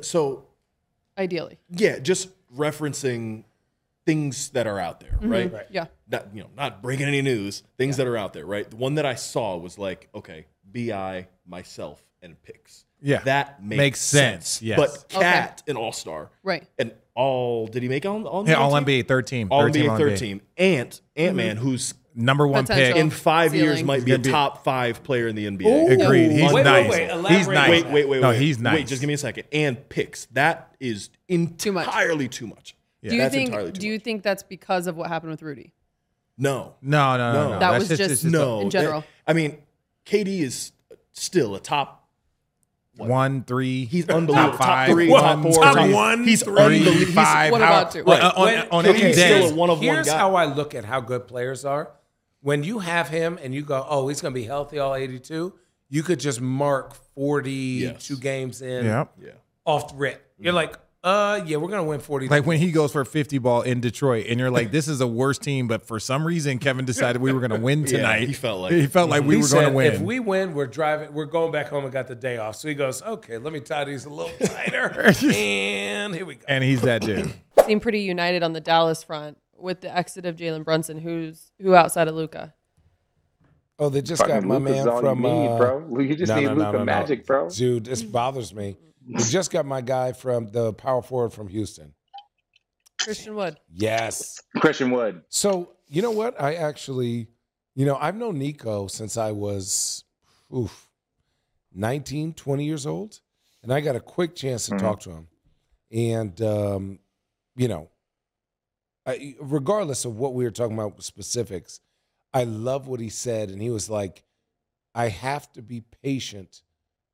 So 0.00 0.46
ideally. 1.18 1.58
yeah, 1.70 1.98
just 1.98 2.28
referencing 2.56 3.44
things 4.04 4.50
that 4.50 4.66
are 4.66 4.78
out 4.78 5.00
there, 5.00 5.18
right? 5.20 5.52
Right. 5.52 5.66
Yeah. 5.70 5.86
Not 6.08 6.28
you 6.34 6.42
know, 6.42 6.48
not 6.56 6.80
breaking 6.82 7.06
any 7.06 7.22
news. 7.22 7.62
Things 7.76 7.96
that 7.96 8.06
are 8.06 8.16
out 8.16 8.32
there, 8.32 8.46
right? 8.46 8.68
The 8.70 8.76
one 8.76 8.94
that 8.94 9.04
I 9.06 9.14
saw 9.16 9.56
was 9.56 9.78
like, 9.78 10.08
okay, 10.14 10.46
Bi, 10.88 11.26
myself, 11.46 12.02
and 12.22 12.40
picks. 12.42 12.84
Yeah. 13.02 13.20
that 13.20 13.62
makes, 13.62 13.76
Makes 13.78 14.00
sense, 14.00 14.62
yes. 14.62 14.78
But 14.78 14.90
Okay. 15.14 15.20
KAT, 15.20 15.62
an 15.68 15.76
All 15.76 15.92
Star, 15.92 16.30
Right. 16.42 16.64
and 16.78 16.92
all 17.14 17.66
did 17.66 17.82
he 17.82 17.88
make 17.88 18.04
all 18.06 18.26
all 18.26 18.48
Yeah, 18.48 18.54
all 18.54 18.72
NBA 18.72 18.78
team? 18.86 19.04
NBA 19.04 19.08
third 19.08 19.26
team, 19.26 19.48
all 19.50 19.62
NBA 19.62 19.88
all 19.90 19.96
third 19.98 20.16
team, 20.18 20.40
Ant 20.56 21.00
Ant 21.14 21.36
Man, 21.36 21.56
mm-hmm. 21.56 21.64
who's 21.64 21.94
number 22.14 22.46
one 22.46 22.64
Potential. 22.64 22.94
pick. 22.94 22.96
in 23.00 23.10
five 23.10 23.54
years 23.54 23.82
might 23.82 24.04
be 24.04 24.12
a 24.12 24.18
be- 24.18 24.30
top 24.30 24.64
five 24.64 25.02
player 25.04 25.28
in 25.28 25.36
the 25.36 25.46
NBA. 25.46 25.66
Ooh. 25.66 26.02
Agreed. 26.02 26.32
He's 26.32 26.42
Wait, 26.44 26.54
wait, 26.54 26.64
nice. 26.64 26.90
wait, 26.90 27.10
He's 27.36 27.48
nice. 27.48 27.70
Wait, 27.70 27.86
wait, 27.90 28.08
wait, 28.08 28.20
No, 28.22 28.30
wait. 28.30 28.40
he's 28.40 28.58
nice. 28.58 28.74
Wait, 28.76 28.86
just 28.86 29.00
give 29.02 29.08
me 29.08 29.14
a 29.14 29.18
second. 29.18 29.44
And 29.52 29.88
picks. 29.90 30.24
That 30.32 30.74
is 30.80 31.10
Too 31.28 31.72
much. 31.72 31.86
entirely 31.86 32.28
too 32.28 32.46
much. 32.46 32.74
Do 33.02 33.14
you 33.14 33.20
That's 33.20 33.34
think? 33.34 33.48
entirely 33.50 33.72
too 33.72 33.80
Do 33.80 33.86
you 33.86 33.94
much. 33.96 34.02
think 34.04 34.22
that's 34.22 34.42
because 34.42 34.86
of 34.86 34.96
what 34.96 35.08
happened 35.08 35.30
with 35.32 35.42
Rudy? 35.42 35.72
No. 36.38 36.74
No, 36.82 37.16
no, 37.18 37.32
no, 37.32 37.32
No. 37.32 37.44
no. 37.44 37.50
That 37.58 37.70
That's 37.72 37.88
was 37.90 37.98
just- 37.98 38.10
it's 38.10 38.24
No. 38.24 38.60
In 38.60 38.70
general. 38.70 39.00
That- 39.02 39.06
I 39.26 39.32
mean, 39.34 39.58
KD 40.06 40.40
is 40.42 40.72
still 41.12 41.54
a 41.54 41.60
top. 41.60 42.04
one, 42.96 43.44
three. 43.44 43.84
He's 43.84 44.08
unbelievable. 44.08 44.52
Top 44.52 44.58
five, 44.58 44.86
top 44.88 44.94
three, 44.94 45.08
one, 45.08 45.20
top 45.22 45.42
four. 45.42 45.52
top 45.62 45.74
top- 45.76 45.90
one, 45.90 46.24
He's 46.24 46.42
three, 46.42 46.58
unbelievable. 46.58 46.92
He's- 46.98 47.14
five. 47.14 47.52
What 47.52 47.60
about 47.60 47.90
two? 47.90 48.04
well, 48.04 48.16
Wait, 48.16 48.34
on, 48.38 48.44
when- 48.46 48.68
on 48.70 48.84
KD 48.84 48.88
any 49.04 49.12
day. 49.14 49.40
still 49.42 49.50
a 49.50 49.54
one 49.54 49.68
of 49.70 49.78
one 49.78 49.84
Here's 49.86 50.06
guy. 50.06 50.16
how 50.16 50.34
I 50.34 50.46
look 50.46 50.74
at 50.74 50.86
how 50.86 51.00
good 51.00 51.26
players 51.28 51.66
are. 51.66 51.90
When 52.40 52.62
you 52.64 52.78
have 52.78 53.08
him 53.10 53.38
and 53.42 53.54
you 53.54 53.62
go, 53.62 53.84
oh, 53.86 54.08
he's 54.08 54.22
going 54.22 54.32
to 54.32 54.40
be 54.40 54.46
healthy 54.46 54.78
all 54.78 54.94
82, 54.94 55.52
you 55.90 56.02
could 56.02 56.20
just 56.20 56.40
mark 56.40 56.94
42 57.14 58.14
Yes. 58.14 58.20
games 58.20 58.62
in 58.62 58.86
Yep. 58.86 59.12
Yeah. 59.22 59.30
off 59.66 59.88
the 59.90 59.96
rip. 59.96 60.32
You're 60.38 60.52
like, 60.54 60.76
uh, 61.06 61.40
yeah, 61.46 61.56
we're 61.56 61.68
going 61.68 61.78
to 61.82 61.88
win 61.88 62.00
forty. 62.00 62.26
Like 62.26 62.44
when 62.46 62.58
he 62.58 62.72
goes 62.72 62.90
for 62.90 63.00
a 63.02 63.06
50 63.06 63.38
ball 63.38 63.62
in 63.62 63.80
Detroit, 63.80 64.26
and 64.28 64.40
you're 64.40 64.50
like, 64.50 64.72
this 64.72 64.88
is 64.88 65.00
a 65.00 65.06
worse 65.06 65.38
team, 65.38 65.68
but 65.68 65.86
for 65.86 66.00
some 66.00 66.26
reason, 66.26 66.58
Kevin 66.58 66.84
decided 66.84 67.22
we 67.22 67.32
were 67.32 67.38
going 67.38 67.52
to 67.52 67.60
win 67.60 67.80
Yeah, 67.86 67.98
tonight. 67.98 68.26
he 68.26 68.34
felt 68.34 68.60
like- 68.60 68.72
he 68.72 68.86
felt 68.86 69.08
like 69.08 69.22
we 69.22 69.36
He 69.36 69.42
were 69.42 69.48
gonna 69.48 69.70
win. 69.72 69.92
If 69.94 70.00
we 70.00 70.18
win, 70.18 70.52
we're 70.52 70.66
driving. 70.66 71.12
We're 71.14 71.26
going 71.26 71.52
back 71.52 71.68
home 71.68 71.84
and 71.84 71.92
got 71.92 72.08
the 72.08 72.16
day 72.16 72.38
off. 72.38 72.56
So 72.56 72.66
he 72.66 72.74
goes, 72.74 73.02
okay, 73.02 73.38
let 73.38 73.52
me 73.52 73.60
tie 73.60 73.84
these 73.84 74.04
a 74.04 74.10
little 74.10 74.32
tighter, 74.46 74.90
and 75.32 76.12
here 76.14 76.26
we 76.26 76.34
go. 76.34 76.44
and 76.48 76.64
he's 76.64 76.80
that 76.82 77.02
dude. 77.02 77.32
Seem 77.66 77.78
pretty 77.80 78.00
united 78.00 78.42
on 78.42 78.52
the 78.52 78.60
Dallas 78.60 79.02
front 79.04 79.38
with 79.56 79.80
the 79.82 79.96
exit 79.96 80.26
of 80.26 80.34
Jalen 80.36 80.64
Brunson? 80.64 80.98
Who's 80.98 81.52
who 81.62 81.74
outside 81.74 82.08
of 82.08 82.14
Luka? 82.16 82.52
Oh, 83.78 83.90
they 83.90 84.02
just 84.02 84.26
got 84.26 84.42
my 84.42 84.56
Luka's 84.56 84.74
man 84.76 84.88
all 84.88 84.96
you 84.96 85.00
from 85.02 85.22
need, 85.22 85.46
uh, 85.48 85.56
bro. 85.58 86.00
You 86.00 86.16
just 86.16 86.34
need 86.34 86.48
Luka 86.48 86.84
magic, 86.84 87.26
bro. 87.26 87.48
Dude, 87.50 87.84
this 87.84 88.02
bothers 88.02 88.54
me. 88.54 88.76
We 89.06 89.22
just 89.24 89.50
got 89.50 89.66
my 89.66 89.80
guy 89.80 90.12
from 90.12 90.48
the 90.48 90.72
power 90.72 91.02
forward 91.02 91.32
from 91.32 91.48
Houston. 91.48 91.94
Christian 93.00 93.36
Wood. 93.36 93.56
Yes. 93.72 94.40
Christian 94.56 94.90
Wood. 94.90 95.22
So, 95.28 95.72
you 95.86 96.02
know 96.02 96.10
what? 96.10 96.40
I 96.40 96.54
actually, 96.54 97.28
you 97.74 97.86
know, 97.86 97.96
I've 97.96 98.16
known 98.16 98.38
Nico 98.38 98.88
since 98.88 99.16
I 99.16 99.30
was 99.30 100.04
oof, 100.54 100.88
19, 101.72 102.32
20 102.34 102.64
years 102.64 102.86
old. 102.86 103.20
And 103.62 103.72
I 103.72 103.80
got 103.80 103.96
a 103.96 104.00
quick 104.00 104.34
chance 104.34 104.66
to 104.66 104.72
Mhm. 104.72 104.78
talk 104.78 105.00
to 105.00 105.10
him. 105.10 105.28
And, 105.90 106.40
um, 106.42 106.98
you 107.56 107.68
know, 107.68 107.90
I, 109.04 109.36
regardless 109.40 110.04
of 110.04 110.16
what 110.18 110.34
we 110.34 110.44
were 110.44 110.50
talking 110.50 110.76
about 110.78 111.02
specifics, 111.02 111.80
I 112.34 112.44
love 112.44 112.88
what 112.88 113.00
he 113.00 113.08
said. 113.08 113.50
And 113.50 113.62
he 113.62 113.70
was 113.70 113.88
like, 113.88 114.24
I 114.94 115.08
have 115.08 115.52
to 115.52 115.62
be 115.62 115.80
patient 115.80 116.62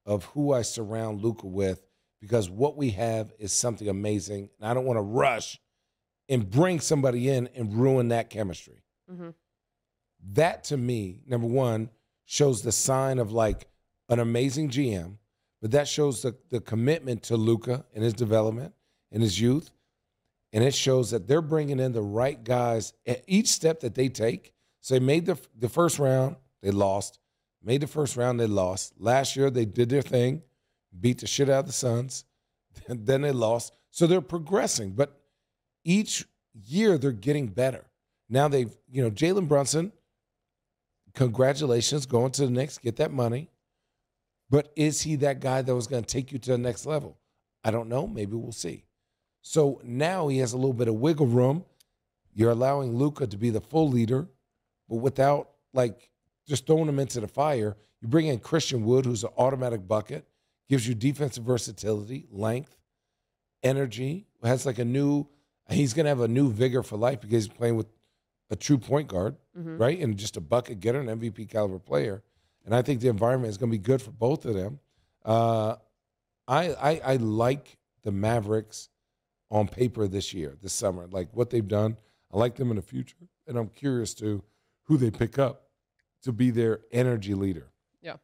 of 0.04 0.24
who 0.26 0.52
I 0.52 0.62
surround 0.62 1.22
Luka 1.22 1.46
with 1.46 1.84
because 2.20 2.48
what 2.48 2.76
we 2.76 2.90
have 2.90 3.32
is 3.38 3.52
something 3.52 3.88
amazing. 3.88 4.48
And 4.58 4.68
I 4.68 4.74
don't 4.74 4.84
want 4.84 4.96
to 4.96 5.02
rush 5.02 5.60
and 6.28 6.48
bring 6.48 6.80
somebody 6.80 7.28
in 7.28 7.48
and 7.54 7.74
ruin 7.74 8.08
that 8.08 8.30
chemistry. 8.30 8.84
Mm-hmm. 9.10 9.30
That 10.34 10.64
to 10.64 10.76
me, 10.76 11.20
number 11.26 11.48
one, 11.48 11.90
shows 12.24 12.62
the 12.62 12.72
sign 12.72 13.18
of 13.18 13.32
like 13.32 13.66
an 14.08 14.20
amazing 14.20 14.70
GM, 14.70 15.16
but 15.60 15.72
that 15.72 15.88
shows 15.88 16.22
the, 16.22 16.36
the 16.50 16.60
commitment 16.60 17.24
to 17.24 17.36
Luka 17.36 17.84
and 17.94 18.04
his 18.04 18.14
development 18.14 18.72
and 19.10 19.22
his 19.22 19.40
youth. 19.40 19.72
And 20.52 20.62
it 20.62 20.74
shows 20.74 21.10
that 21.10 21.26
they're 21.26 21.42
bringing 21.42 21.80
in 21.80 21.92
the 21.92 22.02
right 22.02 22.42
guys 22.42 22.92
at 23.06 23.24
each 23.26 23.48
step 23.48 23.80
that 23.80 23.94
they 23.94 24.08
take. 24.08 24.52
So 24.80 24.94
they 24.94 25.00
made 25.00 25.26
the, 25.26 25.38
the 25.58 25.68
first 25.68 25.98
round, 25.98 26.36
they 26.62 26.70
lost. 26.70 27.18
Made 27.64 27.80
the 27.80 27.86
first 27.86 28.16
round, 28.16 28.40
they 28.40 28.46
lost. 28.46 28.94
Last 28.98 29.36
year, 29.36 29.50
they 29.50 29.64
did 29.64 29.88
their 29.88 30.02
thing, 30.02 30.42
beat 30.98 31.20
the 31.20 31.26
shit 31.26 31.48
out 31.48 31.60
of 31.60 31.66
the 31.66 31.72
Suns. 31.72 32.24
then 32.88 33.22
they 33.22 33.32
lost. 33.32 33.72
So 33.90 34.06
they're 34.06 34.20
progressing. 34.20 34.92
But 34.92 35.20
each 35.84 36.26
year 36.54 36.98
they're 36.98 37.12
getting 37.12 37.48
better. 37.48 37.84
Now 38.28 38.48
they've, 38.48 38.74
you 38.90 39.02
know, 39.02 39.10
Jalen 39.10 39.48
Brunson, 39.48 39.92
congratulations, 41.14 42.06
going 42.06 42.32
to 42.32 42.46
the 42.46 42.50
Knicks, 42.50 42.78
get 42.78 42.96
that 42.96 43.12
money. 43.12 43.50
But 44.50 44.72
is 44.76 45.02
he 45.02 45.16
that 45.16 45.40
guy 45.40 45.62
that 45.62 45.74
was 45.74 45.86
going 45.86 46.02
to 46.02 46.08
take 46.08 46.32
you 46.32 46.38
to 46.38 46.50
the 46.52 46.58
next 46.58 46.86
level? 46.86 47.18
I 47.64 47.70
don't 47.70 47.88
know. 47.88 48.06
Maybe 48.06 48.36
we'll 48.36 48.52
see. 48.52 48.84
So 49.40 49.80
now 49.84 50.28
he 50.28 50.38
has 50.38 50.52
a 50.52 50.56
little 50.56 50.72
bit 50.72 50.88
of 50.88 50.94
wiggle 50.94 51.26
room. 51.26 51.64
You're 52.34 52.50
allowing 52.50 52.96
Luka 52.96 53.26
to 53.26 53.36
be 53.36 53.50
the 53.50 53.60
full 53.60 53.88
leader, 53.88 54.28
but 54.88 54.96
without 54.96 55.50
like 55.74 56.10
just 56.46 56.66
throwing 56.66 56.86
them 56.86 56.98
into 56.98 57.20
the 57.20 57.28
fire. 57.28 57.76
You 58.00 58.08
bring 58.08 58.26
in 58.26 58.38
Christian 58.40 58.84
Wood, 58.84 59.04
who's 59.04 59.24
an 59.24 59.30
automatic 59.38 59.86
bucket, 59.86 60.26
gives 60.68 60.86
you 60.88 60.94
defensive 60.94 61.44
versatility, 61.44 62.26
length, 62.30 62.76
energy, 63.62 64.26
has 64.42 64.66
like 64.66 64.78
a 64.78 64.84
new, 64.84 65.26
he's 65.70 65.94
going 65.94 66.04
to 66.04 66.08
have 66.10 66.20
a 66.20 66.28
new 66.28 66.50
vigor 66.50 66.82
for 66.82 66.96
life 66.96 67.20
because 67.20 67.44
he's 67.44 67.48
playing 67.54 67.76
with 67.76 67.86
a 68.50 68.56
true 68.56 68.78
point 68.78 69.08
guard, 69.08 69.36
Mhm. 69.56 69.78
right? 69.78 69.98
And 69.98 70.16
just 70.16 70.36
a 70.36 70.40
bucket 70.40 70.80
getter, 70.80 71.00
an 71.00 71.08
MVP 71.08 71.46
caliber 71.46 71.78
player. 71.78 72.22
And 72.64 72.74
I 72.74 72.82
think 72.82 73.00
the 73.00 73.08
environment 73.08 73.50
is 73.50 73.56
going 73.58 73.70
to 73.70 73.78
be 73.78 73.82
good 73.82 74.02
for 74.02 74.10
both 74.10 74.44
of 74.44 74.54
them. 74.54 74.78
Uh, 75.24 75.76
I, 76.48 76.74
I 76.74 77.00
I 77.12 77.16
like 77.16 77.78
the 78.02 78.10
Mavericks 78.12 78.88
on 79.50 79.68
paper 79.68 80.08
this 80.08 80.34
year, 80.34 80.56
this 80.60 80.72
summer, 80.72 81.06
like 81.10 81.28
what 81.32 81.50
they've 81.50 81.66
done. 81.66 81.96
I 82.32 82.36
like 82.38 82.56
them 82.56 82.70
in 82.70 82.76
the 82.76 82.82
future, 82.82 83.28
and 83.46 83.56
I'm 83.56 83.68
curious 83.68 84.14
to 84.14 84.42
who 84.84 84.96
they 84.96 85.10
pick 85.10 85.38
up 85.38 85.68
to 86.22 86.32
be 86.32 86.50
their 86.50 86.80
energy 86.92 87.34
leader. 87.34 87.68
Yeah. 88.02 88.16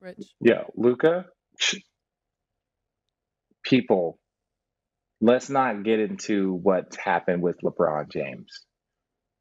Rich. 0.00 0.24
Yeah, 0.40 0.64
Luka. 0.76 1.26
People, 3.64 4.18
let's 5.20 5.48
not 5.48 5.84
get 5.84 5.98
into 6.00 6.52
what 6.52 6.94
happened 6.96 7.42
with 7.42 7.56
LeBron 7.64 8.10
James, 8.12 8.60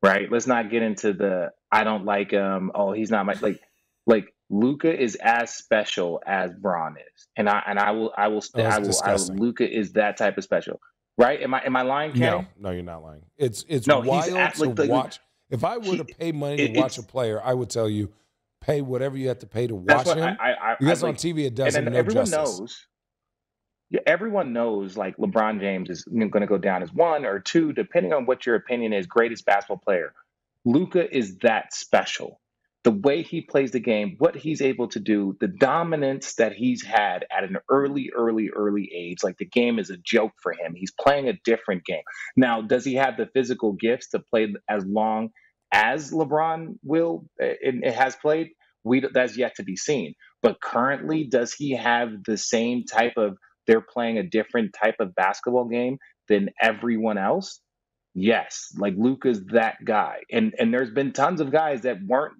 right? 0.01 0.31
Let's 0.31 0.47
not 0.47 0.71
get 0.71 0.81
into 0.81 1.11
the 1.11 1.49
I 1.71 1.83
don't 1.83 2.05
like 2.05 2.31
him. 2.31 2.71
Oh, 2.73 2.93
he's 2.93 3.11
not 3.11 3.25
my 3.25 3.33
like. 3.41 3.59
Like 4.05 4.33
Luka 4.49 4.93
is 4.93 5.15
as 5.15 5.53
special 5.53 6.21
as 6.25 6.51
Bron 6.53 6.95
is, 6.97 7.27
and 7.37 7.49
I 7.49 7.63
and 7.67 7.79
I 7.79 7.91
will 7.91 8.13
I 8.15 8.27
will 8.27 8.43
Oh, 8.55 8.61
I 8.61 8.79
will, 8.79 8.93
I 9.03 9.13
will. 9.15 9.35
Luka 9.35 9.69
is 9.69 9.93
that 9.93 10.17
type 10.17 10.37
of 10.37 10.43
special, 10.43 10.79
right? 11.17 11.41
Am 11.41 11.53
I 11.53 11.63
am 11.65 11.75
I 11.77 11.81
lying, 11.83 12.11
Ken? 12.11 12.19
No, 12.19 12.45
no, 12.59 12.71
you're 12.71 12.83
not 12.83 13.01
lying. 13.01 13.21
It's 13.37 13.63
it's 13.69 13.87
No, 13.87 14.01
he's 14.01 14.09
wild 14.09 14.33
at- 14.33 14.55
to 14.55 14.65
like 14.65 14.75
the- 14.75 14.87
watch. 14.87 15.19
If 15.53 15.63
I 15.63 15.77
were 15.77 15.97
to 15.97 16.03
pay 16.05 16.31
money 16.31 16.57
to 16.57 16.63
it- 16.63 16.75
watch 16.75 16.97
a 16.97 17.03
player, 17.03 17.39
I 17.41 17.53
would 17.53 17.69
tell 17.69 17.87
you, 17.87 18.11
pay 18.59 18.81
whatever 18.81 19.15
you 19.15 19.27
have 19.27 19.39
to 19.39 19.47
pay 19.47 19.67
to 19.67 19.75
watch 19.75 20.07
him. 20.07 20.23
I, 20.23 20.31
I, 20.31 20.71
I 20.71 20.75
because 20.79 21.03
on 21.03 21.13
TV 21.13 21.45
it 21.45 21.53
does 21.53 21.75
him 21.75 21.79
and 21.79 21.87
then 21.87 21.93
no 21.93 21.99
everyone 21.99 22.25
justice. 22.25 22.59
knows. 22.59 22.87
Yeah, 23.91 23.99
everyone 24.07 24.53
knows 24.53 24.97
like 24.97 25.15
LeBron 25.17 25.59
James 25.59 25.91
is 25.91 26.03
going 26.05 26.31
to 26.31 26.47
go 26.47 26.57
down 26.57 26.81
as 26.81 26.91
one 26.91 27.25
or 27.25 27.39
two, 27.39 27.71
depending 27.73 28.13
on 28.13 28.25
what 28.25 28.47
your 28.47 28.55
opinion 28.55 28.93
is. 28.93 29.05
Greatest 29.05 29.45
basketball 29.45 29.77
player, 29.77 30.13
Luka 30.65 31.15
is 31.15 31.37
that 31.43 31.73
special. 31.73 32.39
The 32.83 32.91
way 32.91 33.21
he 33.21 33.41
plays 33.41 33.71
the 33.71 33.79
game, 33.79 34.15
what 34.17 34.35
he's 34.35 34.61
able 34.61 34.87
to 34.89 34.99
do, 34.99 35.37
the 35.39 35.47
dominance 35.47 36.33
that 36.33 36.53
he's 36.53 36.83
had 36.83 37.25
at 37.31 37.43
an 37.45 37.57
early, 37.69 38.11
early, 38.13 38.49
early 38.49 38.91
age, 38.93 39.23
like 39.23 39.37
the 39.37 39.45
game 39.45 39.79
is 39.79 39.89
a 39.89 39.95
joke 39.97 40.33
for 40.41 40.51
him. 40.51 40.73
He's 40.75 40.91
playing 40.91 41.29
a 41.29 41.39
different 41.45 41.85
game. 41.85 42.01
Now, 42.35 42.61
does 42.61 42.83
he 42.83 42.95
have 42.95 43.15
the 43.15 43.27
physical 43.27 43.71
gifts 43.73 44.09
to 44.09 44.19
play 44.19 44.53
as 44.67 44.83
long 44.85 45.29
as 45.73 46.11
LeBron 46.11 46.75
will 46.83 47.25
uh, 47.41 47.47
and 47.61 47.83
has 47.83 48.15
played? 48.15 48.49
We 48.85 49.03
that's 49.13 49.37
yet 49.37 49.55
to 49.55 49.63
be 49.63 49.75
seen. 49.75 50.13
But 50.41 50.61
currently, 50.61 51.27
does 51.29 51.53
he 51.53 51.75
have 51.75 52.09
the 52.25 52.37
same 52.37 52.83
type 52.85 53.13
of? 53.17 53.37
They're 53.65 53.81
playing 53.81 54.17
a 54.17 54.23
different 54.23 54.75
type 54.81 54.95
of 54.99 55.15
basketball 55.15 55.69
game 55.69 55.97
than 56.27 56.49
everyone 56.61 57.17
else. 57.17 57.61
Yes, 58.13 58.67
like 58.77 58.93
Luka's 58.97 59.41
that 59.53 59.77
guy, 59.83 60.19
and 60.31 60.53
and 60.59 60.73
there's 60.73 60.91
been 60.91 61.13
tons 61.13 61.41
of 61.41 61.51
guys 61.51 61.81
that 61.81 61.97
weren't 62.05 62.35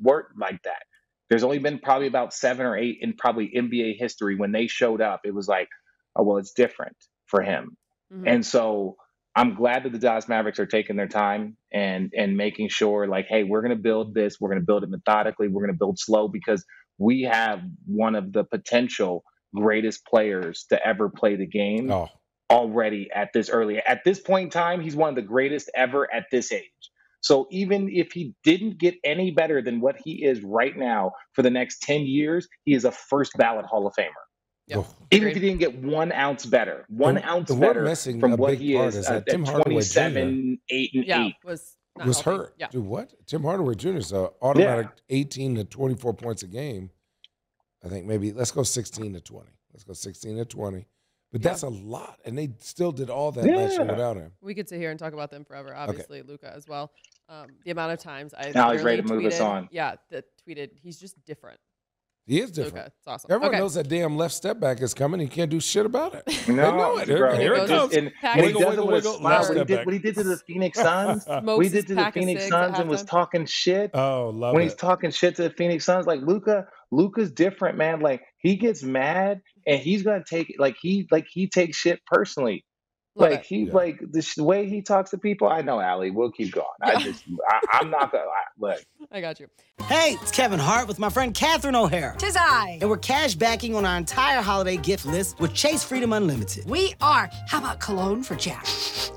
weren't 0.00 0.28
like 0.40 0.62
that. 0.62 0.82
There's 1.28 1.44
only 1.44 1.58
been 1.58 1.80
probably 1.80 2.06
about 2.06 2.32
seven 2.32 2.64
or 2.64 2.76
eight 2.76 2.98
in 3.02 3.12
probably 3.12 3.52
NBA 3.54 3.96
history 3.98 4.36
when 4.36 4.52
they 4.52 4.66
showed 4.66 5.02
up. 5.02 5.20
It 5.24 5.34
was 5.34 5.46
like, 5.46 5.68
oh 6.16 6.22
well, 6.22 6.38
it's 6.38 6.52
different 6.52 6.96
for 7.26 7.42
him. 7.42 7.76
Mm-hmm. 8.12 8.26
And 8.26 8.46
so 8.46 8.96
I'm 9.38 9.54
glad 9.54 9.84
that 9.84 9.92
the 9.92 9.98
Dallas 9.98 10.28
Mavericks 10.28 10.58
are 10.58 10.66
taking 10.66 10.96
their 10.96 11.06
time 11.06 11.56
and 11.72 12.12
and 12.16 12.36
making 12.36 12.70
sure 12.70 13.06
like, 13.06 13.26
hey, 13.28 13.44
we're 13.44 13.62
going 13.62 13.76
to 13.76 13.80
build 13.80 14.12
this. 14.12 14.40
We're 14.40 14.48
going 14.48 14.60
to 14.60 14.66
build 14.66 14.82
it 14.82 14.90
methodically. 14.90 15.46
We're 15.46 15.62
going 15.62 15.74
to 15.74 15.78
build 15.78 15.98
slow 16.00 16.26
because 16.26 16.64
we 16.98 17.22
have 17.22 17.60
one 17.86 18.16
of 18.16 18.32
the 18.32 18.42
potential 18.42 19.22
greatest 19.54 20.04
players 20.04 20.66
to 20.70 20.84
ever 20.84 21.08
play 21.08 21.36
the 21.36 21.46
game 21.46 21.90
Oh, 21.90 22.08
already 22.50 23.08
at 23.14 23.28
this 23.32 23.48
early. 23.48 23.78
At 23.78 24.02
this 24.04 24.18
point 24.18 24.44
in 24.44 24.50
time, 24.50 24.80
he's 24.80 24.96
one 24.96 25.10
of 25.10 25.14
the 25.14 25.22
greatest 25.22 25.70
ever 25.74 26.12
at 26.12 26.24
this 26.32 26.50
age. 26.50 26.64
So 27.20 27.46
even 27.50 27.88
if 27.90 28.12
he 28.12 28.34
didn't 28.44 28.78
get 28.78 28.96
any 29.04 29.30
better 29.30 29.62
than 29.62 29.80
what 29.80 29.96
he 30.04 30.24
is 30.24 30.42
right 30.42 30.76
now 30.76 31.12
for 31.32 31.42
the 31.42 31.50
next 31.50 31.82
10 31.82 32.02
years, 32.02 32.48
he 32.64 32.74
is 32.74 32.84
a 32.84 32.92
first 32.92 33.32
ballot 33.36 33.66
Hall 33.66 33.86
of 33.86 33.94
Famer. 33.94 34.27
Even 35.10 35.28
if 35.28 35.34
he 35.34 35.40
didn't 35.40 35.58
get 35.58 35.74
one 35.78 36.12
ounce 36.12 36.44
better, 36.46 36.84
one 36.88 37.14
The- 37.16 37.28
ounce 37.28 37.48
the 37.48 37.56
better 37.56 37.82
missing 37.82 38.20
from 38.20 38.36
what 38.36 38.54
he 38.54 38.76
is, 38.76 38.96
is 38.96 39.08
uh, 39.08 39.14
that 39.14 39.26
Tim 39.26 39.44
Hardaway 39.44 39.80
Jr. 39.82 40.00
27, 40.00 40.60
8, 40.68 40.90
and 40.94 41.04
Yeah, 41.06 41.24
8. 41.26 41.34
was 41.44 41.76
not 41.96 42.06
was 42.06 42.20
healthy. 42.20 42.38
hurt. 42.38 42.54
Yeah. 42.58 42.68
Dude, 42.68 42.84
what? 42.84 43.14
Tim 43.26 43.42
Hardaway 43.42 43.74
Jr. 43.74 43.88
is 43.96 44.12
a 44.12 44.30
automatic 44.42 44.88
18 45.08 45.54
to 45.56 45.64
24 45.64 46.14
points 46.14 46.42
a 46.42 46.46
game. 46.46 46.90
I 47.84 47.88
think 47.88 48.06
maybe 48.06 48.32
let's 48.32 48.50
go 48.50 48.62
16 48.62 49.14
to 49.14 49.20
20. 49.20 49.48
Let's 49.72 49.84
go 49.84 49.92
16 49.92 50.36
to 50.36 50.44
20. 50.44 50.86
But 51.30 51.42
that's 51.42 51.62
a 51.62 51.68
lot, 51.68 52.18
and 52.24 52.38
they 52.38 52.50
still 52.58 52.90
did 52.90 53.10
all 53.10 53.30
that 53.32 53.44
last 53.44 53.72
year 53.76 53.84
without 53.84 54.16
him. 54.16 54.32
We 54.40 54.54
could 54.54 54.66
sit 54.66 54.80
here 54.80 54.90
and 54.90 54.98
talk 54.98 55.12
about 55.12 55.30
them 55.30 55.44
forever. 55.44 55.74
Obviously, 55.74 56.22
Luka 56.22 56.50
as 56.54 56.66
well. 56.66 56.90
Um, 57.28 57.48
the 57.66 57.70
amount 57.70 57.92
of 57.92 57.98
times 57.98 58.32
I 58.32 58.50
Now 58.54 58.72
he's 58.72 58.82
ready 58.82 59.02
literally 59.02 59.24
to 59.24 59.24
move 59.28 59.32
us 59.34 59.40
on. 59.40 59.68
Yeah, 59.70 59.96
that 60.10 60.24
tweeted. 60.46 60.70
He's 60.82 60.98
just 60.98 61.22
different. 61.26 61.60
He 62.28 62.40
is 62.40 62.50
different. 62.52 62.76
Luka, 62.76 62.86
it's 62.98 63.06
awesome. 63.08 63.32
Everyone 63.32 63.54
Okay. 63.54 63.58
knows 63.60 63.74
that 63.74 63.88
damn 63.88 64.16
left 64.18 64.34
step 64.34 64.60
back 64.60 64.82
is 64.82 64.92
coming. 64.92 65.18
He 65.18 65.26
can't 65.28 65.50
do 65.50 65.60
shit 65.60 65.86
about 65.86 66.14
it. 66.14 66.26
they 66.46 66.52
No, 66.54 66.76
know 66.76 66.98
it. 66.98 67.08
Here, 67.08 67.18
bro. 67.18 67.34
here 67.36 67.54
it 67.54 67.58
goes 67.66 67.68
comes. 67.70 67.96
And 67.96 68.12
Pack 68.20 68.36
when 68.36 68.44
he 68.44 68.50
his- 68.52 68.60
does 68.60 68.74
it 68.74 68.76
with 68.78 68.78
a 68.78 68.92
wiggle, 68.92 69.14
smile, 69.14 69.40
what 69.48 69.56
he 69.56 69.64
did, 69.64 69.86
what 69.86 69.92
he 69.94 69.98
did 69.98 70.14
to 70.16 70.22
the 70.24 70.36
Phoenix 70.36 70.78
Suns, 70.82 71.24
Smokes 71.24 71.44
what 71.46 71.64
he 71.64 71.70
did 71.72 71.86
to 71.88 71.94
the 71.94 72.10
Phoenix 72.12 72.48
Suns 72.48 72.78
and 72.78 72.88
was 72.90 73.02
talking 73.04 73.46
shit. 73.46 73.90
Oh, 73.94 74.28
love 74.28 74.52
when 74.52 74.60
it. 74.62 74.66
he's 74.66 74.74
talking 74.74 75.10
shit 75.10 75.36
to 75.36 75.42
the 75.44 75.50
Phoenix 75.50 75.84
Suns, 75.86 76.06
like 76.06 76.20
Luka, 76.20 76.66
Luka's 76.90 77.30
different, 77.32 77.78
man. 77.78 78.00
Like 78.00 78.22
he 78.40 78.56
gets 78.56 78.82
mad 78.82 79.40
and 79.66 79.80
he's 79.80 80.02
gonna 80.02 80.22
take 80.22 80.54
like 80.58 80.76
he 80.80 81.08
like 81.10 81.26
he 81.32 81.48
takes 81.48 81.78
shit 81.78 82.00
personally. 82.06 82.64
Love 83.18 83.30
like 83.30 83.40
it. 83.40 83.46
he, 83.46 83.70
like 83.70 84.00
the 84.12 84.22
sh- 84.22 84.38
way 84.38 84.68
he 84.68 84.80
talks 84.80 85.10
to 85.10 85.18
people. 85.18 85.48
I 85.48 85.60
know, 85.62 85.80
Allie. 85.80 86.10
We'll 86.10 86.30
keep 86.30 86.52
going. 86.52 86.66
I 86.80 87.02
just, 87.02 87.24
I, 87.48 87.60
I'm 87.72 87.90
not 87.90 88.12
gonna 88.12 88.24
I, 88.24 88.44
look. 88.58 88.84
I 89.12 89.20
got 89.20 89.40
you. 89.40 89.48
Hey, 89.86 90.16
it's 90.20 90.30
Kevin 90.30 90.58
Hart 90.58 90.86
with 90.86 90.98
my 90.98 91.08
friend 91.08 91.32
Catherine 91.32 91.74
O'Hara. 91.74 92.16
Tis 92.18 92.36
I. 92.36 92.78
And 92.80 92.90
we're 92.90 92.98
cash 92.98 93.34
backing 93.34 93.74
on 93.74 93.86
our 93.86 93.96
entire 93.96 94.42
holiday 94.42 94.76
gift 94.76 95.06
list 95.06 95.38
with 95.40 95.54
Chase 95.54 95.82
Freedom 95.82 96.12
Unlimited. 96.12 96.68
We 96.68 96.94
are. 97.00 97.30
How 97.46 97.58
about 97.58 97.80
cologne 97.80 98.22
for 98.22 98.34
Jack? 98.34 98.66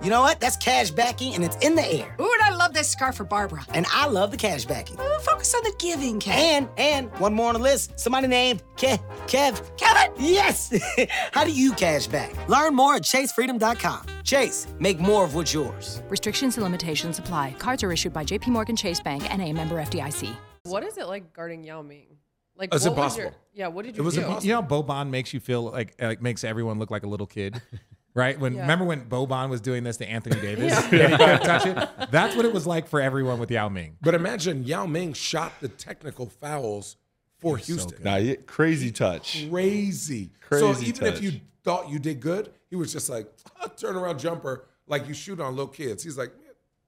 You 0.02 0.10
know 0.10 0.22
what? 0.22 0.40
That's 0.40 0.56
cash 0.58 0.92
backing 0.92 1.36
and 1.36 1.44
it's 1.44 1.58
in 1.58 1.76
the 1.76 1.86
air. 1.86 2.16
Ooh, 2.22 2.32
and 2.32 2.42
I 2.42 2.56
love 2.56 2.74
this 2.74 2.90
scarf 2.90 3.16
for 3.18 3.26
Barbara. 3.26 3.66
And 3.74 3.86
I 3.92 4.08
love 4.08 4.32
the 4.32 4.38
cash 4.38 4.66
backing. 4.66 4.98
Ooh, 5.00 5.20
focus 5.20 5.54
on 5.54 5.64
the 5.64 5.74
giving, 5.78 6.20
Kev. 6.20 6.32
And, 6.32 6.70
and 6.78 7.10
one 7.20 7.34
more 7.34 7.48
on 7.50 7.56
the 7.56 7.60
list. 7.60 8.00
Somebody 8.00 8.28
named 8.28 8.64
Kev. 8.82 9.00
Kev. 9.28 9.78
Kevin! 9.78 10.12
Yes! 10.18 10.74
How 11.32 11.44
do 11.44 11.52
you 11.52 11.72
cash 11.74 12.08
back? 12.08 12.32
Learn 12.50 12.74
more 12.74 12.96
at 12.96 13.04
chasefreedom.com. 13.04 14.08
Chase, 14.24 14.66
make 14.80 15.00
more 15.00 15.24
of 15.24 15.36
what's 15.36 15.54
yours. 15.54 16.02
Restrictions 16.10 16.58
and 16.58 16.64
limitations 16.64 17.20
apply. 17.20 17.54
Cards 17.60 17.84
are 17.84 17.92
issued 17.92 18.12
by 18.12 18.24
JPMorgan 18.24 18.76
Chase 18.76 19.00
Bank 19.00 19.32
and 19.32 19.40
a 19.40 19.54
member 19.54 19.76
FDIC. 19.76 20.36
What 20.64 20.84
is 20.84 20.98
it 20.98 21.06
like 21.06 21.32
guarding 21.32 21.64
Yao 21.64 21.84
Ming? 21.84 22.08
Like, 22.56 22.74
It's 22.74 22.84
what 22.88 22.96
was 22.98 23.18
your- 23.18 23.26
impossible. 23.28 23.42
yeah, 23.54 23.68
what 23.68 23.86
did 23.86 23.96
you? 23.96 24.00
It 24.00 24.02
you 24.02 24.04
was 24.06 24.14
do? 24.16 24.22
impossible. 24.22 24.48
You 24.48 24.54
know, 24.56 24.64
Boban 24.64 25.10
makes 25.12 25.32
you 25.32 25.40
feel 25.40 25.62
like 25.64 25.94
like 26.02 26.22
makes 26.24 26.44
everyone 26.44 26.80
look 26.80 26.90
like 26.90 27.04
a 27.04 27.08
little 27.08 27.28
kid. 27.28 27.62
Right 28.14 28.38
when 28.38 28.56
Yeah. 28.56 28.62
remember 28.64 28.84
when 28.84 29.06
Boban 29.08 29.48
was 29.50 29.62
doing 29.62 29.86
this 29.86 29.96
to 29.98 30.06
Anthony 30.06 30.42
Davis, 30.42 30.74
Yeah. 30.92 31.06
and 31.06 31.40
he 31.40 31.46
touch 31.48 31.66
it. 31.66 32.12
That's 32.12 32.36
what 32.36 32.44
it 32.44 32.52
was 32.52 32.68
like 32.68 32.90
for 32.90 33.00
everyone 33.00 33.40
with 33.40 33.50
Yao 33.50 33.70
Ming. 33.70 33.96
But 34.02 34.16
imagine 34.16 34.66
Yao 34.66 34.86
Ming 34.86 35.14
shot 35.14 35.54
the 35.62 35.70
technical 35.70 36.26
fouls 36.28 36.98
for 37.42 37.58
Houston. 37.58 38.02
Nah, 38.04 38.16
yeah, 38.18 38.36
crazy 38.46 38.92
touch. 38.92 39.48
Crazy. 39.50 40.30
Crazy. 40.42 40.62
So 40.62 40.74
Crazy 40.74 40.88
even 40.88 41.06
if 41.08 41.22
you 41.22 41.42
thought 41.64 41.90
you 41.90 42.00
did 42.00 42.20
good, 42.22 42.52
he 42.70 42.76
was 42.76 42.94
just 42.94 43.10
like 43.10 43.28
turn 43.78 43.96
around 43.96 44.20
jumper 44.20 44.68
like 44.88 45.08
you 45.08 45.14
shoot 45.14 45.40
on 45.40 45.56
little 45.56 45.68
kids. 45.72 46.04
He's 46.04 46.18
like, 46.18 46.32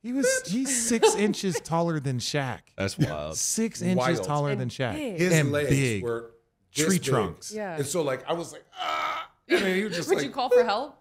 He 0.02 0.14
was 0.14 0.28
he's 0.46 0.88
six 0.88 1.16
inches 1.28 1.60
taller 1.62 2.00
than 2.00 2.20
Shaq. 2.20 2.60
That's 2.78 2.98
wild. 2.98 3.36
Six 3.38 3.82
inches 3.82 4.20
taller 4.22 4.52
And 4.52 4.62
than 4.62 4.70
Shaq. 4.70 4.94
big. 4.96 5.18
his 5.20 5.34
and 5.34 5.52
legs 5.52 5.70
big. 5.70 6.04
were 6.04 6.32
this 6.76 6.86
Tree 6.86 6.98
big. 7.00 7.04
trunks. 7.04 7.54
Yeah. 7.54 7.76
And 7.78 7.86
so 7.86 8.02
like 8.04 8.28
I 8.30 8.34
was 8.34 8.52
like, 8.54 8.64
ah. 8.80 9.30
And 9.50 9.60
then 9.62 9.76
he 9.76 9.84
was 9.84 9.96
just 9.96 10.08
Would 10.10 10.20
like, 10.20 10.26
you 10.26 10.32
call 10.32 10.50
for 10.50 10.64
help? 10.64 10.98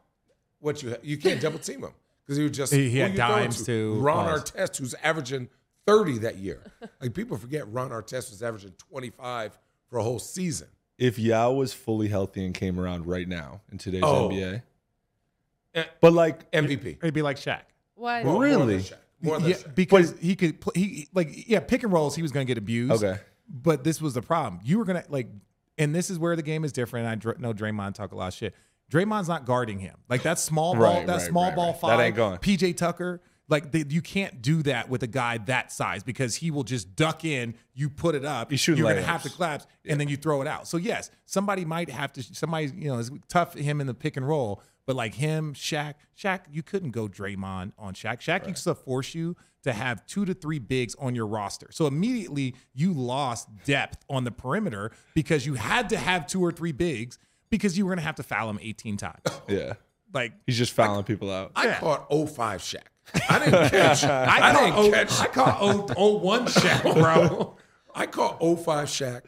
what 0.61 0.83
you 0.83 0.97
you 1.03 1.17
can't 1.17 1.41
double 1.41 1.59
team 1.59 1.83
him 1.83 1.91
because 2.25 2.37
he 2.37 2.43
was 2.45 2.53
just 2.53 2.73
He- 2.73 2.89
he 2.91 2.99
had 2.99 3.13
you 3.13 3.17
throwing 3.17 3.43
dimes 3.45 3.65
too. 3.67 3.95
Ron 4.01 4.27
Pause. 4.39 4.51
Artest, 4.53 4.77
who's 4.79 4.95
averaging 5.03 5.49
thirty 5.87 6.19
that 6.19 6.37
year. 6.39 6.63
Like 7.01 7.15
people 7.15 7.37
forget 7.37 7.71
Ron 7.73 7.91
Artest 7.91 8.31
was 8.31 8.43
averaging 8.43 8.75
twenty 8.79 9.11
five 9.11 9.59
for 9.89 9.99
a 9.99 10.03
whole 10.03 10.19
season. 10.19 10.69
If 10.99 11.19
Yao 11.19 11.53
was 11.53 11.73
fully 11.73 12.09
healthy 12.09 12.45
and 12.45 12.55
came 12.55 12.79
around 12.79 13.07
right 13.07 13.27
now 13.27 13.61
in 13.73 13.79
today's 13.79 14.03
Oh. 14.05 14.29
NBA, 14.29 14.63
Eh, 15.75 15.85
but 16.01 16.13
like 16.13 16.51
MVP. 16.53 16.99
It'd 17.03 17.15
be 17.15 17.23
like 17.23 17.37
Shaq. 17.39 17.63
What? 17.95 18.25
More- 18.25 18.35
more 18.35 18.43
Really? 18.43 18.77
than 18.77 18.83
Shaq. 18.85 18.93
More 19.21 19.39
than 19.41 19.49
yeah, 19.51 19.57
Shaq. 19.57 19.75
because 19.75 20.15
he 20.21 20.37
could 20.37 20.61
play, 20.61 20.73
he 20.77 21.09
like 21.15 21.49
yeah 21.49 21.61
pick 21.61 21.83
and 21.83 21.93
rolls 21.93 22.15
he 22.17 22.23
was 22.23 22.31
going 22.33 22.47
to 22.47 22.51
get 22.51 22.59
abused. 22.59 23.03
Okay. 23.03 23.21
but 23.49 23.83
this 23.85 24.01
was 24.01 24.15
the 24.15 24.23
problem. 24.23 24.61
You 24.65 24.79
were 24.79 24.85
gonna 24.85 25.05
like, 25.09 25.29
and 25.79 25.95
this 25.95 26.11
is 26.11 26.19
where 26.19 26.37
the 26.37 26.43
game 26.43 26.65
is 26.65 26.73
different. 26.73 27.07
I 27.09 27.15
dr- 27.17 27.39
know 27.41 27.53
Draymond 27.55 27.95
talk 27.95 28.13
a 28.13 28.17
lot 28.17 28.29
of 28.29 28.35
shit. 28.35 28.55
Draymond's 28.91 29.29
not 29.29 29.47
guarding 29.47 29.79
him. 29.79 29.97
Like 30.09 30.23
that 30.25 30.39
small 30.39 30.75
ball, 30.75 30.83
Right, 30.83 31.07
that 31.07 31.13
right, 31.15 31.23
small 31.23 31.45
right, 31.47 31.57
ball 31.57 31.73
right. 31.73 31.81
five. 31.81 31.99
That 31.99 32.05
ain't 32.05 32.17
going. 32.17 32.39
PJ 32.39 32.77
Tucker. 32.77 33.21
Like 33.53 33.71
they, 33.71 33.85
you 33.87 34.01
can't 34.01 34.41
do 34.41 34.63
that 34.63 34.89
with 34.89 35.03
a 35.03 35.07
guy 35.07 35.37
that 35.39 35.71
size 35.71 36.03
because 36.03 36.35
he 36.37 36.51
will 36.51 36.65
just 36.65 36.97
duck 36.97 37.23
in. 37.25 37.55
You 37.75 37.91
put 37.91 38.15
it 38.15 38.25
up. 38.25 38.51
You're 38.79 38.89
gonna 38.95 39.07
have 39.07 39.23
to 39.25 39.31
collapse, 39.31 39.67
and 39.87 40.01
then 40.01 40.09
you 40.09 40.17
throw 40.17 40.41
it 40.41 40.49
out. 40.49 40.67
So 40.67 40.79
yes, 40.79 41.11
somebody 41.27 41.67
might 41.67 41.91
have 41.91 42.13
to. 42.15 42.23
Somebody 42.23 42.73
you 42.75 42.89
know 42.89 42.99
is 42.99 43.11
tough 43.29 43.55
him 43.55 43.83
in 43.83 43.87
the 43.87 43.95
pick 43.95 44.17
and 44.17 44.27
roll, 44.27 44.63
but 44.87 44.97
like 44.97 45.15
him, 45.15 45.53
Shaq, 45.53 45.95
Shaq, 46.19 46.41
you 46.51 46.63
couldn't 46.63 46.93
go 46.93 47.09
Draymond 47.09 47.73
on 47.79 47.93
Shaq. 47.93 48.21
Shaq 48.21 48.49
used 48.49 48.65
to 48.65 48.75
force 48.75 49.15
you 49.15 49.37
to 49.65 49.75
have 49.75 50.05
two 50.07 50.25
to 50.25 50.33
three 50.35 50.59
bigs 50.59 50.97
on 50.99 51.15
your 51.15 51.27
roster. 51.27 51.69
So 51.71 51.87
immediately 51.87 52.55
you 52.75 52.95
lost 52.95 53.49
depth 53.65 54.03
on 54.09 54.25
the 54.25 54.33
perimeter 54.33 54.93
because 55.15 55.47
you 55.47 55.55
had 55.55 55.91
to 55.91 55.99
have 55.99 56.27
two 56.27 56.43
or 56.43 56.53
three 56.53 56.73
bigs 56.73 57.19
because 57.51 57.77
you 57.77 57.85
were 57.85 57.93
gonna 57.93 58.01
have 58.01 58.17
to 58.17 58.23
foul 58.23 58.49
him 58.49 58.59
18 58.63 58.97
times. 58.97 59.21
yeah, 59.47 59.75
Like 60.13 60.33
he's 60.47 60.59
just 60.59 60.73
fouling 60.73 61.05
people 61.05 61.31
out. 61.31 61.53
I 61.57 61.67
Yeah. 61.67 61.81
caught 61.81 62.07
05 62.11 62.61
Shaq. 62.61 62.79
I 63.29 63.39
didn't 63.39 63.69
catch. 63.71 64.05
I, 64.05 64.25
I, 64.51 64.53
didn't 64.53 64.73
caught, 64.75 64.93
catch. 64.93 65.21
I 65.21 65.27
caught 65.27 65.59
0, 65.97 66.19
01 66.19 66.47
Shaq, 66.47 66.95
bro. 66.95 67.57
I 67.95 68.07
caught 68.07 68.39
05 68.41 68.89
Shaq, 68.89 69.23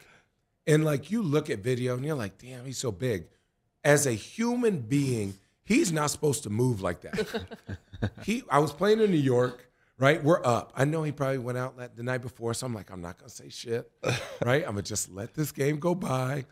and 0.65 0.83
like 0.85 1.11
you 1.11 1.21
look 1.21 1.49
at 1.49 1.59
video 1.59 1.95
and 1.95 2.03
you're 2.05 2.15
like, 2.15 2.37
damn, 2.37 2.65
he's 2.65 2.77
so 2.77 2.91
big. 2.91 3.25
As 3.83 4.07
a 4.07 4.11
human 4.13 4.79
being, 4.79 5.35
he's 5.63 5.91
not 5.91 6.09
supposed 6.09 6.43
to 6.43 6.49
move 6.49 6.81
like 6.81 7.01
that. 7.01 7.79
he, 8.23 8.43
I 8.49 8.57
was 8.59 8.71
playing 8.73 8.99
in 9.01 9.11
New 9.11 9.17
York, 9.17 9.69
right? 9.99 10.23
We're 10.23 10.43
up. 10.43 10.73
I 10.75 10.85
know 10.85 11.03
he 11.03 11.11
probably 11.11 11.37
went 11.37 11.57
out 11.59 11.77
that- 11.77 11.95
the 11.95 12.01
night 12.03 12.23
before, 12.23 12.53
so 12.55 12.65
I'm 12.65 12.73
like, 12.73 12.91
I'm 12.91 13.01
not 13.01 13.17
gonna 13.19 13.29
say 13.29 13.49
shit, 13.49 13.91
right? 14.43 14.63
I'm 14.63 14.71
gonna 14.71 14.81
just 14.81 15.11
let 15.11 15.33
this 15.35 15.51
game 15.51 15.77
go 15.79 15.93
by. 15.93 16.45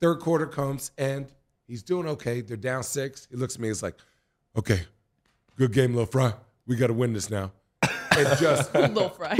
Third 0.00 0.18
quarter 0.20 0.46
comes 0.46 0.90
and 0.98 1.26
he's 1.66 1.82
doing 1.82 2.06
okay. 2.08 2.40
They're 2.40 2.56
down 2.56 2.82
six. 2.82 3.26
He 3.30 3.36
looks 3.36 3.54
at 3.56 3.60
me. 3.60 3.68
He's 3.68 3.82
like, 3.82 3.96
okay, 4.56 4.82
good 5.56 5.72
game, 5.72 5.94
Lil 5.94 6.06
Frye. 6.06 6.32
We 6.66 6.76
got 6.76 6.86
to 6.88 6.92
win 6.94 7.12
this 7.12 7.30
now. 7.30 7.52
And 7.82 8.38
just 8.38 8.72
Little 8.74 9.08
fry. 9.10 9.36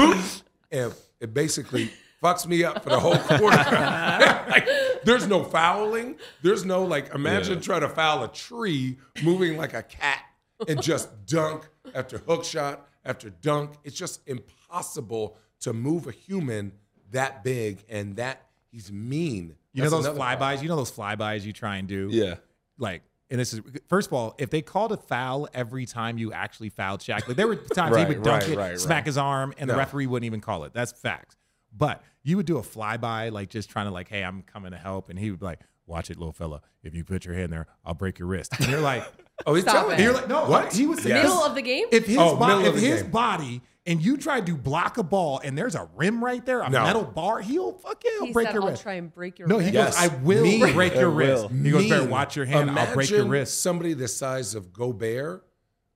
and 0.73 0.93
it 1.21 1.33
basically 1.33 1.91
fucks 2.23 2.47
me 2.47 2.65
up 2.65 2.83
for 2.83 2.91
the 2.91 2.99
whole 3.01 3.17
quarter. 3.17 3.41
like, 4.51 4.67
there's 5.05 5.27
no 5.29 5.45
fouling. 5.45 6.17
There's 6.43 6.65
no 6.65 6.83
like. 6.85 7.15
Imagine 7.15 7.55
Yeah. 7.55 7.61
trying 7.61 7.81
to 7.83 7.89
foul 7.89 8.25
a 8.25 8.29
tree 8.29 8.99
moving 9.23 9.57
like 9.57 9.75
a 9.75 9.83
cat 9.83 10.21
and 10.69 10.83
just 10.83 11.25
dunk 11.27 11.69
after 11.95 12.19
hook 12.19 12.45
shot 12.45 12.89
after 13.05 13.31
dunk. 13.31 13.71
It's 13.85 13.97
just 13.97 14.21
impossible 14.27 15.37
to 15.61 15.73
move 15.73 16.07
a 16.07 16.13
human 16.13 16.73
that 17.13 17.45
big 17.45 17.85
and 17.89 18.17
that 18.17 18.47
he's 18.73 18.91
mean. 18.91 19.55
You 19.75 19.83
know 19.83 19.91
those 19.91 20.07
flybys? 20.07 20.37
problem. 20.39 20.63
You 20.63 20.69
know 20.69 20.77
those 20.77 20.93
flybys 20.93 21.43
you 21.45 21.53
try 21.53 21.77
and 21.77 21.87
do? 21.89 22.09
Yeah. 22.11 22.37
Like, 22.79 23.03
and 23.31 23.41
this 23.41 23.53
is 23.53 23.61
first 23.89 24.09
of 24.09 24.13
all, 24.13 24.35
if 24.39 24.51
they 24.51 24.63
called 24.63 24.93
a 24.93 24.97
foul 24.97 25.49
every 25.53 25.85
time 25.87 26.17
you 26.19 26.33
actually 26.33 26.69
fouled 26.71 27.01
Shaq, 27.01 27.27
like 27.27 27.37
there 27.37 27.47
were 27.49 27.57
times 27.75 27.95
Right, 27.95 28.07
he 28.09 28.15
would 28.15 28.23
dunk 28.23 28.43
right, 28.43 28.51
it, 28.51 28.57
right, 28.59 28.81
smack 28.81 28.99
right. 28.99 29.07
his 29.07 29.19
arm, 29.19 29.53
and 29.59 29.69
the 29.69 29.77
referee 29.77 30.07
wouldn't 30.07 30.27
even 30.27 30.41
call 30.41 30.65
it. 30.65 30.73
That's 30.73 30.93
facts. 30.93 31.37
But 31.77 32.03
you 32.23 32.37
would 32.37 32.47
do 32.47 32.59
a 32.59 32.63
flyby, 32.63 33.33
like 33.33 33.49
just 33.51 33.69
trying 33.71 33.87
to 33.87 33.91
like, 33.93 34.09
hey, 34.09 34.23
I'm 34.23 34.43
coming 34.43 34.71
to 34.71 34.79
help, 34.79 35.11
and 35.11 35.19
he 35.19 35.31
would 35.31 35.41
be 35.41 35.47
like, 35.47 35.61
watch 35.87 36.11
it, 36.11 36.17
little 36.19 36.33
fella. 36.33 36.63
If 36.83 36.95
you 36.95 37.03
put 37.05 37.25
your 37.25 37.35
hand 37.35 37.53
there, 37.53 37.67
I'll 37.85 37.95
break 37.95 38.19
your 38.19 38.29
wrist. 38.29 38.53
And 38.61 38.69
you're 38.69 38.81
like, 38.81 39.05
Oh, 39.47 39.55
he's 39.55 39.65
Stop 39.65 39.75
telling 39.75 39.95
it. 39.95 39.99
you. 39.99 40.05
you're 40.05 40.15
like, 40.15 40.29
no, 40.29 40.45
What? 40.49 40.73
He 40.73 40.87
was 40.87 41.05
Yes. 41.05 41.25
Middle 41.25 41.43
of 41.43 41.55
the 41.57 41.63
game? 41.63 41.87
if 41.91 42.07
his, 42.07 42.17
Oh, 42.19 42.37
bo- 42.37 42.61
if 42.61 42.75
his 42.77 43.03
game. 43.03 43.11
body 43.11 43.63
and 43.87 44.01
you 44.03 44.17
try 44.17 44.41
to 44.41 44.57
block 44.57 44.97
a 44.99 45.03
ball 45.03 45.41
and 45.45 45.57
there's 45.59 45.75
a 45.75 45.89
rim 45.97 46.25
right 46.25 46.45
there, 46.47 46.63
a 46.63 46.71
No. 46.71 46.83
metal 46.85 47.05
bar, 47.05 47.41
he'll 47.41 47.73
fuck 47.73 48.03
yeah, 48.05 48.11
he'll 48.19 48.27
He 48.27 48.33
break 48.33 48.47
said, 48.49 48.55
your 48.55 48.63
I'll 48.63 48.69
wrist. 48.71 48.83
try 48.83 48.95
and 48.95 49.13
break 49.15 49.39
your 49.39 49.47
wrist. 49.49 49.51
No, 49.55 49.59
he 49.59 49.67
wrist. 49.67 49.75
Yes. 49.75 50.09
goes, 50.09 50.11
I 50.21 50.23
will 50.23 50.43
Me. 50.43 50.73
break 50.73 50.95
your 50.95 51.11
wrist. 51.11 51.43
will. 51.43 51.49
He 51.51 51.71
goes, 51.71 51.89
better 51.89 52.01
Mean. 52.03 52.11
watch 52.11 52.37
your 52.37 52.47
hand. 52.47 52.71
I'll 52.71 52.95
break 52.95 53.11
your 53.11 53.27
wrist. 53.27 53.61
Somebody 53.63 53.93
the 53.95 54.09
size 54.09 54.55
of 54.55 54.73
Gobert 54.73 55.45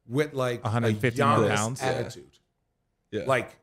with 0.06 0.34
like 0.34 0.62
150 0.64 1.20
a 1.20 1.24
Giannis 1.24 1.54
pounds. 1.54 1.80
Yeah. 1.82 1.88
attitude. 1.88 2.38
Yeah. 3.10 3.22
Like 3.26 3.58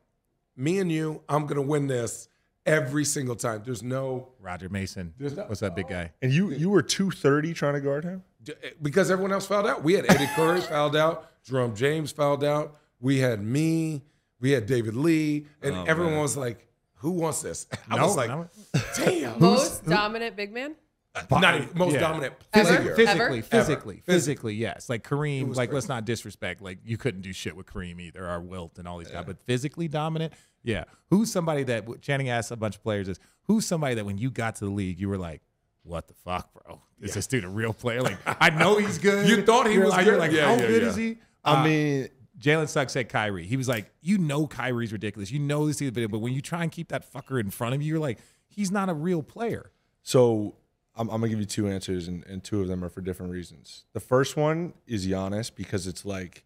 me 0.56 0.78
and 0.80 0.90
you, 0.90 1.22
I'm 1.28 1.46
gonna 1.46 1.62
win 1.62 1.86
this 1.86 2.28
every 2.64 3.04
single 3.04 3.36
time. 3.36 3.62
There's 3.64 3.82
no 3.84 4.28
Roger 4.40 4.68
Mason. 4.68 5.14
There's 5.18 5.36
no- 5.36 5.44
What's 5.44 5.60
that 5.60 5.76
big 5.76 5.88
guy? 5.88 6.12
And 6.20 6.32
you 6.32 6.50
you 6.50 6.70
were 6.70 6.82
two 6.82 7.10
thirty 7.12 7.54
trying 7.54 7.74
to 7.74 7.80
guard 7.80 8.02
him. 8.04 8.24
Eh, 8.48 8.70
because 8.82 9.10
everyone 9.10 9.32
else 9.32 9.46
fouled 9.46 9.66
out. 9.66 9.84
We 9.84 9.92
had 9.94 10.04
Eddie 10.10 10.26
Curry 10.34 10.60
fouled 10.62 10.96
out, 10.96 11.28
Jerome 11.44 11.74
James 11.76 12.10
fouled 12.10 12.42
out. 12.44 12.76
We 13.00 13.18
had 13.18 13.40
me, 13.42 14.02
we 14.40 14.50
had 14.52 14.66
David 14.66 14.94
Lee, 14.96 15.46
and 15.62 15.74
Oh, 15.74 15.84
everyone 15.84 16.14
man. 16.14 16.22
was 16.22 16.36
like, 16.36 16.66
"Who 16.96 17.12
wants 17.12 17.42
this?" 17.42 17.66
I 17.90 17.96
No, 17.96 18.06
was 18.06 18.16
like, 18.16 18.28
no. 18.28 18.48
"Damn." 18.96 19.40
Most 19.40 19.84
dominant 19.86 20.36
big 20.36 20.52
man? 20.52 20.74
Not 21.30 21.54
even 21.54 21.68
most 21.74 21.94
Yeah. 21.94 22.00
dominant 22.00 22.34
player. 22.52 22.64
Physically, 22.66 22.86
Ever? 22.90 23.42
physically, 23.42 23.96
Ever. 23.96 24.02
physically, 24.12 24.54
yes. 24.54 24.88
Like 24.90 25.02
Kareem, 25.02 25.48
like 25.56 25.70
crazy. 25.70 25.74
let's 25.74 25.88
not 25.88 26.04
disrespect. 26.04 26.60
Like 26.60 26.78
you 26.84 26.98
couldn't 26.98 27.22
do 27.22 27.32
shit 27.32 27.56
with 27.56 27.64
Kareem 27.66 27.98
either, 28.00 28.28
or 28.28 28.38
Wilt 28.40 28.78
and 28.78 28.86
all 28.86 28.98
these 28.98 29.10
guys. 29.10 29.24
But 29.26 29.38
physically 29.46 29.88
dominant, 29.88 30.34
yeah. 30.62 30.84
Who's 31.08 31.32
somebody 31.32 31.62
that 31.64 32.02
Channing 32.02 32.28
asked 32.28 32.50
a 32.50 32.56
bunch 32.56 32.76
of 32.76 32.82
players 32.82 33.08
is 33.08 33.18
who's 33.44 33.64
somebody 33.66 33.94
that 33.94 34.04
when 34.04 34.18
you 34.18 34.30
got 34.30 34.56
to 34.56 34.66
the 34.66 34.70
league 34.70 35.00
you 35.00 35.08
were 35.08 35.16
like, 35.16 35.40
what 35.84 36.06
the 36.06 36.12
fuck, 36.14 36.52
bro? 36.52 36.82
Is 37.00 37.14
this 37.14 37.26
dude 37.26 37.44
a 37.44 37.48
real 37.48 37.72
player? 37.72 38.02
Like 38.02 38.18
I 38.26 38.50
know 38.50 38.76
he's 38.76 38.98
good. 38.98 39.26
You 39.26 39.40
thought 39.42 39.68
he 39.68 39.72
You're 39.74 39.84
was 39.84 39.92
like, 39.92 40.04
You're 40.04 40.16
good? 40.16 40.20
like, 40.20 40.32
Yeah, 40.32 40.44
how 40.48 40.52
yeah, 40.56 40.66
good 40.66 40.82
yeah. 40.82 40.88
is 40.88 40.96
he? 40.96 41.18
I 41.44 41.54
Uh, 41.60 41.64
mean, 41.64 42.08
Jalen 42.38 42.68
Suggs 42.68 42.92
said 42.92 43.08
Kyrie. 43.08 43.46
He 43.46 43.56
was 43.56 43.68
like, 43.68 43.90
you 44.00 44.18
know 44.18 44.46
Kyrie's 44.46 44.92
ridiculous. 44.92 45.30
You 45.30 45.38
know 45.38 45.66
this 45.66 45.76
is 45.76 45.80
the 45.80 45.90
video, 45.90 46.08
but 46.08 46.18
when 46.18 46.32
you 46.32 46.40
try 46.40 46.62
and 46.62 46.70
keep 46.70 46.88
that 46.88 47.10
fucker 47.10 47.40
in 47.40 47.50
front 47.50 47.74
of 47.74 47.82
you, 47.82 47.88
you're 47.88 48.00
like, 48.00 48.18
he's 48.48 48.70
not 48.70 48.88
a 48.88 48.94
real 48.94 49.22
player. 49.22 49.70
So 50.02 50.56
I'm, 50.96 51.08
I'm 51.08 51.20
gonna 51.20 51.28
give 51.28 51.40
you 51.40 51.46
two 51.46 51.68
answers, 51.68 52.08
and, 52.08 52.24
and 52.26 52.42
two 52.42 52.60
of 52.60 52.68
them 52.68 52.84
are 52.84 52.88
for 52.88 53.00
different 53.00 53.32
reasons. 53.32 53.84
The 53.92 54.00
first 54.00 54.36
one 54.36 54.74
is 54.86 55.06
Giannis 55.06 55.54
because 55.54 55.86
it's 55.86 56.04
like 56.04 56.44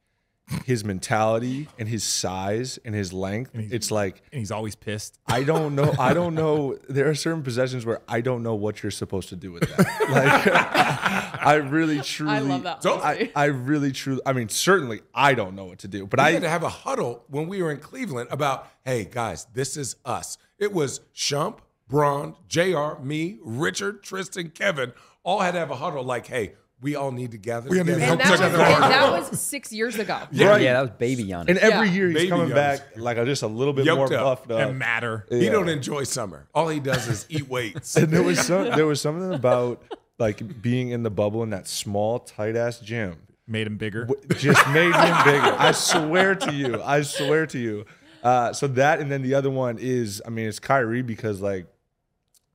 his 0.64 0.84
mentality 0.84 1.68
and 1.78 1.88
his 1.88 2.04
size 2.04 2.78
and 2.84 2.94
his 2.94 3.12
length. 3.12 3.50
it's 3.54 3.90
like 3.90 4.22
and 4.32 4.38
he's 4.38 4.50
always 4.50 4.74
pissed. 4.74 5.18
I 5.26 5.44
don't 5.44 5.74
know. 5.74 5.94
I 5.98 6.14
don't 6.14 6.34
know. 6.34 6.76
There 6.90 7.08
are 7.08 7.14
certain 7.14 7.42
possessions 7.42 7.86
where 7.86 8.00
I 8.08 8.20
don't 8.20 8.42
know 8.42 8.54
what 8.54 8.82
you're 8.82 8.90
supposed 8.90 9.28
to 9.28 9.36
do 9.36 9.52
with 9.52 9.62
that. 9.62 9.78
like, 10.10 11.40
I 11.40 11.54
really, 11.54 12.00
truly, 12.00 12.40
love 12.40 12.62
that 12.64 12.84
I, 12.84 13.30
I 13.34 13.44
really, 13.46 13.92
truly. 13.92 14.20
I 14.26 14.32
mean, 14.32 14.48
certainly, 14.48 15.00
I 15.14 15.34
don't 15.34 15.54
know 15.54 15.66
what 15.66 15.78
to 15.80 15.88
do. 15.88 16.06
But 16.06 16.18
we 16.18 16.24
I 16.24 16.32
had 16.32 16.42
to 16.42 16.48
have 16.48 16.62
a 16.62 16.68
huddle 16.68 17.24
when 17.28 17.48
we 17.48 17.62
were 17.62 17.70
in 17.70 17.78
Cleveland 17.78 18.28
about, 18.32 18.68
hey 18.84 19.08
guys, 19.10 19.46
this 19.54 19.76
is 19.76 19.96
us. 20.04 20.36
It 20.58 20.72
was 20.72 21.00
Shump, 21.14 21.58
Bron, 21.88 22.36
Jr., 22.48 23.00
me, 23.02 23.38
Richard, 23.42 24.02
Tristan, 24.02 24.50
Kevin, 24.50 24.92
all 25.22 25.40
had 25.40 25.52
to 25.52 25.58
have 25.58 25.70
a 25.70 25.76
huddle. 25.76 26.04
Like, 26.04 26.26
hey, 26.26 26.54
we 26.82 26.96
all 26.96 27.12
need 27.12 27.32
to 27.32 27.38
gather. 27.38 27.68
We 27.68 27.76
need 27.78 27.86
to 27.86 27.92
together. 27.94 28.12
And 28.12 28.20
that, 28.20 28.30
was, 28.30 28.40
Together. 28.40 28.62
and 28.62 28.82
that 28.84 29.12
was 29.30 29.40
six 29.40 29.72
years 29.72 29.98
ago. 29.98 30.18
Yeah. 30.32 30.56
Yeah, 30.56 30.72
that 30.74 30.80
was 30.82 30.90
baby 30.98 31.24
Giannis. 31.24 31.48
and 31.48 31.58
every 31.58 31.88
Yeah. 31.88 31.94
year 31.94 32.06
he's 32.08 32.14
Baby 32.16 32.28
coming 32.30 32.48
Giannis. 32.48 32.54
back 32.54 32.80
like 32.96 33.16
a, 33.18 33.24
just 33.26 33.42
a 33.42 33.46
little 33.46 33.72
bit 33.74 33.84
Yoked 33.84 33.98
more 34.10 34.14
up. 34.18 34.24
buffed 34.24 34.50
up 34.50 34.60
and 34.68 34.78
matter. 34.78 35.26
He 35.28 35.48
don't 35.50 35.68
enjoy 35.68 36.04
summer. 36.04 36.46
All 36.54 36.68
he 36.68 36.80
does 36.80 37.06
is 37.08 37.26
eat 37.28 37.48
weights. 37.48 37.96
And 38.00 38.08
there 38.08 38.22
was 38.22 38.38
some, 38.40 38.64
there 38.64 38.86
was 38.86 39.00
something 39.00 39.32
about 39.34 39.82
like 40.18 40.62
being 40.62 40.90
in 40.90 41.02
the 41.02 41.10
bubble 41.10 41.42
in 41.42 41.50
that 41.50 41.66
small 41.68 42.18
tight 42.20 42.56
ass 42.56 42.78
gym 42.80 43.16
Made 43.46 43.66
him 43.66 43.76
bigger. 43.78 44.08
just 44.36 44.66
made 44.68 44.94
him 44.94 45.24
bigger. 45.24 45.56
I 45.58 45.72
swear 45.72 46.34
to 46.36 46.52
you. 46.54 46.80
I 46.82 47.02
swear 47.02 47.46
to 47.48 47.58
you. 47.58 47.84
Uh, 48.22 48.52
so 48.52 48.68
that 48.68 49.00
and 49.00 49.10
then 49.10 49.22
the 49.22 49.34
other 49.34 49.50
one 49.50 49.76
is, 49.80 50.22
I 50.26 50.30
mean, 50.30 50.46
it's 50.46 50.60
Kyrie 50.60 51.02
because 51.02 51.40
like 51.40 51.66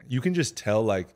you 0.08 0.22
can 0.22 0.34
just 0.34 0.56
tell 0.56 0.84
like 0.84 1.10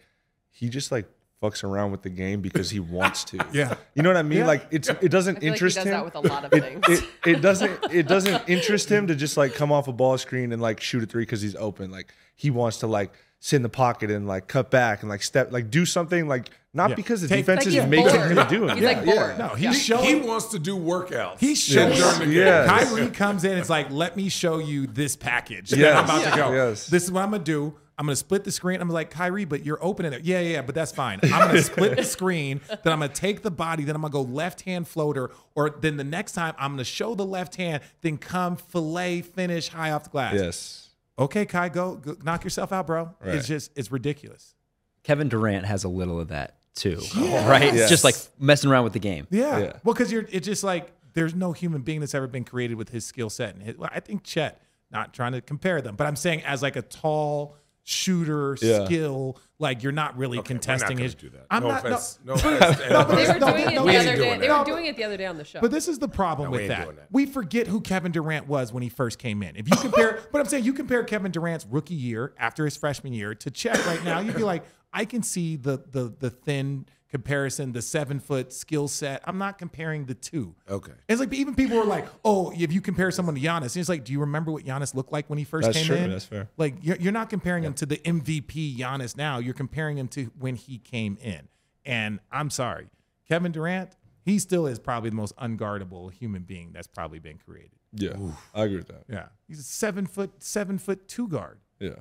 he 0.51 0.68
just 0.70 0.91
like 0.91 1.07
fucks 1.41 1.63
around 1.63 1.91
with 1.91 2.01
the 2.01 2.09
game 2.09 2.41
because 2.41 2.69
he 2.69 2.79
wants 2.79 3.23
to. 3.25 3.37
Yeah. 3.53 3.75
You 3.95 4.03
know 4.03 4.09
what 4.09 4.17
I 4.17 4.23
mean? 4.23 4.45
Like 4.45 4.67
it's 4.71 4.89
it 4.89 5.09
doesn't 5.09 5.37
I 5.37 5.39
feel 5.39 5.49
like 5.51 5.59
he 5.59 5.63
interest 5.65 5.75
does 5.77 5.85
him. 5.85 5.91
that 5.91 6.05
with 6.05 6.15
a 6.15 6.19
lot 6.19 6.45
of 6.45 6.53
it, 6.53 6.63
things. 6.63 6.87
It, 6.89 7.05
it 7.25 7.41
doesn't 7.41 7.91
it 7.93 8.07
doesn't 8.07 8.47
interest 8.49 8.89
him 8.89 9.07
to 9.07 9.15
just 9.15 9.37
like 9.37 9.53
come 9.55 9.71
off 9.71 9.87
a 9.87 9.93
ball 9.93 10.17
screen 10.17 10.51
and 10.51 10.61
like 10.61 10.79
shoot 10.81 11.03
a 11.03 11.05
three 11.05 11.23
because 11.23 11.41
he's 11.41 11.55
open. 11.55 11.91
Like 11.91 12.13
he 12.35 12.49
wants 12.51 12.77
to 12.79 12.87
like 12.87 13.11
sit 13.39 13.55
in 13.55 13.61
the 13.63 13.69
pocket 13.69 14.11
and 14.11 14.27
like 14.27 14.47
cut 14.47 14.69
back 14.69 15.01
and 15.01 15.09
like 15.09 15.23
step 15.23 15.51
like 15.51 15.71
do 15.71 15.85
something 15.85 16.27
like 16.27 16.49
not 16.73 16.89
Yeah. 16.91 16.95
because 16.97 17.21
the 17.21 17.27
Take- 17.29 17.45
defense 17.45 17.65
Like 17.65 17.75
is 17.75 17.85
making 17.87 18.05
bored. 18.19 18.31
him 18.37 18.47
do 18.49 18.67
it. 18.67 18.73
He's 18.73 18.81
yeah, 18.83 18.87
like 18.89 19.05
yeah. 19.07 19.35
No, 19.39 19.47
He, 19.55 19.67
he's 19.67 19.81
showing. 19.81 20.03
he 20.05 20.15
wants 20.15 20.47
to 20.47 20.59
do 20.59 20.77
workouts. 20.77 21.39
He's 21.39 21.57
showing. 21.59 21.95
during 21.95 22.29
the. 22.29 22.35
Yes. 22.35 22.67
Kyrie 22.69 23.09
comes 23.09 23.43
in. 23.43 23.57
It's 23.57 23.69
like, 23.69 23.89
let 23.89 24.15
me 24.15 24.29
show 24.29 24.59
you 24.59 24.85
this 24.85 25.15
package. 25.15 25.69
that 25.71 25.79
Yes. 25.79 25.97
I'm 25.97 26.03
about 26.03 26.31
to 26.31 26.37
go. 26.37 26.51
Yes. 26.51 26.85
This 26.87 27.03
is 27.05 27.11
what 27.11 27.23
I'm 27.23 27.31
gonna 27.31 27.43
do. 27.43 27.73
I'm 27.99 28.05
gonna 28.05 28.15
split 28.15 28.45
the 28.45 28.51
screen. 28.53 28.79
I'm 28.79 28.89
like, 28.89 29.09
Kyrie, 29.09 29.43
but 29.43 29.65
you're 29.65 29.83
open 29.83 30.05
in 30.05 30.11
there. 30.11 30.21
Yeah, 30.23 30.39
yeah, 30.39 30.53
yeah, 30.53 30.61
but 30.61 30.73
that's 30.73 30.93
fine. 30.93 31.19
I'm 31.21 31.47
gonna 31.47 31.61
split 31.61 31.97
the 31.97 32.03
screen. 32.05 32.61
Then 32.69 32.93
I'm 32.93 32.99
gonna 32.99 33.09
take 33.09 33.41
the 33.41 33.51
body. 33.51 33.83
Then 33.83 33.93
I'm 33.93 34.01
gonna 34.01 34.13
go 34.13 34.21
left 34.21 34.61
hand 34.61 34.87
floater. 34.87 35.31
Or 35.53 35.69
then 35.69 35.97
the 35.97 36.05
next 36.05 36.31
time 36.31 36.55
I'm 36.57 36.71
gonna 36.71 36.85
show 36.85 37.13
the 37.13 37.25
left 37.25 37.57
hand. 37.57 37.83
Then 37.99 38.17
come 38.17 38.55
fillet 38.55 39.21
finish 39.21 39.67
high 39.67 39.91
off 39.91 40.05
the 40.05 40.11
glass. 40.11 40.33
Yes. 40.35 40.89
Okay, 41.19 41.45
Kai, 41.45 41.67
go, 41.67 41.95
go 41.95 42.15
knock 42.23 42.45
yourself 42.45 42.71
out, 42.71 42.87
bro. 42.87 43.13
Right. 43.19 43.35
It's 43.35 43.47
just 43.47 43.71
it's 43.75 43.91
ridiculous. 43.91 44.55
Kevin 45.03 45.27
Durant 45.27 45.65
has 45.65 45.83
a 45.83 45.89
little 45.89 46.21
of 46.21 46.29
that 46.29 46.55
too, 46.75 47.01
right? 47.17 47.73
Yes. 47.73 47.89
Just 47.89 48.05
like 48.05 48.15
messing 48.39 48.71
around 48.71 48.85
with 48.85 48.93
the 48.93 48.99
game. 48.99 49.27
Yeah. 49.29 49.57
Yeah. 49.59 49.73
Well, 49.83 49.93
because 49.93 50.09
you're 50.09 50.25
it's 50.31 50.47
just 50.47 50.63
like 50.63 50.93
there's 51.15 51.35
no 51.35 51.51
human 51.51 51.81
being 51.81 51.99
that's 51.99 52.15
ever 52.15 52.27
been 52.27 52.45
created 52.45 52.75
with 52.75 52.89
his 52.89 53.03
skill 53.03 53.29
set. 53.29 53.55
And 53.55 53.63
his, 53.63 53.77
well, 53.77 53.89
I 53.93 53.99
think 53.99 54.23
Chet, 54.23 54.61
not 54.89 55.13
trying 55.13 55.33
to 55.33 55.41
compare 55.41 55.81
them, 55.81 55.97
but 55.97 56.07
I'm 56.07 56.15
saying 56.15 56.43
as 56.43 56.61
like 56.61 56.77
a 56.77 56.81
tall 56.81 57.57
shooter 57.89 58.55
Yeah. 58.61 58.85
skill, 58.85 59.37
like 59.57 59.81
you're 59.81 59.91
not 59.91 60.15
really 60.17 60.37
Okay, 60.39 60.47
contesting 60.47 60.97
gonna 60.97 61.03
his. 61.03 61.15
do 61.15 61.29
that. 61.31 61.47
I'm 61.49 61.63
no 61.63 61.69
not. 61.69 61.79
offense. 61.85 62.19
No, 62.23 62.35
No, 62.35 62.39
offense. 62.57 62.79
No, 62.89 63.03
but 63.05 63.15
They 63.15 63.27
were 63.33 63.39
doing 63.39 63.63
it 63.67 63.75
the 63.75 63.83
we 63.83 63.97
other 63.97 64.15
day. 64.15 64.37
They 64.37 64.49
were 64.49 64.63
doing 64.63 64.85
it 64.85 64.95
the 64.95 65.03
other 65.03 65.17
day 65.17 65.25
on 65.25 65.37
the 65.37 65.43
show. 65.43 65.59
But 65.59 65.71
this 65.71 65.87
is 65.87 65.97
the 65.97 66.07
problem 66.07 66.51
No, 66.51 66.57
with 66.57 66.67
that. 66.67 66.87
that. 66.95 67.07
We 67.11 67.25
forget 67.25 67.65
who 67.67 67.81
Kevin 67.81 68.11
Durant 68.11 68.47
was 68.47 68.71
when 68.71 68.83
he 68.83 68.89
first 68.89 69.17
came 69.17 69.41
in. 69.41 69.55
If 69.55 69.67
you 69.67 69.75
compare, 69.75 70.19
but 70.31 70.39
I'm 70.39 70.45
saying 70.47 70.65
you 70.65 70.73
compare 70.73 71.03
Kevin 71.03 71.31
Durant's 71.31 71.65
rookie 71.69 71.95
year 71.95 72.33
after 72.37 72.63
his 72.63 72.77
freshman 72.77 73.11
year 73.13 73.33
to 73.35 73.49
Chet 73.49 73.83
right 73.87 74.03
now, 74.03 74.19
you'd 74.19 74.35
be 74.35 74.43
like, 74.43 74.63
I 74.93 75.05
can 75.05 75.23
see 75.23 75.55
the 75.55 75.83
the 75.91 76.13
the 76.17 76.29
thin 76.29 76.85
comparison, 77.09 77.71
the 77.71 77.81
seven 77.81 78.19
foot 78.19 78.53
skill 78.53 78.87
set. 78.87 79.21
I'm 79.25 79.37
not 79.37 79.57
comparing 79.57 80.05
the 80.05 80.13
two. 80.13 80.55
Okay. 80.69 80.91
It's 81.07 81.19
like 81.19 81.33
even 81.33 81.55
people 81.55 81.77
were 81.77 81.83
like, 81.85 82.07
"Oh, 82.23 82.51
if 82.55 82.71
you 82.71 82.81
compare 82.81 83.11
someone 83.11 83.35
to 83.35 83.41
Giannis," 83.41 83.75
it's 83.75 83.89
like, 83.89 84.05
"Do 84.05 84.11
you 84.13 84.19
remember 84.19 84.51
what 84.51 84.63
Giannis 84.63 84.93
looked 84.93 85.11
like 85.11 85.29
when 85.29 85.37
he 85.37 85.43
first 85.43 85.65
That's 85.67 85.77
came 85.77 85.87
true. 85.87 85.95
in?" 85.95 86.09
That's 86.11 86.25
fair. 86.25 86.49
Like 86.57 86.75
you're, 86.81 86.97
you're 86.97 87.11
not 87.11 87.29
comparing 87.29 87.63
him 87.63 87.73
to 87.75 87.85
the 87.85 87.97
MVP 87.97 88.77
Giannis 88.77 89.17
now. 89.17 89.39
You're 89.39 89.53
comparing 89.53 89.97
him 89.97 90.07
to 90.09 90.31
when 90.37 90.55
he 90.55 90.77
came 90.77 91.17
in. 91.21 91.47
And 91.85 92.19
I'm 92.31 92.49
sorry, 92.49 92.89
Kevin 93.27 93.51
Durant, 93.51 93.95
he 94.21 94.37
still 94.37 94.67
is 94.67 94.77
probably 94.79 95.09
the 95.09 95.15
most 95.15 95.35
unguardable 95.37 96.11
human 96.11 96.43
being 96.43 96.71
that's 96.73 96.87
probably 96.87 97.19
been 97.19 97.37
created. 97.37 97.71
Yeah. 97.93 98.17
I 98.53 98.63
agree 98.65 98.77
with 98.77 98.87
that. 98.89 99.03
Yeah, 99.09 99.27
he's 99.47 99.59
a 99.59 99.63
seven 99.63 100.05
foot 100.05 100.43
seven 100.43 100.77
foot 100.77 101.07
two 101.07 101.27
guard 101.27 101.59
Yeah. 101.79 101.91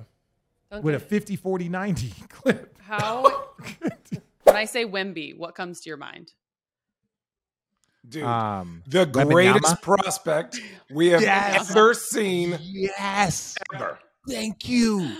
With 0.81 0.95
a 0.95 0.99
50 0.99 1.35
40 1.35 1.69
90 1.69 2.13
clip. 2.29 2.77
How? 2.81 3.23
when 4.43 4.55
I 4.55 4.65
say 4.65 4.85
Wemby, 4.85 5.37
what 5.37 5.55
comes 5.55 5.81
to 5.81 5.89
your 5.89 5.97
mind? 5.97 6.31
Dude, 8.07 8.23
Um, 8.23 8.83
the 8.87 9.05
Wembanyama? 9.05 9.31
greatest 9.31 9.81
prospect 9.81 10.59
we 10.89 11.07
have 11.09 11.21
Yes. 11.21 11.69
ever 11.71 11.93
seen 11.93 12.57
Yes. 12.61 13.55
ever. 13.73 13.99
Thank 14.27 14.67
you. 14.69 15.15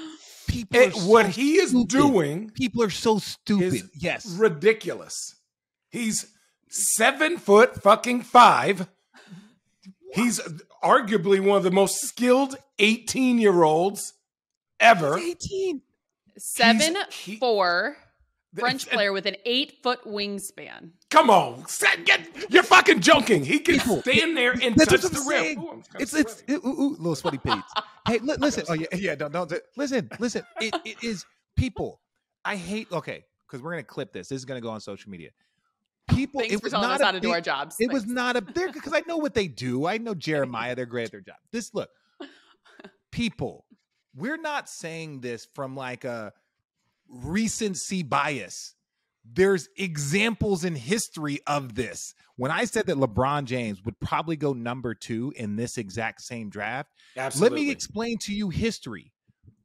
People 0.47 0.79
It, 0.79 0.95
are 0.95 0.99
what 1.01 1.27
he 1.29 1.55
is 1.57 1.69
stupid. 1.69 1.89
doing 1.89 2.49
People 2.51 2.81
are 2.83 2.89
so 2.89 3.19
stupid. 3.19 3.73
is 3.73 3.83
yes. 3.95 4.25
ridiculous. 4.25 5.35
He's 5.91 6.27
seven 6.69 7.37
foot 7.37 7.81
fucking 7.83 8.21
five. 8.23 8.87
He's 10.13 10.39
arguably 10.83 11.39
one 11.39 11.57
of 11.57 11.63
the 11.63 11.69
most 11.71 11.99
skilled 12.01 12.55
18 12.79 13.37
year 13.37 13.61
olds 13.63 14.13
ever. 14.79 15.17
18. 15.17 15.81
Seven 16.37 16.95
he- 17.11 17.35
four 17.37 17.97
Th- 18.55 18.61
French 18.61 18.85
th- 18.85 18.93
player 18.95 19.11
with 19.11 19.25
an 19.25 19.35
eight 19.45 19.73
foot 19.83 20.03
wingspan. 20.05 20.91
Come 21.11 21.29
on, 21.29 21.67
Sa- 21.67 21.87
get, 22.03 22.27
you're 22.51 22.63
fucking 22.63 23.01
joking. 23.01 23.43
He 23.43 23.59
can 23.59 23.79
stand 24.01 24.35
there 24.37 24.53
and 24.53 24.75
That's 24.75 24.89
touch 24.89 25.01
the 25.01 25.19
oh, 25.19 25.21
I'm 25.21 25.27
rim. 25.27 25.59
Ooh, 25.59 25.69
I'm 25.71 25.83
It's 25.99 26.13
it's 26.15 26.37
sweaty. 26.43 26.53
ooh, 26.53 26.67
ooh, 26.67 26.81
ooh, 26.81 26.89
little 26.97 27.15
sweaty 27.15 27.37
Pete's. 27.37 27.71
hey, 28.07 28.19
li- 28.19 28.35
listen. 28.39 28.63
Oh 28.69 28.73
yeah, 28.73 28.87
yeah. 28.95 29.15
Don't 29.15 29.31
don't 29.31 29.53
listen. 29.77 30.09
Listen. 30.17 30.43
It 30.61 30.73
it 30.85 31.03
is 31.03 31.25
people. 31.57 31.99
I 32.45 32.55
hate. 32.55 32.91
Okay, 32.91 33.23
because 33.47 33.61
we're 33.61 33.71
gonna 33.71 33.83
clip 33.83 34.13
this. 34.13 34.29
This 34.29 34.37
is 34.37 34.45
gonna 34.45 34.61
go 34.61 34.69
on 34.69 34.79
social 34.81 35.11
media. 35.11 35.29
People. 36.09 36.39
Thanks 36.39 36.55
it 36.55 36.57
for 36.59 36.63
was 36.63 36.71
telling 36.73 36.87
not 36.87 36.95
us 36.95 37.01
a 37.01 37.05
how 37.05 37.11
to 37.11 37.19
do 37.19 37.31
our 37.31 37.41
jobs. 37.41 37.75
It 37.79 37.91
was 37.91 38.07
not 38.07 38.35
a 38.35 38.41
there 38.55 38.71
because 38.71 38.93
I 38.93 39.03
know 39.07 39.17
what 39.17 39.35
they 39.35 39.47
do. 39.47 39.85
I 39.85 39.97
know 39.99 40.15
Jeremiah. 40.15 40.73
They're 40.73 40.87
great 40.87 41.03
at 41.05 41.11
their 41.11 41.21
job. 41.21 41.35
This 41.51 41.71
look, 41.75 41.89
people. 43.11 43.65
We're 44.19 44.37
not 44.37 44.69
saying 44.69 45.21
this 45.21 45.47
from 45.53 45.75
like 45.75 46.03
a 46.03 46.33
recency 47.07 48.03
bias. 48.03 48.75
There's 49.23 49.69
examples 49.77 50.65
in 50.65 50.75
history 50.75 51.39
of 51.47 51.75
this. 51.75 52.13
When 52.35 52.51
I 52.51 52.65
said 52.65 52.87
that 52.87 52.97
LeBron 52.97 53.45
James 53.45 53.83
would 53.85 53.99
probably 53.99 54.35
go 54.35 54.53
number 54.53 54.93
two 54.93 55.31
in 55.35 55.55
this 55.55 55.77
exact 55.77 56.21
same 56.21 56.49
draft, 56.49 56.91
Absolutely. 57.15 57.59
let 57.59 57.63
me 57.65 57.71
explain 57.71 58.17
to 58.19 58.33
you 58.33 58.49
history. 58.49 59.13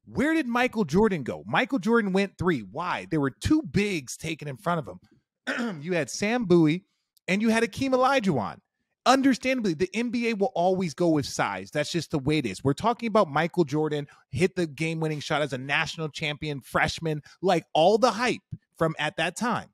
Where 0.06 0.34
did 0.34 0.46
Michael 0.46 0.84
Jordan 0.84 1.22
go? 1.22 1.42
Michael 1.46 1.78
Jordan 1.78 2.12
went 2.12 2.38
three. 2.38 2.60
Why? 2.60 3.06
There 3.10 3.20
were 3.20 3.30
two 3.30 3.62
bigs 3.62 4.16
taken 4.16 4.46
in 4.46 4.56
front 4.56 4.86
of 4.86 4.88
him. 4.88 5.80
you 5.82 5.94
had 5.94 6.10
Sam 6.10 6.44
Bowie 6.44 6.84
and 7.26 7.42
you 7.42 7.48
had 7.48 7.62
Akeem 7.64 7.90
Olajuwon. 7.90 8.58
Understandably, 9.06 9.74
the 9.74 9.90
NBA 9.94 10.38
will 10.38 10.52
always 10.54 10.94
go 10.94 11.08
with 11.10 11.26
size. 11.26 11.70
That's 11.70 11.92
just 11.92 12.10
the 12.10 12.18
way 12.18 12.38
it 12.38 12.46
is. 12.46 12.64
We're 12.64 12.72
talking 12.72 13.06
about 13.06 13.28
Michael 13.28 13.64
Jordan 13.64 14.06
hit 14.30 14.56
the 14.56 14.66
game 14.66 14.98
winning 14.98 15.20
shot 15.20 15.42
as 15.42 15.52
a 15.52 15.58
national 15.58 16.08
champion 16.08 16.60
freshman, 16.62 17.22
like 17.42 17.66
all 17.74 17.98
the 17.98 18.12
hype 18.12 18.40
from 18.78 18.94
at 18.98 19.16
that 19.18 19.36
time. 19.36 19.68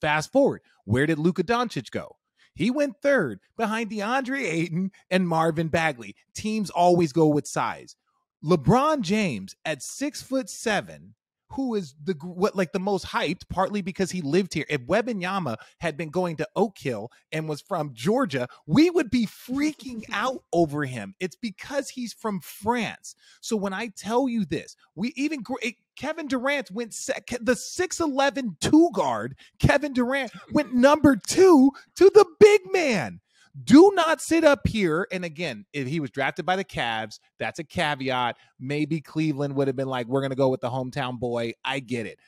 Fast 0.00 0.30
forward, 0.30 0.60
where 0.84 1.06
did 1.06 1.18
Luka 1.18 1.42
Doncic 1.42 1.90
go? 1.90 2.16
He 2.54 2.70
went 2.70 3.02
third 3.02 3.40
behind 3.56 3.90
DeAndre 3.90 4.42
Ayton 4.42 4.92
and 5.10 5.28
Marvin 5.28 5.68
Bagley. 5.68 6.14
Teams 6.34 6.70
always 6.70 7.12
go 7.12 7.26
with 7.26 7.48
size. 7.48 7.96
LeBron 8.44 9.00
James 9.00 9.56
at 9.64 9.82
six 9.82 10.22
foot 10.22 10.48
seven, 10.48 11.15
who 11.50 11.74
is 11.74 11.94
the 12.02 12.14
what 12.22 12.56
like 12.56 12.72
the 12.72 12.78
most 12.78 13.06
hyped, 13.06 13.42
partly 13.48 13.82
because 13.82 14.10
he 14.10 14.22
lived 14.22 14.54
here. 14.54 14.66
If 14.68 14.82
Webb 14.82 15.08
and 15.08 15.16
Wembanyama 15.16 15.56
had 15.78 15.96
been 15.96 16.10
going 16.10 16.36
to 16.36 16.48
Oak 16.56 16.78
Hill 16.78 17.10
and 17.32 17.48
was 17.48 17.60
from 17.60 17.92
Georgia, 17.94 18.48
we 18.66 18.90
would 18.90 19.10
be 19.10 19.26
freaking 19.26 20.04
out 20.12 20.42
over 20.52 20.84
him. 20.84 21.14
It's 21.20 21.36
because 21.36 21.88
he's 21.88 22.12
from 22.12 22.40
France. 22.40 23.14
So 23.40 23.56
when 23.56 23.72
I 23.72 23.88
tell 23.96 24.28
you 24.28 24.44
this, 24.44 24.76
we 24.94 25.12
even 25.16 25.42
it- 25.62 25.76
Kevin 25.96 26.28
Durant 26.28 26.70
went 26.70 26.92
sec- 26.92 27.38
the 27.40 27.54
6'11 27.54 28.60
two 28.60 28.90
guard. 28.92 29.34
Kevin 29.58 29.94
Durant 29.94 30.30
went 30.52 30.74
number 30.74 31.16
two 31.16 31.70
to 31.96 32.10
the 32.14 32.26
big 32.38 32.60
man. 32.70 33.20
Do 33.64 33.92
not 33.94 34.20
sit 34.20 34.44
up 34.44 34.66
here. 34.66 35.06
And 35.10 35.24
again, 35.24 35.64
if 35.72 35.86
he 35.86 36.00
was 36.00 36.10
drafted 36.10 36.44
by 36.44 36.56
the 36.56 36.64
Cavs, 36.64 37.18
that's 37.38 37.58
a 37.58 37.64
caveat. 37.64 38.36
Maybe 38.60 39.00
Cleveland 39.00 39.56
would 39.56 39.66
have 39.66 39.76
been 39.76 39.88
like, 39.88 40.06
we're 40.06 40.20
going 40.20 40.30
to 40.30 40.36
go 40.36 40.48
with 40.48 40.60
the 40.60 40.70
hometown 40.70 41.18
boy. 41.18 41.54
I 41.64 41.80
get 41.80 42.06
it. 42.06 42.18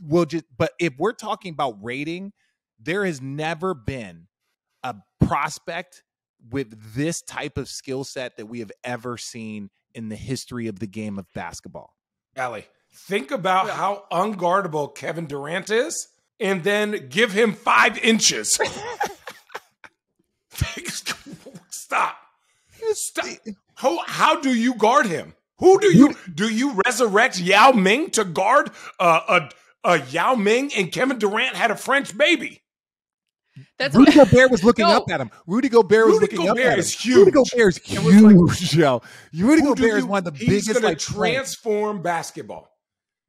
We'll 0.00 0.26
just, 0.26 0.44
but 0.56 0.72
if 0.78 0.92
we're 0.98 1.12
talking 1.12 1.52
about 1.52 1.76
rating, 1.82 2.32
there 2.78 3.04
has 3.04 3.20
never 3.20 3.74
been 3.74 4.28
a 4.82 4.94
prospect 5.24 6.02
with 6.50 6.94
this 6.94 7.22
type 7.22 7.56
of 7.56 7.68
skill 7.68 8.04
set 8.04 8.36
that 8.36 8.46
we 8.46 8.60
have 8.60 8.72
ever 8.84 9.16
seen 9.16 9.70
in 9.94 10.08
the 10.08 10.16
history 10.16 10.66
of 10.66 10.78
the 10.78 10.86
game 10.86 11.18
of 11.18 11.26
basketball. 11.32 11.94
Allie, 12.36 12.66
think 12.92 13.30
about 13.30 13.70
how 13.70 14.04
unguardable 14.12 14.94
Kevin 14.94 15.26
Durant 15.26 15.70
is, 15.70 16.08
and 16.40 16.64
then 16.64 17.08
give 17.08 17.32
him 17.32 17.52
five 17.52 17.96
inches. 17.98 18.58
Stop. 21.70 22.16
Stop. 22.92 23.26
How, 23.74 23.98
how 24.06 24.40
do 24.40 24.54
you 24.54 24.74
guard 24.74 25.06
him? 25.06 25.34
Who 25.58 25.78
do 25.80 25.96
you 25.96 26.14
do 26.34 26.48
you 26.52 26.72
resurrect 26.84 27.38
Yao 27.40 27.72
Ming 27.72 28.10
to 28.10 28.24
guard 28.24 28.70
uh, 28.98 29.20
a 29.84 29.88
a 29.88 30.02
Yao 30.06 30.34
Ming 30.34 30.70
and 30.76 30.90
Kevin 30.92 31.18
Durant 31.18 31.54
had 31.56 31.70
a 31.70 31.76
French 31.76 32.16
baby? 32.16 32.60
That's 33.78 33.94
Rudy 33.94 34.10
Gobert 34.12 34.50
was 34.50 34.64
looking 34.64 34.84
up 34.84 35.08
at 35.10 35.20
him. 35.20 35.30
Rudy 35.46 35.68
Gobert 35.68 36.06
was 36.06 36.14
Rudy 36.18 36.36
looking 36.36 36.48
up 36.48 36.56
Gobert 36.56 36.66
at 36.66 36.72
him. 36.74 36.78
is 36.80 36.92
huge. 37.00 37.16
Rudy 37.18 37.30
Gobert 37.30 37.68
is 37.68 37.78
It 37.92 38.02
was 38.02 38.20
like- 38.20 38.34
huge, 38.58 38.74
yo. 38.76 39.00
Rudy 39.32 39.62
Who 39.62 39.74
do 39.76 39.82
Gobert 39.84 39.98
is 40.00 40.04
one 40.04 40.18
of 40.18 40.24
the 40.24 40.38
he's 40.38 40.48
biggest 40.66 40.74
gonna 40.74 40.86
like 40.88 40.98
transform 40.98 42.02
basketball. 42.02 42.68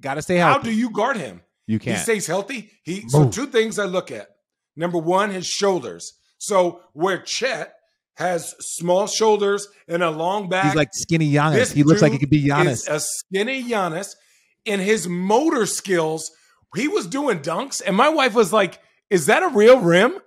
Got 0.01 0.15
to 0.15 0.23
stay 0.23 0.37
How 0.37 0.53
healthy. 0.53 0.71
do 0.71 0.75
you 0.75 0.89
guard 0.89 1.17
him? 1.17 1.41
You 1.67 1.75
He 1.77 1.85
can't. 1.85 1.97
He 1.97 2.03
stays 2.03 2.25
healthy. 2.27 2.71
He 2.83 3.07
so 3.07 3.29
two 3.29 3.45
things 3.47 3.77
I 3.77 3.85
look 3.85 4.11
at. 4.11 4.27
Number 4.75 4.97
one, 4.97 5.29
his 5.29 5.45
shoulders. 5.47 6.13
So 6.45 6.81
where 6.93 7.17
Chet 7.17 7.73
has 8.17 8.53
small 8.59 9.07
shoulders 9.07 9.67
and 9.87 10.03
a 10.03 10.11
long 10.11 10.47
back, 10.47 10.65
He's 10.65 10.75
like 10.75 10.89
skinny 10.93 11.31
Giannis. 11.31 11.73
He 11.73 11.83
looks 11.83 12.01
like 12.03 12.11
he 12.11 12.19
could 12.19 12.29
be 12.29 12.45
is 12.45 12.51
Giannis. 12.51 12.87
a 12.87 12.99
skinny 12.99 13.63
Giannis. 13.63 14.15
In 14.63 14.79
his 14.79 15.07
motor 15.07 15.65
skills, 15.65 16.31
he 16.75 16.87
was 16.87 17.07
doing 17.07 17.39
dunks, 17.39 17.81
and 17.85 17.95
my 17.95 18.09
wife 18.09 18.33
was 18.33 18.51
like, 18.53 18.79
"Is 19.09 19.27
that 19.27 19.43
a 19.43 19.47
real 19.49 19.79
rim?" 19.79 20.19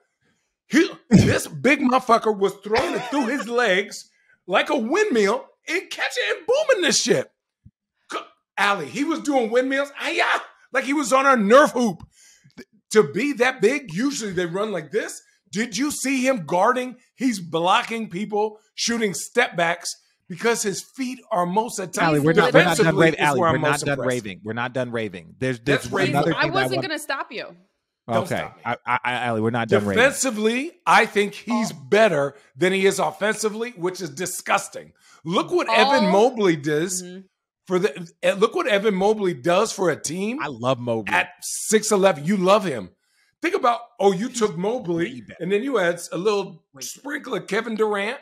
He, 0.67 0.89
this 1.09 1.47
big 1.67 1.81
motherfucker 1.81 2.37
was 2.37 2.53
throwing 2.65 2.95
it 2.95 3.03
through 3.11 3.27
his 3.27 3.49
legs 3.49 4.11
like 4.47 4.71
a 4.71 4.77
windmill 4.77 5.47
and 5.69 5.91
catching 5.91 6.25
and 6.31 6.47
booming 6.47 6.83
this 6.83 7.01
shit. 7.01 7.31
Allie, 8.57 8.87
he 8.89 9.05
was 9.05 9.21
doing 9.21 9.51
windmills, 9.51 9.93
ah, 10.01 10.45
like 10.73 10.85
he 10.85 10.95
was 10.95 11.13
on 11.13 11.27
a 11.27 11.37
Nerf 11.37 11.73
hoop. 11.73 12.03
To 12.91 13.03
be 13.05 13.35
that 13.35 13.61
big, 13.61 13.93
usually 13.93 14.33
they 14.33 14.47
run 14.47 14.73
like 14.73 14.91
this. 14.91 15.23
Did 15.53 15.77
you 15.77 15.91
see 15.91 16.27
him 16.27 16.45
guarding? 16.47 16.97
He's 17.17 17.41
blocking 17.41 18.09
people, 18.11 18.59
shooting 18.75 19.15
step 19.15 19.57
backs 19.57 19.91
because 20.29 20.63
his 20.63 20.85
feet 20.97 21.19
are 21.31 21.47
most 21.47 21.79
of 21.79 21.91
the 21.93 21.99
time. 21.99 22.09
Allie, 22.11 22.21
we're 22.21 22.33
not, 22.35 22.53
we're 22.53 22.65
not 22.65 22.77
done 22.77 22.87
Defensively 22.87 23.05
raving. 23.07 23.21
Allie, 23.21 23.41
we're 23.41 23.47
I'm 23.49 23.61
not 23.61 23.81
done 23.81 23.89
impressed. 23.99 24.09
raving. 24.09 24.41
We're 24.45 24.53
not 24.53 24.73
done 24.75 24.91
raving. 24.93 25.35
There's, 25.39 25.59
there's 25.61 25.83
That's 25.83 25.93
raving. 25.93 26.15
another 26.15 26.35
I 26.37 26.43
thing 26.43 26.51
that 26.51 26.55
wasn't 26.55 26.77
want- 26.77 26.89
going 26.89 26.99
to 26.99 27.03
stop 27.03 27.33
you. 27.33 27.47
Okay, 28.11 28.49
I, 28.65 28.77
I, 28.87 28.99
I, 29.05 29.13
Allie, 29.27 29.43
we're 29.43 29.51
not 29.51 29.69
done 29.69 29.85
raving. 29.85 30.03
Defensively, 30.03 30.73
I 30.87 31.05
think 31.05 31.35
he's 31.35 31.73
better 31.73 32.35
than 32.57 32.73
he 32.73 32.87
is 32.87 32.99
offensively, 32.99 33.73
which 33.73 34.01
is 34.01 34.09
disgusting. 34.09 34.93
Look 35.27 35.51
what 35.51 35.69
Evan 35.69 36.11
Mobley 36.11 36.57
does 36.57 37.05
for 37.67 37.79
the. 37.79 38.11
eh, 38.23 38.33
Look 38.33 38.55
what 38.55 38.67
Evan 38.67 38.95
Mobley 38.95 39.35
does 39.35 39.73
for 39.73 39.91
a 39.91 39.97
team 40.01 40.39
I 40.43 40.47
love 40.47 40.79
Mobley. 40.79 41.13
at 41.13 41.33
six 41.43 41.91
eleven. 41.93 42.25
You 42.25 42.39
love 42.39 42.65
him. 42.65 42.89
Think 43.41 43.55
about 43.55 43.81
oh, 44.01 44.13
you 44.13 44.29
took 44.29 44.57
Mobley 44.57 45.23
and 45.39 45.51
then 45.53 45.63
you 45.63 45.79
add 45.79 46.01
a 46.13 46.19
little 46.19 46.65
sprinkle 46.81 47.35
of 47.35 47.47
Kevin 47.47 47.77
Durant, 47.77 48.19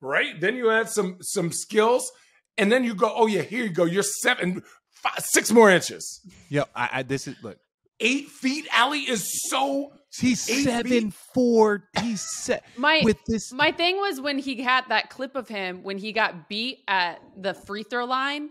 right? 0.00 0.40
Then 0.40 0.56
you 0.56 0.70
add 0.70 0.88
some 0.88 1.18
some 1.20 1.52
skills, 1.52 2.10
and 2.56 2.72
then 2.72 2.82
you 2.84 2.94
go, 2.94 3.12
oh 3.14 3.26
yeah, 3.26 3.42
here 3.42 3.64
you 3.64 3.70
go. 3.70 3.84
You're 3.84 4.02
seven, 4.02 4.62
five, 4.90 5.18
six 5.18 5.50
more 5.52 5.70
inches. 5.70 6.20
Yo, 6.48 6.64
I, 6.74 6.88
I 6.92 7.02
this 7.02 7.26
is 7.28 7.36
look. 7.42 7.58
Eight 8.00 8.28
feet. 8.30 8.66
Allie 8.72 9.00
is 9.00 9.48
so. 9.48 9.92
He's 10.18 10.48
eight 10.50 10.64
seven 10.64 10.90
feet. 10.90 11.14
four. 11.34 11.84
He's 12.00 12.20
set 12.20 12.64
My 12.76 13.00
with 13.04 13.18
this. 13.26 13.52
my 13.52 13.70
thing 13.72 13.96
was 13.96 14.20
when 14.20 14.38
he 14.38 14.62
had 14.62 14.84
that 14.88 15.08
clip 15.08 15.36
of 15.36 15.48
him 15.48 15.82
when 15.82 15.98
he 15.98 16.12
got 16.12 16.48
beat 16.48 16.80
at 16.88 17.20
the 17.36 17.54
free 17.54 17.82
throw 17.82 18.04
line 18.04 18.50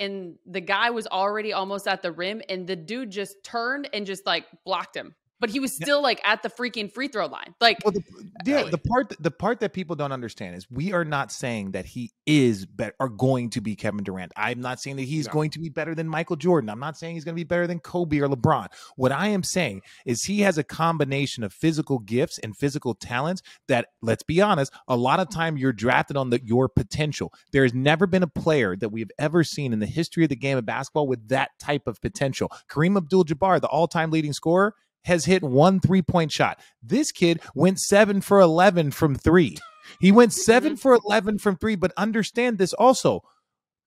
and 0.00 0.36
the 0.46 0.60
guy 0.60 0.90
was 0.90 1.06
already 1.06 1.52
almost 1.52 1.86
at 1.86 2.00
the 2.02 2.10
rim 2.10 2.40
and 2.48 2.66
the 2.66 2.76
dude 2.76 3.10
just 3.10 3.42
turned 3.44 3.88
and 3.92 4.06
just 4.06 4.24
like 4.24 4.46
blocked 4.64 4.96
him. 4.96 5.14
But 5.42 5.50
he 5.50 5.58
was 5.58 5.74
still 5.74 6.00
like 6.00 6.20
at 6.24 6.44
the 6.44 6.48
freaking 6.48 6.90
free 6.90 7.08
throw 7.08 7.26
line. 7.26 7.54
Like 7.60 7.78
Well, 7.84 7.92
the, 7.92 8.02
yeah, 8.46 8.62
the 8.62 8.78
part 8.78 9.12
the 9.18 9.32
part 9.32 9.58
that 9.58 9.72
people 9.72 9.96
don't 9.96 10.12
understand 10.12 10.54
is 10.54 10.70
we 10.70 10.92
are 10.92 11.04
not 11.04 11.32
saying 11.32 11.72
that 11.72 11.84
he 11.84 12.12
is 12.26 12.64
better 12.64 12.94
are 13.00 13.08
going 13.08 13.50
to 13.50 13.60
be 13.60 13.74
Kevin 13.74 14.04
Durant. 14.04 14.30
I'm 14.36 14.60
not 14.60 14.80
saying 14.80 14.96
that 14.96 15.02
he's 15.02 15.26
No. 15.26 15.32
going 15.32 15.50
to 15.50 15.58
be 15.58 15.68
better 15.68 15.96
than 15.96 16.08
Michael 16.08 16.36
Jordan. 16.36 16.70
I'm 16.70 16.78
not 16.78 16.96
saying 16.96 17.16
he's 17.16 17.24
going 17.24 17.34
to 17.34 17.40
be 17.40 17.44
better 17.44 17.66
than 17.66 17.80
Kobe 17.80 18.20
or 18.20 18.28
LeBron. 18.28 18.68
What 18.94 19.10
I 19.10 19.26
am 19.26 19.42
saying 19.42 19.82
is 20.06 20.22
he 20.22 20.42
has 20.42 20.58
a 20.58 20.62
combination 20.62 21.42
of 21.42 21.52
physical 21.52 21.98
gifts 21.98 22.38
and 22.38 22.56
physical 22.56 22.94
talents 22.94 23.42
that 23.66 23.88
let's 24.00 24.22
be 24.22 24.40
honest, 24.40 24.72
a 24.86 24.96
lot 24.96 25.18
of 25.18 25.28
time 25.28 25.56
you're 25.56 25.72
drafted 25.72 26.16
on 26.16 26.30
the 26.30 26.40
your 26.44 26.68
potential. 26.68 27.32
There 27.50 27.64
has 27.64 27.74
never 27.74 28.06
been 28.06 28.22
a 28.22 28.28
player 28.28 28.76
that 28.76 28.90
we've 28.90 29.10
ever 29.18 29.42
seen 29.42 29.72
in 29.72 29.80
the 29.80 29.86
history 29.86 30.22
of 30.22 30.28
the 30.28 30.36
game 30.36 30.56
of 30.56 30.64
basketball 30.64 31.08
with 31.08 31.28
that 31.30 31.50
type 31.58 31.88
of 31.88 32.00
potential. 32.00 32.48
Kareem 32.70 32.96
Abdul-Jabbar, 32.96 33.60
the 33.60 33.66
all-time 33.66 34.12
leading 34.12 34.32
scorer, 34.32 34.76
has 35.04 35.24
hit 35.24 35.42
one 35.42 35.80
three 35.80 36.02
point 36.02 36.32
shot. 36.32 36.58
This 36.82 37.12
kid 37.12 37.40
went 37.54 37.78
seven 37.80 38.20
for 38.20 38.40
11 38.40 38.90
from 38.92 39.14
three. 39.14 39.56
He 40.00 40.12
went 40.12 40.30
mm-hmm. 40.30 40.40
7 40.40 40.76
for 40.76 40.98
11 41.04 41.38
from 41.38 41.56
three. 41.56 41.76
But 41.76 41.92
understand 41.96 42.58
this 42.58 42.72
also 42.72 43.22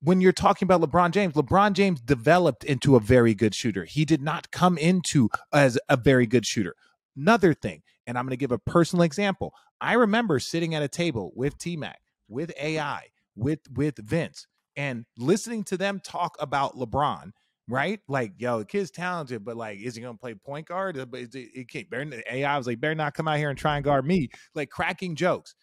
when 0.01 0.22
you're 0.22 0.32
talking 0.32 0.66
about 0.66 0.82
LeBron 0.82 1.11
James, 1.11 1.34
LeBron 1.34 1.74
James 1.74 2.01
developed 2.01 2.63
into 2.63 2.95
a 2.95 2.99
very 2.99 3.34
good 3.34 3.55
shooter. 3.55 3.86
He 3.86 4.05
did 4.05 4.22
not 4.22 4.51
come 4.51 4.78
into 4.78 5.30
as 5.51 5.80
a 5.89 5.97
very 5.97 6.28
good 6.28 6.45
shooter. 6.45 6.76
Another 7.18 7.53
thing, 7.53 7.82
and 8.05 8.18
I'm 8.18 8.26
going 8.26 8.32
to 8.32 8.38
give 8.38 8.51
a 8.51 8.59
personal 8.59 9.03
example. 9.03 9.53
I 9.82 9.93
remember 9.93 10.39
sitting 10.39 10.76
at 10.76 10.84
a 10.84 10.88
table 10.88 11.32
with 11.36 11.57
T 11.57 11.76
Mac, 11.78 12.01
with 12.28 12.51
AI, 12.61 13.07
with 13.36 13.59
with 13.74 13.97
Vince, 13.97 14.47
and 14.76 15.05
listening 15.18 15.63
to 15.66 15.78
them 15.78 16.01
talk 16.03 16.36
about 16.39 16.76
LeBron 16.76 17.32
right? 17.68 17.99
Like, 18.07 18.34
yo, 18.38 18.59
the 18.59 18.66
kid's 18.66 18.91
talented, 18.91 19.43
but 19.43 19.57
like, 19.57 19.80
is 19.80 19.95
he 19.95 20.01
gonna 20.01 20.18
play 20.18 20.34
point 20.36 20.68
guard? 20.68 20.95
But 21.09 21.20
it, 21.20 21.36
it 21.36 21.70
can't. 21.70 21.89
Better, 21.89 22.24
AI 22.32 22.57
was 22.57 22.68
like, 22.68 22.80
better 22.80 22.95
not 22.95 23.13
come 23.13 23.28
out 23.28 23.38
here 23.38 23.49
and 23.49 23.57
try 23.57 23.76
and 23.76 23.84
guard 23.84 24.05
me. 24.05 24.30
Like 24.53 24.70
cracking 24.70 25.16
jokes. 25.16 25.55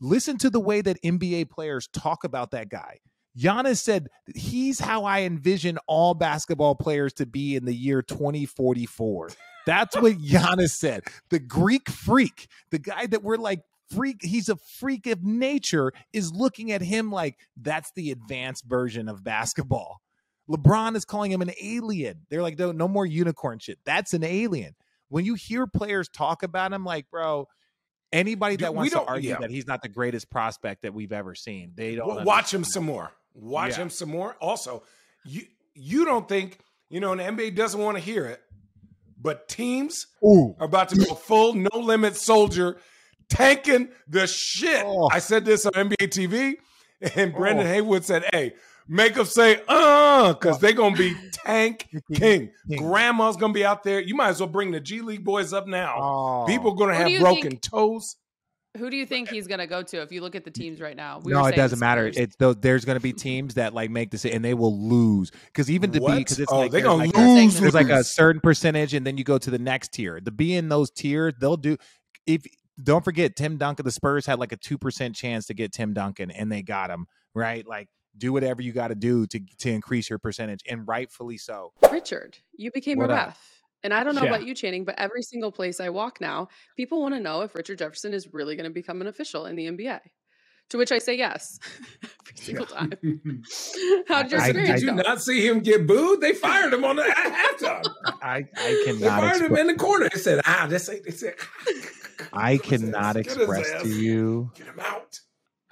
Listen 0.00 0.38
to 0.38 0.50
the 0.50 0.60
way 0.60 0.80
that 0.80 1.02
NBA 1.02 1.50
players 1.50 1.88
talk 1.92 2.24
about 2.24 2.52
that 2.52 2.70
guy. 2.70 2.98
Giannis 3.38 3.78
said 3.78 4.08
he's 4.34 4.80
how 4.80 5.04
I 5.04 5.20
envision 5.20 5.78
all 5.86 6.14
basketball 6.14 6.74
players 6.74 7.12
to 7.14 7.26
be 7.26 7.54
in 7.54 7.64
the 7.64 7.74
year 7.74 8.02
2044. 8.02 9.30
That's 9.66 9.96
what 9.96 10.18
Giannis 10.18 10.70
said. 10.70 11.04
The 11.28 11.38
Greek 11.38 11.88
freak, 11.90 12.48
the 12.70 12.78
guy 12.78 13.06
that 13.06 13.22
we're 13.22 13.36
like 13.36 13.60
freak, 13.90 14.18
he's 14.22 14.48
a 14.48 14.56
freak 14.56 15.06
of 15.06 15.22
nature, 15.22 15.92
is 16.12 16.32
looking 16.32 16.72
at 16.72 16.82
him 16.82 17.12
like 17.12 17.36
that's 17.56 17.92
the 17.94 18.10
advanced 18.10 18.64
version 18.64 19.08
of 19.08 19.22
basketball. 19.22 20.00
LeBron 20.50 20.96
is 20.96 21.04
calling 21.04 21.30
him 21.30 21.42
an 21.42 21.52
alien. 21.62 22.22
They're 22.28 22.42
like, 22.42 22.58
no, 22.58 22.72
no 22.72 22.88
more 22.88 23.06
unicorn 23.06 23.60
shit. 23.60 23.78
That's 23.84 24.14
an 24.14 24.24
alien. 24.24 24.74
When 25.08 25.24
you 25.24 25.34
hear 25.34 25.66
players 25.66 26.08
talk 26.08 26.42
about 26.42 26.72
him, 26.72 26.84
like, 26.84 27.08
bro, 27.10 27.48
anybody 28.12 28.56
that 28.56 28.72
we 28.72 28.78
wants 28.78 28.92
to 28.92 29.02
argue 29.02 29.30
yeah. 29.30 29.38
that 29.38 29.50
he's 29.50 29.66
not 29.66 29.82
the 29.82 29.88
greatest 29.88 30.30
prospect 30.30 30.82
that 30.82 30.92
we've 30.92 31.12
ever 31.12 31.34
seen, 31.34 31.72
they 31.74 31.94
don't 31.94 32.08
Well, 32.08 32.24
watch 32.24 32.52
him 32.52 32.64
some 32.64 32.84
more. 32.84 33.12
Watch 33.34 33.72
Yeah. 33.72 33.84
him 33.84 33.90
some 33.90 34.10
more. 34.10 34.34
Also, 34.40 34.82
you 35.24 35.42
you 35.74 36.04
don't 36.04 36.28
think 36.28 36.58
you 36.88 36.98
know, 36.98 37.12
and 37.12 37.20
the 37.20 37.24
NBA 37.24 37.54
doesn't 37.54 37.80
want 37.80 37.96
to 37.96 38.02
hear 38.02 38.26
it, 38.26 38.42
but 39.20 39.48
teams 39.48 40.06
Ooh. 40.24 40.56
are 40.58 40.66
about 40.66 40.88
to 40.88 40.96
go 40.96 41.14
full 41.14 41.54
no 41.54 41.70
limit 41.78 42.16
soldier, 42.16 42.78
tanking 43.28 43.90
the 44.08 44.26
shit. 44.26 44.82
Oh. 44.84 45.08
I 45.12 45.20
said 45.20 45.44
this 45.44 45.64
on 45.66 45.72
NBA 45.72 46.08
TV, 46.08 46.54
and 47.14 47.32
Brendan 47.32 47.66
oh. 47.66 47.70
Haywood 47.70 48.04
said, 48.04 48.24
"Hey." 48.32 48.54
Make 48.92 49.14
them 49.14 49.24
say, 49.24 49.62
uh, 49.68 50.32
because 50.32 50.58
they're 50.58 50.72
gonna 50.72 50.96
be 50.96 51.14
tank 51.32 51.88
king. 52.12 52.50
Grandma's 52.76 53.36
gonna 53.36 53.52
be 53.52 53.64
out 53.64 53.84
there. 53.84 54.00
You 54.00 54.16
might 54.16 54.30
as 54.30 54.40
well 54.40 54.48
bring 54.48 54.72
the 54.72 54.80
G 54.80 55.00
League 55.00 55.24
boys 55.24 55.52
up 55.52 55.68
now. 55.68 55.94
Oh. 55.96 56.44
People 56.48 56.74
gonna 56.74 56.94
have 56.96 57.20
broken 57.20 57.50
think- 57.52 57.62
toes. 57.62 58.16
who 58.76 58.90
do 58.90 58.96
you 58.96 59.06
think 59.06 59.28
he's 59.28 59.46
going 59.46 59.58
to 59.58 59.66
go 59.66 59.82
to 59.82 60.00
if 60.02 60.10
you 60.12 60.20
look 60.20 60.34
at 60.34 60.44
the 60.44 60.50
teams 60.50 60.80
right 60.80 60.96
now? 60.96 61.20
We 61.22 61.32
no, 61.32 61.44
it 61.46 61.54
doesn't 61.56 61.78
matter. 61.78 62.06
It's 62.12 62.34
though 62.36 62.52
there's 62.52 62.84
going 62.84 62.96
to 62.96 63.02
be 63.02 63.12
teams 63.12 63.54
that 63.54 63.74
like 63.74 63.90
make 63.90 64.10
this 64.10 64.24
and 64.24 64.44
they 64.44 64.54
will 64.54 64.76
lose 64.88 65.30
because 65.46 65.70
even 65.70 65.92
to 65.92 66.00
be 66.00 66.16
because 66.18 66.38
it's 66.40 66.50
Oh, 66.52 66.58
like 66.58 66.72
they 66.72 66.80
there's 66.80 66.90
gonna 66.90 67.04
like 67.04 67.16
lose, 67.16 67.58
A, 67.58 67.60
there's 67.60 67.74
like 67.74 67.90
a 67.90 68.02
certain 68.04 68.40
percentage 68.40 68.94
and 68.94 69.06
then 69.06 69.16
you 69.16 69.22
go 69.24 69.38
to 69.38 69.50
the 69.50 69.58
next 69.58 69.92
tier. 69.92 70.20
The 70.20 70.30
be 70.32 70.54
in 70.56 70.68
those 70.68 70.90
tiers, 70.90 71.34
they'll 71.40 71.56
do. 71.56 71.76
If 72.26 72.42
don't 72.82 73.04
forget, 73.04 73.36
Tim 73.36 73.56
Duncan, 73.56 73.84
the 73.84 73.90
Spurs 73.92 74.26
had 74.26 74.38
like 74.40 74.52
a 74.52 74.56
two 74.56 74.78
percent 74.78 75.14
chance 75.14 75.46
to 75.46 75.54
get 75.54 75.72
Tim 75.72 75.92
Duncan 75.92 76.30
and 76.30 76.50
they 76.50 76.62
got 76.62 76.90
him 76.90 77.06
right. 77.34 77.66
Like 77.66 77.88
do 78.16 78.32
whatever 78.32 78.60
you 78.62 78.72
got 78.72 78.88
to 78.88 78.94
do 78.94 79.26
to 79.28 79.40
to 79.58 79.70
increase 79.70 80.10
your 80.10 80.18
percentage 80.18 80.60
and 80.68 80.86
rightfully 80.86 81.36
so. 81.38 81.72
Richard, 81.90 82.38
you 82.56 82.70
became 82.72 82.98
What 82.98 83.10
a 83.10 83.14
up? 83.14 83.26
ref. 83.28 83.62
And 83.82 83.94
I 83.94 84.04
don't 84.04 84.14
know 84.14 84.22
Yeah. 84.24 84.28
about 84.28 84.44
you, 84.44 84.54
Channing, 84.54 84.84
but 84.84 84.94
every 84.98 85.22
single 85.22 85.50
place 85.50 85.80
I 85.80 85.88
walk 85.88 86.20
now, 86.20 86.48
people 86.76 87.00
want 87.00 87.14
to 87.14 87.20
know 87.20 87.40
if 87.42 87.54
Richard 87.54 87.78
Jefferson 87.78 88.12
is 88.12 88.28
really 88.32 88.54
going 88.56 88.64
to 88.68 88.70
become 88.74 89.00
an 89.00 89.06
official 89.06 89.46
in 89.46 89.56
the 89.56 89.66
NBA. 89.68 90.00
To 90.70 90.78
which 90.78 90.92
I 90.92 90.98
say 90.98 91.16
yes 91.16 91.58
every 92.02 92.36
single 92.36 92.66
time. 92.66 92.92
How 94.06 94.22
did 94.22 94.32
your 94.32 94.40
I- 94.40 94.48
experience 94.48 94.80
did 94.80 94.82
you 94.82 94.96
go? 94.96 95.02
not 95.02 95.20
see 95.22 95.44
him 95.46 95.60
get 95.60 95.86
booed? 95.86 96.20
They 96.20 96.32
fired 96.32 96.72
him 96.72 96.84
on 96.84 96.96
the 96.96 97.02
halftime. 97.02 97.84
I 98.22 98.36
I 98.36 98.44
They 98.54 98.84
cannot. 98.84 99.20
fired 99.20 99.42
him 99.50 99.56
in 99.56 99.66
the 99.66 99.74
corner. 99.74 100.08
They 100.12 100.20
said, 100.20 100.40
ah, 100.46 100.66
this 100.68 100.88
ain't. 100.88 101.04
They 101.04 101.10
said, 101.10 101.34
I 102.32 102.58
cannot 102.58 103.16
Get 103.16 103.26
express 103.26 103.82
to 103.82 103.88
you. 103.88 104.50
Get 104.54 104.66
him 104.68 104.78
out. 104.80 105.18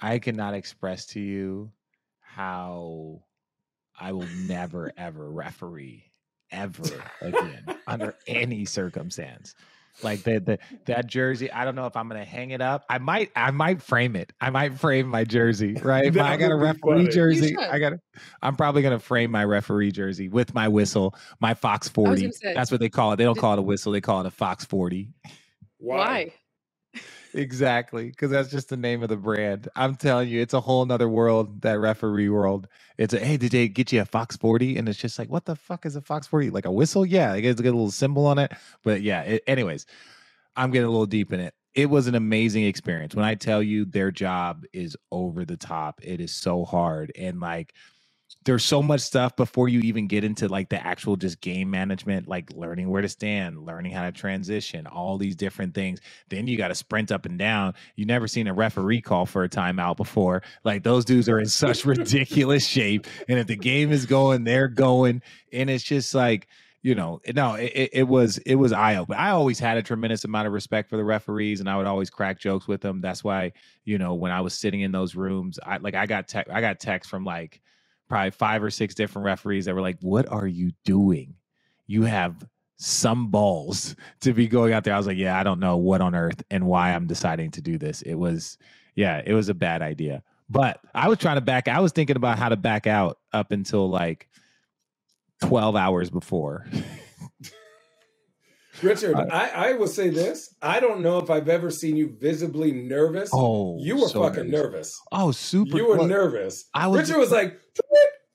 I 0.01 0.19
cannot 0.19 0.53
express 0.53 1.05
to 1.07 1.19
you 1.19 1.71
how 2.39 3.19
I 3.99 4.13
will 4.13 4.27
never 4.47 4.93
ever 4.95 5.29
referee 5.29 6.05
ever 6.51 7.03
again 7.21 7.65
under 7.85 8.15
any 8.27 8.63
circumstance. 8.63 9.55
Like 10.01 10.23
the, 10.23 10.39
the 10.39 10.59
that 10.85 11.07
jersey, 11.07 11.51
I 11.51 11.65
don't 11.65 11.75
know 11.75 11.85
if 11.85 11.97
I'm 11.97 12.07
gonna 12.07 12.23
hang 12.23 12.51
it 12.51 12.61
up. 12.61 12.85
I 12.89 12.97
might 12.99 13.31
I 13.35 13.51
might 13.51 13.81
frame 13.81 14.15
it. 14.15 14.31
I 14.39 14.51
might 14.51 14.79
frame 14.79 15.07
my 15.09 15.25
jersey, 15.25 15.73
right? 15.73 16.05
If 16.05 16.17
I 16.17 16.37
got 16.37 16.53
a 16.53 16.55
would 16.55 16.61
be 16.61 16.65
referee 16.67 17.03
funny. 17.03 17.07
Jersey. 17.09 17.57
I 17.57 17.77
got 17.77 17.89
to 17.89 17.99
I'm 18.41 18.55
probably 18.55 18.83
gonna 18.83 18.99
frame 18.99 19.31
my 19.31 19.43
referee 19.43 19.91
jersey 19.91 20.29
with 20.29 20.53
my 20.53 20.69
whistle, 20.69 21.15
my 21.41 21.53
Fox 21.55 21.89
40. 21.89 22.31
say- 22.31 22.53
That's 22.53 22.71
what 22.71 22.79
they 22.79 22.87
call 22.87 23.11
it. 23.11 23.17
They 23.17 23.25
don't 23.25 23.37
call 23.37 23.51
it 23.53 23.59
a 23.59 23.63
whistle, 23.63 23.91
they 23.91 23.99
call 23.99 24.21
it 24.21 24.27
a 24.27 24.31
Fox 24.31 24.63
40. 24.63 25.09
Why? 25.79 26.31
Exactly, 27.33 28.09
because 28.09 28.31
that's 28.31 28.49
just 28.51 28.69
the 28.69 28.77
name 28.77 29.03
of 29.03 29.09
the 29.09 29.17
brand. 29.17 29.69
I'm 29.75 29.95
telling 29.95 30.29
you, 30.29 30.41
it's 30.41 30.53
a 30.55 30.61
whole 30.61 30.85
nother 30.85 31.09
world. 31.09 31.61
That 31.61 31.79
referee 31.79 32.29
world. 32.29 32.67
It's 32.97 33.13
a 33.13 33.19
hey, 33.19 33.37
did 33.37 33.51
they 33.53 33.67
get 33.69 33.91
you 33.93 34.01
a 34.01 34.05
Fox 34.05 34.37
40? 34.37 34.77
And 34.77 34.89
it's 34.89 34.99
just 34.99 35.19
like, 35.19 35.29
what 35.29 35.45
the 35.45 35.55
fuck 35.55 35.85
is 35.85 35.95
a 35.95 36.01
Fox 36.01 36.27
40? 36.27 36.49
Like 36.51 36.65
a 36.65 36.71
whistle? 36.71 37.05
Yeah, 37.05 37.35
it 37.35 37.41
gets 37.43 37.59
a 37.61 37.63
little 37.63 37.91
symbol 37.91 38.25
on 38.27 38.39
it. 38.39 38.53
But 38.83 39.03
yeah, 39.03 39.21
it, 39.23 39.43
anyways, 39.47 39.85
I'm 40.57 40.71
getting 40.71 40.87
a 40.87 40.91
little 40.91 41.05
deep 41.07 41.33
in 41.33 41.39
it. 41.39 41.53
It 41.75 41.89
was 41.89 42.07
an 42.07 42.15
amazing 42.15 42.65
experience. 42.65 43.15
When 43.15 43.25
I 43.25 43.35
tell 43.35 43.63
you 43.63 43.85
their 43.85 44.11
job 44.11 44.65
is 44.73 44.97
over 45.11 45.45
the 45.45 45.57
top, 45.57 46.01
it 46.03 46.21
is 46.21 46.33
so 46.33 46.65
hard. 46.65 47.11
And 47.17 47.39
like 47.41 47.73
there's 48.45 48.63
so 48.63 48.81
much 48.81 49.01
stuff 49.01 49.35
before 49.35 49.67
you 49.69 49.79
even 49.81 50.07
get 50.07 50.23
into 50.23 50.47
like 50.47 50.69
the 50.69 50.85
actual 50.85 51.15
just 51.15 51.41
game 51.41 51.69
management, 51.69 52.27
like 52.27 52.51
learning 52.53 52.89
where 52.89 53.01
to 53.01 53.09
stand, 53.09 53.65
learning 53.65 53.91
how 53.91 54.03
to 54.03 54.11
transition, 54.11 54.87
all 54.87 55.17
these 55.17 55.35
different 55.35 55.73
things. 55.73 55.99
Then 56.29 56.47
you 56.47 56.57
got 56.57 56.69
to 56.69 56.75
sprint 56.75 57.11
up 57.11 57.25
and 57.25 57.37
down. 57.37 57.73
You 57.95 58.05
never 58.05 58.27
seen 58.27 58.47
a 58.47 58.53
referee 58.53 59.01
call 59.01 59.25
for 59.25 59.43
a 59.43 59.49
timeout 59.49 59.97
before. 59.97 60.41
Like 60.63 60.83
those 60.83 61.05
dudes 61.05 61.27
are 61.27 61.39
in 61.39 61.47
such 61.47 61.85
ridiculous 61.85 62.65
shape. 62.65 63.07
And 63.27 63.39
if 63.39 63.47
the 63.47 63.55
game 63.57 63.91
is 63.91 64.05
going, 64.05 64.43
they're 64.45 64.67
going. 64.69 65.21
And 65.51 65.69
it's 65.69 65.83
just 65.83 66.13
like, 66.15 66.47
you 66.81 66.95
know, 66.95 67.19
no, 67.35 67.55
it, 67.55 67.89
it- 67.91 68.07
was 68.07 68.37
it 68.39 68.55
was 68.55 68.71
eye 68.71 68.95
opening. 68.95 69.19
I 69.19 69.31
always 69.31 69.59
had 69.59 69.77
a 69.77 69.83
tremendous 69.83 70.23
amount 70.23 70.47
of 70.47 70.53
respect 70.53 70.89
for 70.89 70.95
the 70.95 71.03
referees, 71.03 71.59
and 71.59 71.69
I 71.69 71.75
would 71.75 71.87
always 71.87 72.09
crack 72.09 72.39
jokes 72.39 72.67
with 72.69 72.79
them. 72.79 73.01
That's 73.01 73.21
why, 73.21 73.51
you 73.83 73.97
know, 73.97 74.13
when 74.13 74.31
I 74.31 74.39
was 74.41 74.53
sitting 74.53 74.79
in 74.79 74.93
those 74.93 75.13
rooms, 75.13 75.59
I 75.61 75.77
like 75.77 75.93
I 75.95 76.05
got 76.05 76.29
tech, 76.29 76.47
I 76.49 76.61
got 76.61 76.79
texts 76.79 77.09
from 77.09 77.25
like 77.25 77.59
probably 78.09 78.31
five 78.31 78.63
or 78.63 78.69
six 78.69 78.95
different 78.95 79.25
referees 79.25 79.65
that 79.65 79.75
were 79.75 79.81
like, 79.81 79.97
"What 80.01 80.29
are 80.31 80.47
you 80.47 80.71
doing? 80.83 81.35
You 81.87 82.03
have 82.03 82.47
some 82.77 83.27
balls 83.27 83.95
to 84.21 84.33
be 84.33 84.47
going 84.47 84.73
out 84.73 84.83
there." 84.83 84.93
I 84.93 84.97
was 84.97 85.07
like, 85.07 85.17
"Yeah, 85.17 85.39
I 85.39 85.43
don't 85.43 85.59
know 85.59 85.77
what 85.77 86.01
on 86.01 86.15
earth 86.15 86.43
and 86.51 86.65
why 86.65 86.93
I'm 86.93 87.07
deciding 87.07 87.51
to 87.51 87.61
do 87.61 87.77
this." 87.77 88.01
It 88.01 88.15
was, 88.15 88.57
yeah, 88.95 89.21
it 89.25 89.33
was 89.33 89.49
a 89.49 89.53
bad 89.53 89.81
idea. 89.81 90.23
But 90.49 90.81
I 90.95 91.07
was 91.07 91.19
trying 91.19 91.37
to 91.37 91.41
back. 91.41 91.67
I 91.67 91.79
was 91.79 91.91
thinking 91.91 92.15
about 92.15 92.39
how 92.39 92.49
to 92.49 92.57
back 92.57 92.87
out 92.87 93.19
up 93.31 93.51
until 93.51 93.89
like 93.89 94.27
twelve 95.41 95.75
hours 95.75 96.09
before. 96.09 96.65
Richard, 98.81 99.15
I, 99.15 99.69
I 99.69 99.73
will 99.73 99.87
say 99.87 100.09
this. 100.09 100.53
I 100.61 100.79
don't 100.79 101.01
know 101.01 101.17
if 101.19 101.29
I've 101.29 101.49
ever 101.49 101.69
seen 101.71 101.95
you 101.97 102.15
visibly 102.19 102.71
nervous. 102.71 103.29
Oh, 103.33 103.77
you 103.79 103.95
were 103.97 104.07
so 104.07 104.23
fucking 104.23 104.49
nervous. 104.49 104.71
nervous. 104.71 105.01
Oh, 105.11 105.31
super! 105.31 105.77
You 105.77 105.87
were 105.87 105.97
well, 105.97 106.07
nervous. 106.07 106.65
I 106.73 106.87
was- 106.87 107.01
Richard 107.01 107.19
was 107.19 107.31
like, 107.31 107.59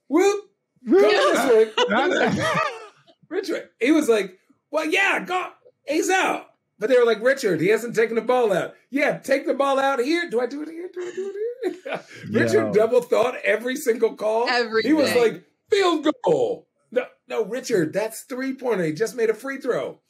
whoop, 0.09 0.45
go 0.89 1.01
this 1.01 1.51
way. 1.51 1.73
Was 1.89 2.37
like, 2.37 2.59
Richard, 3.29 3.69
he 3.81 3.91
was 3.93 4.09
like, 4.09 4.39
well, 4.71 4.85
yeah, 4.87 5.25
go. 5.25 5.49
He's 5.87 6.11
out. 6.11 6.47
But 6.79 6.91
they 6.91 6.97
were 6.99 7.05
like, 7.05 7.23
Richard, 7.23 7.61
he 7.61 7.69
hasn't 7.69 7.95
taken 7.95 8.17
the 8.17 8.23
ball 8.23 8.53
out. 8.53 8.75
Yeah, 8.91 9.19
take 9.19 9.47
the 9.47 9.55
ball 9.55 9.79
out 9.79 10.01
here. 10.01 10.29
Do 10.29 10.41
I 10.41 10.47
do 10.47 10.63
it 10.63 10.69
here? 10.69 10.91
Do 10.93 11.01
I 11.01 11.13
do 11.15 11.33
it 11.33 11.77
here? 11.85 12.01
Richard 12.31 12.67
Yo. 12.67 12.73
double 12.73 13.01
thought 13.01 13.37
every 13.45 13.77
single 13.77 14.15
call. 14.15 14.49
Every 14.49 14.83
He 14.83 14.93
was 14.93 15.15
like, 15.15 15.45
field 15.71 16.07
goal. 16.25 16.67
No, 16.91 17.05
no, 17.29 17.45
Richard, 17.45 17.93
that's 17.93 18.23
three 18.23 18.55
pointer. 18.55 18.85
He 18.85 18.93
just 18.93 19.17
made 19.17 19.31
a 19.31 19.35
free 19.35 19.59
throw. 19.59 20.01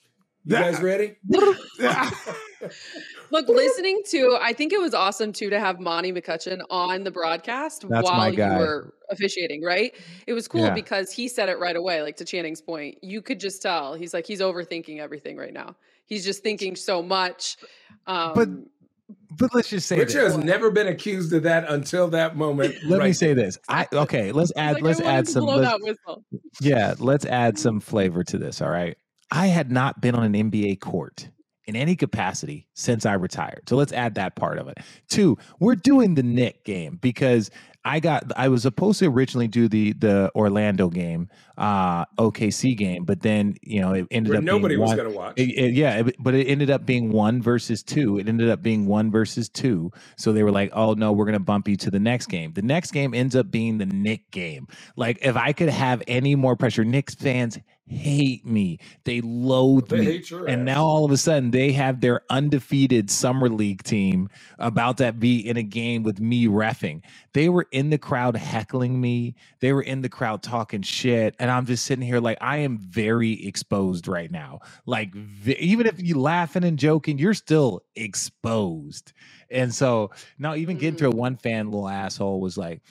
You 0.46 0.56
guys 0.56 0.80
ready? 0.82 1.16
Look, 3.30 3.48
listening 3.48 4.02
to, 4.10 4.38
I 4.40 4.52
think 4.52 4.72
it 4.72 4.80
was 4.80 4.94
awesome 4.94 5.32
too 5.32 5.50
to 5.50 5.58
have 5.58 5.80
Monty 5.80 6.12
McCutchen 6.12 6.60
on 6.70 7.04
the 7.04 7.10
broadcast 7.10 7.84
That's 7.88 8.04
while 8.04 8.32
you 8.32 8.42
were 8.42 8.94
officiating, 9.10 9.62
right? 9.62 9.94
It 10.26 10.34
was 10.34 10.46
cool 10.46 10.62
Yeah. 10.62 10.74
because 10.74 11.10
he 11.10 11.28
said 11.28 11.48
it 11.48 11.58
right 11.58 11.76
away, 11.76 12.02
like 12.02 12.16
to 12.16 12.24
Channing's 12.24 12.60
point. 12.60 12.98
You 13.02 13.22
could 13.22 13.40
just 13.40 13.62
tell. 13.62 13.94
He's 13.94 14.14
like, 14.14 14.26
he's 14.26 14.40
overthinking 14.40 14.98
everything 15.00 15.36
right 15.36 15.52
now. 15.52 15.76
He's 16.06 16.24
just 16.24 16.42
thinking 16.42 16.76
so 16.76 17.02
much. 17.02 17.56
Um, 18.06 18.32
But 18.34 18.48
but 19.36 19.54
let's 19.54 19.68
just 19.68 19.86
say 19.88 19.98
Richard 19.98 20.24
this. 20.26 20.34
has 20.36 20.44
never 20.44 20.70
been 20.70 20.86
accused 20.86 21.32
of 21.32 21.42
that 21.42 21.68
until 21.68 22.08
that 22.08 22.36
moment. 22.36 22.74
Let 22.86 23.02
me 23.02 23.12
say 23.12 23.34
this. 23.34 23.58
I 23.68 23.86
okay. 23.92 24.32
Let's 24.32 24.52
add. 24.56 24.74
like, 24.74 24.82
let's 24.82 25.00
add 25.00 25.26
some. 25.28 25.44
let's- 25.44 25.98
yeah, 26.60 26.94
let's 26.98 27.26
add 27.26 27.58
some 27.58 27.80
flavor 27.80 28.22
to 28.24 28.38
this. 28.38 28.62
All 28.62 28.70
right. 28.70 28.96
I 29.34 29.48
had 29.48 29.70
not 29.70 30.00
been 30.00 30.14
on 30.14 30.22
an 30.34 30.50
NBA 30.50 30.80
court 30.80 31.28
in 31.66 31.74
any 31.76 31.96
capacity 31.96 32.68
since 32.74 33.04
I 33.04 33.14
retired. 33.14 33.62
So 33.68 33.76
let's 33.76 33.92
add 33.92 34.14
that 34.14 34.36
part 34.36 34.58
of 34.58 34.68
it. 34.68 34.78
Two, 35.08 35.36
we're 35.58 35.74
doing 35.74 36.14
the 36.14 36.22
Knick 36.22 36.62
game 36.64 36.98
because 37.02 37.50
I 37.86 38.00
got 38.00 38.24
I 38.36 38.48
was 38.48 38.62
supposed 38.62 38.98
to 39.00 39.06
originally 39.06 39.48
do 39.48 39.68
the 39.68 39.92
the 39.94 40.30
Orlando 40.34 40.88
game, 40.88 41.28
uh 41.58 42.04
OKC 42.18 42.76
game, 42.76 43.04
but 43.04 43.20
then 43.22 43.56
you 43.62 43.80
know 43.80 43.92
it 43.92 44.06
ended 44.10 44.30
Where 44.30 44.38
up 44.38 44.44
nobody 44.44 44.76
being 44.76 44.86
was 44.88 44.94
gonna 44.94 45.10
watch. 45.10 45.34
it- 45.36 45.50
it- 45.50 45.72
yeah, 45.74 45.98
it- 46.00 46.16
but 46.18 46.34
it 46.34 46.46
ended 46.46 46.70
up 46.70 46.86
being 46.86 47.10
one 47.10 47.42
versus 47.42 47.82
two. 47.82 48.18
It 48.18 48.26
ended 48.28 48.48
up 48.48 48.62
being 48.62 48.86
one 48.86 49.10
versus 49.10 49.48
two. 49.50 49.90
So 50.16 50.32
they 50.32 50.42
were 50.42 50.50
like, 50.52 50.70
"Oh 50.72 50.94
no, 50.94 51.12
we're 51.12 51.26
gonna 51.26 51.40
bump 51.40 51.68
you 51.68 51.76
to 51.76 51.90
the 51.90 52.00
next 52.00 52.26
game." 52.28 52.52
The 52.54 52.62
next 52.62 52.90
game 52.92 53.12
ends 53.14 53.34
up 53.36 53.50
being 53.50 53.76
the 53.78 53.86
Knick 53.86 54.30
game. 54.30 54.66
Like, 54.96 55.18
if 55.22 55.36
I 55.36 55.52
could 55.52 55.68
have 55.70 56.02
any 56.08 56.34
more 56.36 56.56
pressure, 56.56 56.84
Knicks 56.84 57.14
fans 57.14 57.58
hate 57.88 58.46
me. 58.46 58.78
They 59.04 59.20
loathe 59.22 59.88
They 59.88 60.00
me. 60.00 60.04
hate 60.04 60.30
your 60.30 60.48
and 60.48 60.62
ass. 60.62 60.66
now 60.66 60.84
all 60.84 61.04
of 61.04 61.12
a 61.12 61.18
sudden 61.18 61.52
they 61.52 61.72
have 61.72 62.00
their 62.00 62.22
undefeated 62.30 63.10
summer 63.10 63.48
league 63.48 63.82
team 63.84 64.28
about 64.58 64.98
to 64.98 65.12
be 65.12 65.38
in 65.46 65.56
a 65.56 65.62
game 65.64 66.02
with 66.04 66.20
me 66.20 66.46
refing. 66.46 67.02
They 67.34 67.48
were 67.50 67.68
in 67.72 67.90
the 67.90 67.98
crowd 67.98 68.36
heckling 68.36 69.00
me. 69.00 69.36
They 69.60 69.72
were 69.72 69.82
in 69.82 70.02
the 70.02 70.10
crowd 70.10 70.42
talking 70.42 70.82
shit, 70.82 71.36
and 71.38 71.50
I'm 71.50 71.66
just 71.66 71.86
sitting 71.86 72.06
here 72.06 72.20
like 72.20 72.38
I 72.40 72.58
am 72.58 72.78
very 72.78 73.46
exposed 73.46 74.08
right 74.08 74.30
now. 74.30 74.60
Like 74.86 75.14
v- 75.14 75.56
even 75.58 75.86
if 75.86 76.02
you 76.02 76.20
laughing 76.20 76.64
and 76.64 76.78
joking, 76.78 77.18
you're 77.18 77.34
still 77.34 77.82
exposed. 77.96 79.12
And 79.50 79.74
so 79.74 80.10
now 80.38 80.54
even 80.56 80.78
getting 80.78 80.98
to 80.98 81.08
a 81.08 81.10
one 81.10 81.36
fan 81.36 81.66
little 81.70 81.88
asshole 81.88 82.40
was 82.40 82.58
like, 82.58 82.82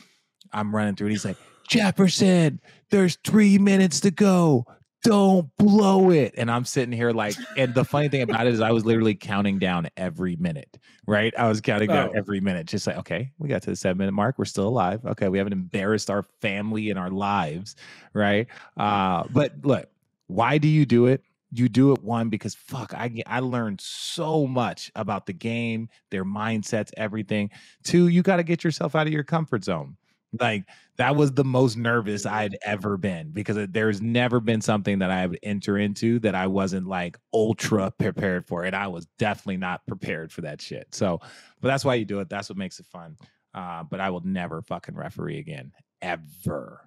I'm 0.53 0.75
running 0.75 0.95
through, 0.95 1.07
and 1.07 1.13
he's 1.13 1.25
like, 1.25 1.37
Jefferson, 1.69 2.61
there's 2.91 3.17
three 3.25 3.57
minutes 3.59 4.01
to 4.01 4.11
go. 4.11 4.65
Don't 5.03 5.49
blow 5.57 6.09
it. 6.11 6.33
And 6.37 6.49
I'm 6.49 6.63
sitting 6.65 6.91
here 6.93 7.11
like, 7.11 7.35
and 7.57 7.73
the 7.73 7.83
funny 7.83 8.07
thing 8.07 8.21
about 8.21 8.47
it 8.47 8.53
is 8.53 8.61
I 8.61 8.71
was 8.71 8.85
literally 8.85 9.15
counting 9.15 9.59
down 9.59 9.87
every 9.97 10.35
minute, 10.37 10.77
right? 11.05 11.33
I 11.37 11.47
was 11.49 11.59
counting 11.61 11.89
down 11.89 12.09
Oh. 12.09 12.17
every 12.17 12.39
minute, 12.39 12.67
just 12.67 12.87
like, 12.87 12.97
okay, 12.97 13.31
we 13.37 13.49
got 13.49 13.61
to 13.63 13.69
the 13.71 13.75
seven 13.75 13.97
minute 13.97 14.13
mark. 14.13 14.39
We're 14.39 14.45
still 14.45 14.67
alive. 14.67 15.05
Okay, 15.05 15.27
we 15.27 15.37
haven't 15.37 15.53
embarrassed 15.53 16.09
our 16.09 16.23
family 16.41 16.89
and 16.89 16.97
our 16.97 17.09
lives, 17.11 17.75
right? 18.13 18.47
Uh, 18.77 19.23
but 19.31 19.53
look, 19.63 19.89
why 20.27 20.57
do 20.57 20.67
you 20.69 20.85
do 20.85 21.07
it? 21.07 21.21
You 21.51 21.69
do 21.69 21.91
it 21.91 22.01
one 22.01 22.29
because 22.29 22.55
fuck, 22.55 22.93
I 22.95 23.09
get- 23.09 23.27
I 23.27 23.39
learned 23.41 23.79
so 23.81 24.47
much 24.47 24.89
about 24.95 25.25
the 25.27 25.33
game, 25.33 25.89
their 26.09 26.25
mindsets, 26.25 26.91
everything. 26.97 27.51
Two, 27.83 28.07
you 28.07 28.23
got 28.23 28.37
to 28.37 28.43
get 28.43 28.63
yourself 28.63 28.95
out 28.95 29.05
of 29.05 29.13
your 29.13 29.23
comfort 29.23 29.63
zone. 29.65 29.97
Like 30.39 30.65
that 30.97 31.15
was 31.15 31.31
the 31.31 31.43
most 31.43 31.77
nervous 31.77 32.25
I'd 32.25 32.57
ever 32.63 32.97
been 32.97 33.31
because 33.31 33.57
there's 33.69 34.01
never 34.01 34.39
been 34.39 34.61
something 34.61 34.99
that 34.99 35.11
I 35.11 35.25
would 35.25 35.39
enter 35.43 35.77
into 35.77 36.19
that 36.19 36.35
I 36.35 36.47
wasn't 36.47 36.87
like 36.87 37.17
ultra 37.33 37.91
prepared 37.91 38.45
for, 38.45 38.63
and 38.63 38.75
I 38.75 38.87
was 38.87 39.07
definitely 39.17 39.57
not 39.57 39.85
prepared 39.87 40.31
for 40.31 40.41
that 40.41 40.61
shit. 40.61 40.87
So, 40.91 41.19
but 41.61 41.67
that's 41.67 41.85
why 41.85 41.95
you 41.95 42.05
do 42.05 42.19
it. 42.19 42.29
That's 42.29 42.49
what 42.49 42.57
makes 42.57 42.79
it 42.79 42.85
fun. 42.87 43.17
Uh, 43.53 43.83
but 43.83 43.99
I 43.99 44.09
will 44.09 44.25
never 44.25 44.61
fucking 44.61 44.95
referee 44.95 45.37
again, 45.37 45.71
ever, 46.01 46.81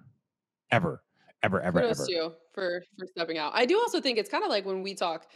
ever, 0.69 1.01
ever, 1.43 1.61
ever, 1.61 1.81
Kudos 1.81 2.01
ever. 2.01 2.09
you 2.09 2.33
for 2.53 2.83
for 2.97 3.07
stepping 3.07 3.37
out. 3.37 3.51
I 3.55 3.65
do 3.65 3.79
also 3.79 4.01
think 4.01 4.17
it's 4.17 4.29
kind 4.29 4.43
of 4.43 4.49
like 4.49 4.65
when 4.65 4.83
we 4.83 4.93
talk 4.93 5.27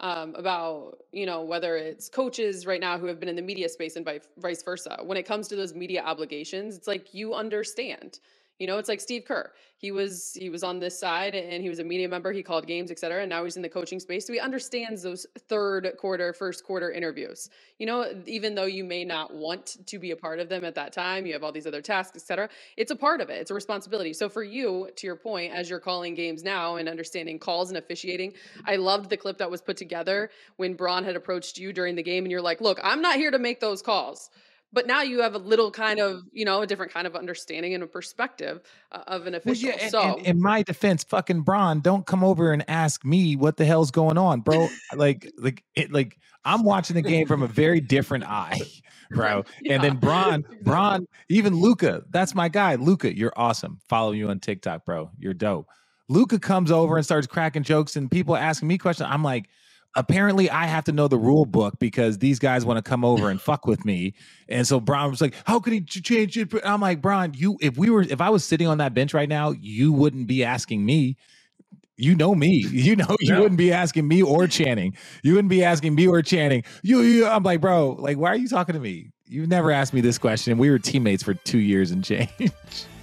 um, 0.00 0.34
about 0.34 0.98
you 1.12 1.26
know 1.26 1.42
whether 1.42 1.76
it's 1.76 2.08
coaches 2.08 2.66
right 2.66 2.80
now 2.80 2.98
who 2.98 3.06
have 3.06 3.20
been 3.20 3.28
in 3.28 3.36
the 3.36 3.42
media 3.42 3.68
space 3.68 3.96
and 3.96 4.04
vice 4.04 4.28
vice 4.38 4.62
versa. 4.62 4.98
When 5.02 5.16
it 5.16 5.24
comes 5.24 5.48
to 5.48 5.56
those 5.56 5.74
media 5.74 6.02
obligations, 6.02 6.76
it's 6.76 6.88
like 6.88 7.14
you 7.14 7.34
understand. 7.34 8.20
You 8.58 8.68
know, 8.68 8.78
it's 8.78 8.88
like 8.88 9.00
Steve 9.00 9.24
Kerr. 9.24 9.50
He 9.76 9.90
was 9.90 10.32
he 10.32 10.48
was 10.48 10.62
on 10.62 10.78
this 10.78 10.98
side 10.98 11.34
and 11.34 11.62
he 11.62 11.68
was 11.68 11.80
a 11.80 11.84
media 11.84 12.08
member. 12.08 12.32
He 12.32 12.42
called 12.42 12.66
games, 12.66 12.90
et 12.90 12.98
cetera. 12.98 13.20
And 13.20 13.28
now 13.28 13.42
he's 13.44 13.56
in 13.56 13.62
the 13.62 13.68
coaching 13.68 13.98
space. 13.98 14.26
So 14.26 14.32
he 14.32 14.38
understands 14.38 15.02
those 15.02 15.26
third 15.48 15.92
quarter, 15.98 16.32
first 16.32 16.64
quarter 16.64 16.90
interviews. 16.90 17.50
You 17.78 17.86
know, 17.86 18.06
even 18.26 18.54
though 18.54 18.64
you 18.64 18.84
may 18.84 19.04
not 19.04 19.34
want 19.34 19.76
to 19.86 19.98
be 19.98 20.12
a 20.12 20.16
part 20.16 20.38
of 20.38 20.48
them 20.48 20.64
at 20.64 20.76
that 20.76 20.92
time, 20.92 21.26
you 21.26 21.32
have 21.32 21.42
all 21.42 21.52
these 21.52 21.66
other 21.66 21.82
tasks, 21.82 22.16
et 22.16 22.22
cetera. 22.22 22.48
It's 22.76 22.92
a 22.92 22.96
part 22.96 23.20
of 23.20 23.28
it. 23.28 23.40
It's 23.40 23.50
a 23.50 23.54
responsibility. 23.54 24.12
So 24.12 24.28
for 24.28 24.44
you, 24.44 24.88
to 24.94 25.06
your 25.06 25.16
point, 25.16 25.52
as 25.52 25.68
you're 25.68 25.80
calling 25.80 26.14
games 26.14 26.44
now 26.44 26.76
and 26.76 26.88
understanding 26.88 27.38
calls 27.38 27.70
and 27.70 27.76
officiating, 27.76 28.34
I 28.64 28.76
loved 28.76 29.10
the 29.10 29.16
clip 29.16 29.38
that 29.38 29.50
was 29.50 29.60
put 29.60 29.76
together 29.76 30.30
when 30.56 30.74
Bron 30.74 31.04
had 31.04 31.16
approached 31.16 31.58
you 31.58 31.72
during 31.72 31.96
the 31.96 32.02
game 32.02 32.24
and 32.24 32.30
you're 32.30 32.40
like, 32.40 32.60
look, 32.60 32.78
I'm 32.82 33.02
not 33.02 33.16
here 33.16 33.32
to 33.32 33.38
make 33.38 33.60
those 33.60 33.82
calls 33.82 34.30
but 34.74 34.86
now 34.86 35.00
you 35.02 35.22
have 35.22 35.34
a 35.34 35.38
little 35.38 35.70
kind 35.70 36.00
of 36.00 36.22
you 36.32 36.44
know 36.44 36.60
a 36.62 36.66
different 36.66 36.92
kind 36.92 37.06
of 37.06 37.14
understanding 37.16 37.72
and 37.74 37.82
a 37.82 37.86
perspective 37.86 38.60
uh, 38.92 39.02
of 39.06 39.26
an 39.26 39.32
Well, 39.32 39.38
official 39.38 39.68
yeah, 39.70 39.76
and- 39.80 39.90
so 39.90 40.16
and 40.18 40.26
in 40.26 40.42
my 40.42 40.62
defense, 40.62 41.04
fucking 41.04 41.42
Bron, 41.42 41.80
don't 41.80 42.04
come 42.06 42.22
over 42.24 42.52
and 42.52 42.68
ask 42.68 43.04
me 43.04 43.36
what 43.36 43.56
the 43.56 43.64
hell's 43.64 43.90
going 43.90 44.18
on, 44.18 44.40
bro. 44.40 44.68
like, 44.94 45.30
like 45.38 45.62
it, 45.74 45.92
like 45.92 46.18
I'm 46.44 46.62
watching 46.64 46.94
the 46.94 47.02
game 47.02 47.26
from 47.26 47.42
a 47.42 47.46
very 47.46 47.80
different 47.80 48.24
eye, 48.24 48.60
bro. 49.10 49.44
And 49.70 49.82
then 49.82 49.96
Bron, 49.96 50.44
Bron, 50.62 51.06
even 51.30 51.54
Luka, 51.54 52.02
that's 52.10 52.34
my 52.34 52.48
guy. 52.50 52.74
Luka, 52.74 53.16
you're 53.16 53.32
awesome. 53.36 53.78
Follow 53.88 54.12
you 54.12 54.28
on 54.28 54.40
TikTok, 54.40 54.84
bro. 54.84 55.10
You're 55.18 55.32
dope. 55.34 55.68
Luka 56.10 56.38
comes 56.38 56.70
over 56.70 56.96
and 56.98 57.04
starts 57.04 57.26
cracking 57.26 57.62
jokes, 57.62 57.96
and 57.96 58.10
people 58.10 58.36
asking 58.36 58.68
me 58.68 58.76
questions. 58.76 59.08
I'm 59.10 59.22
like, 59.24 59.48
apparently 59.96 60.50
I 60.50 60.66
have 60.66 60.84
to 60.84 60.92
know 60.92 61.08
the 61.08 61.18
rule 61.18 61.44
book 61.46 61.78
because 61.78 62.18
these 62.18 62.38
guys 62.38 62.64
want 62.64 62.78
to 62.78 62.82
come 62.88 63.04
over 63.04 63.30
and 63.30 63.40
fuck 63.40 63.66
with 63.66 63.84
me. 63.84 64.14
And 64.48 64.66
so 64.66 64.80
Bron 64.80 65.10
was 65.10 65.20
like, 65.20 65.34
"How 65.44 65.60
could 65.60 65.72
he 65.72 65.80
change 65.80 66.36
it?" 66.36 66.52
I'm 66.64 66.80
like, 66.80 67.00
"Bron, 67.00 67.32
you 67.34 67.56
if 67.60 67.76
we 67.76 67.90
were 67.90 68.02
if 68.02 68.20
I 68.20 68.30
was 68.30 68.44
sitting 68.44 68.66
on 68.66 68.78
that 68.78 68.94
bench 68.94 69.14
right 69.14 69.28
now, 69.28 69.50
you 69.52 69.92
wouldn't 69.92 70.26
be 70.26 70.44
asking 70.44 70.84
me." 70.84 71.16
You 71.96 72.16
know 72.16 72.34
me. 72.34 72.66
You 72.70 72.96
know 72.96 73.16
you 73.20 73.34
Yeah. 73.34 73.38
wouldn't 73.40 73.56
be 73.58 73.72
asking 73.72 74.08
me 74.08 74.20
or 74.20 74.48
Channing. 74.48 74.96
You 75.22 75.34
wouldn't 75.34 75.48
be 75.50 75.62
asking 75.62 75.94
me 75.94 76.08
or 76.08 76.22
Channing. 76.22 76.64
You, 76.82 77.02
you 77.02 77.26
I'm 77.26 77.44
like, 77.44 77.60
bro, 77.60 77.90
like, 77.90 78.18
why 78.18 78.30
are 78.30 78.36
you 78.36 78.48
talking 78.48 78.72
to 78.72 78.80
me? 78.80 79.12
You've 79.26 79.48
never 79.48 79.70
asked 79.70 79.94
me 79.94 80.00
this 80.00 80.18
question. 80.18 80.58
We 80.58 80.70
were 80.70 80.80
teammates 80.80 81.22
for 81.22 81.34
two 81.34 81.58
years 81.58 81.92
and 81.92 82.02
change. 82.02 82.30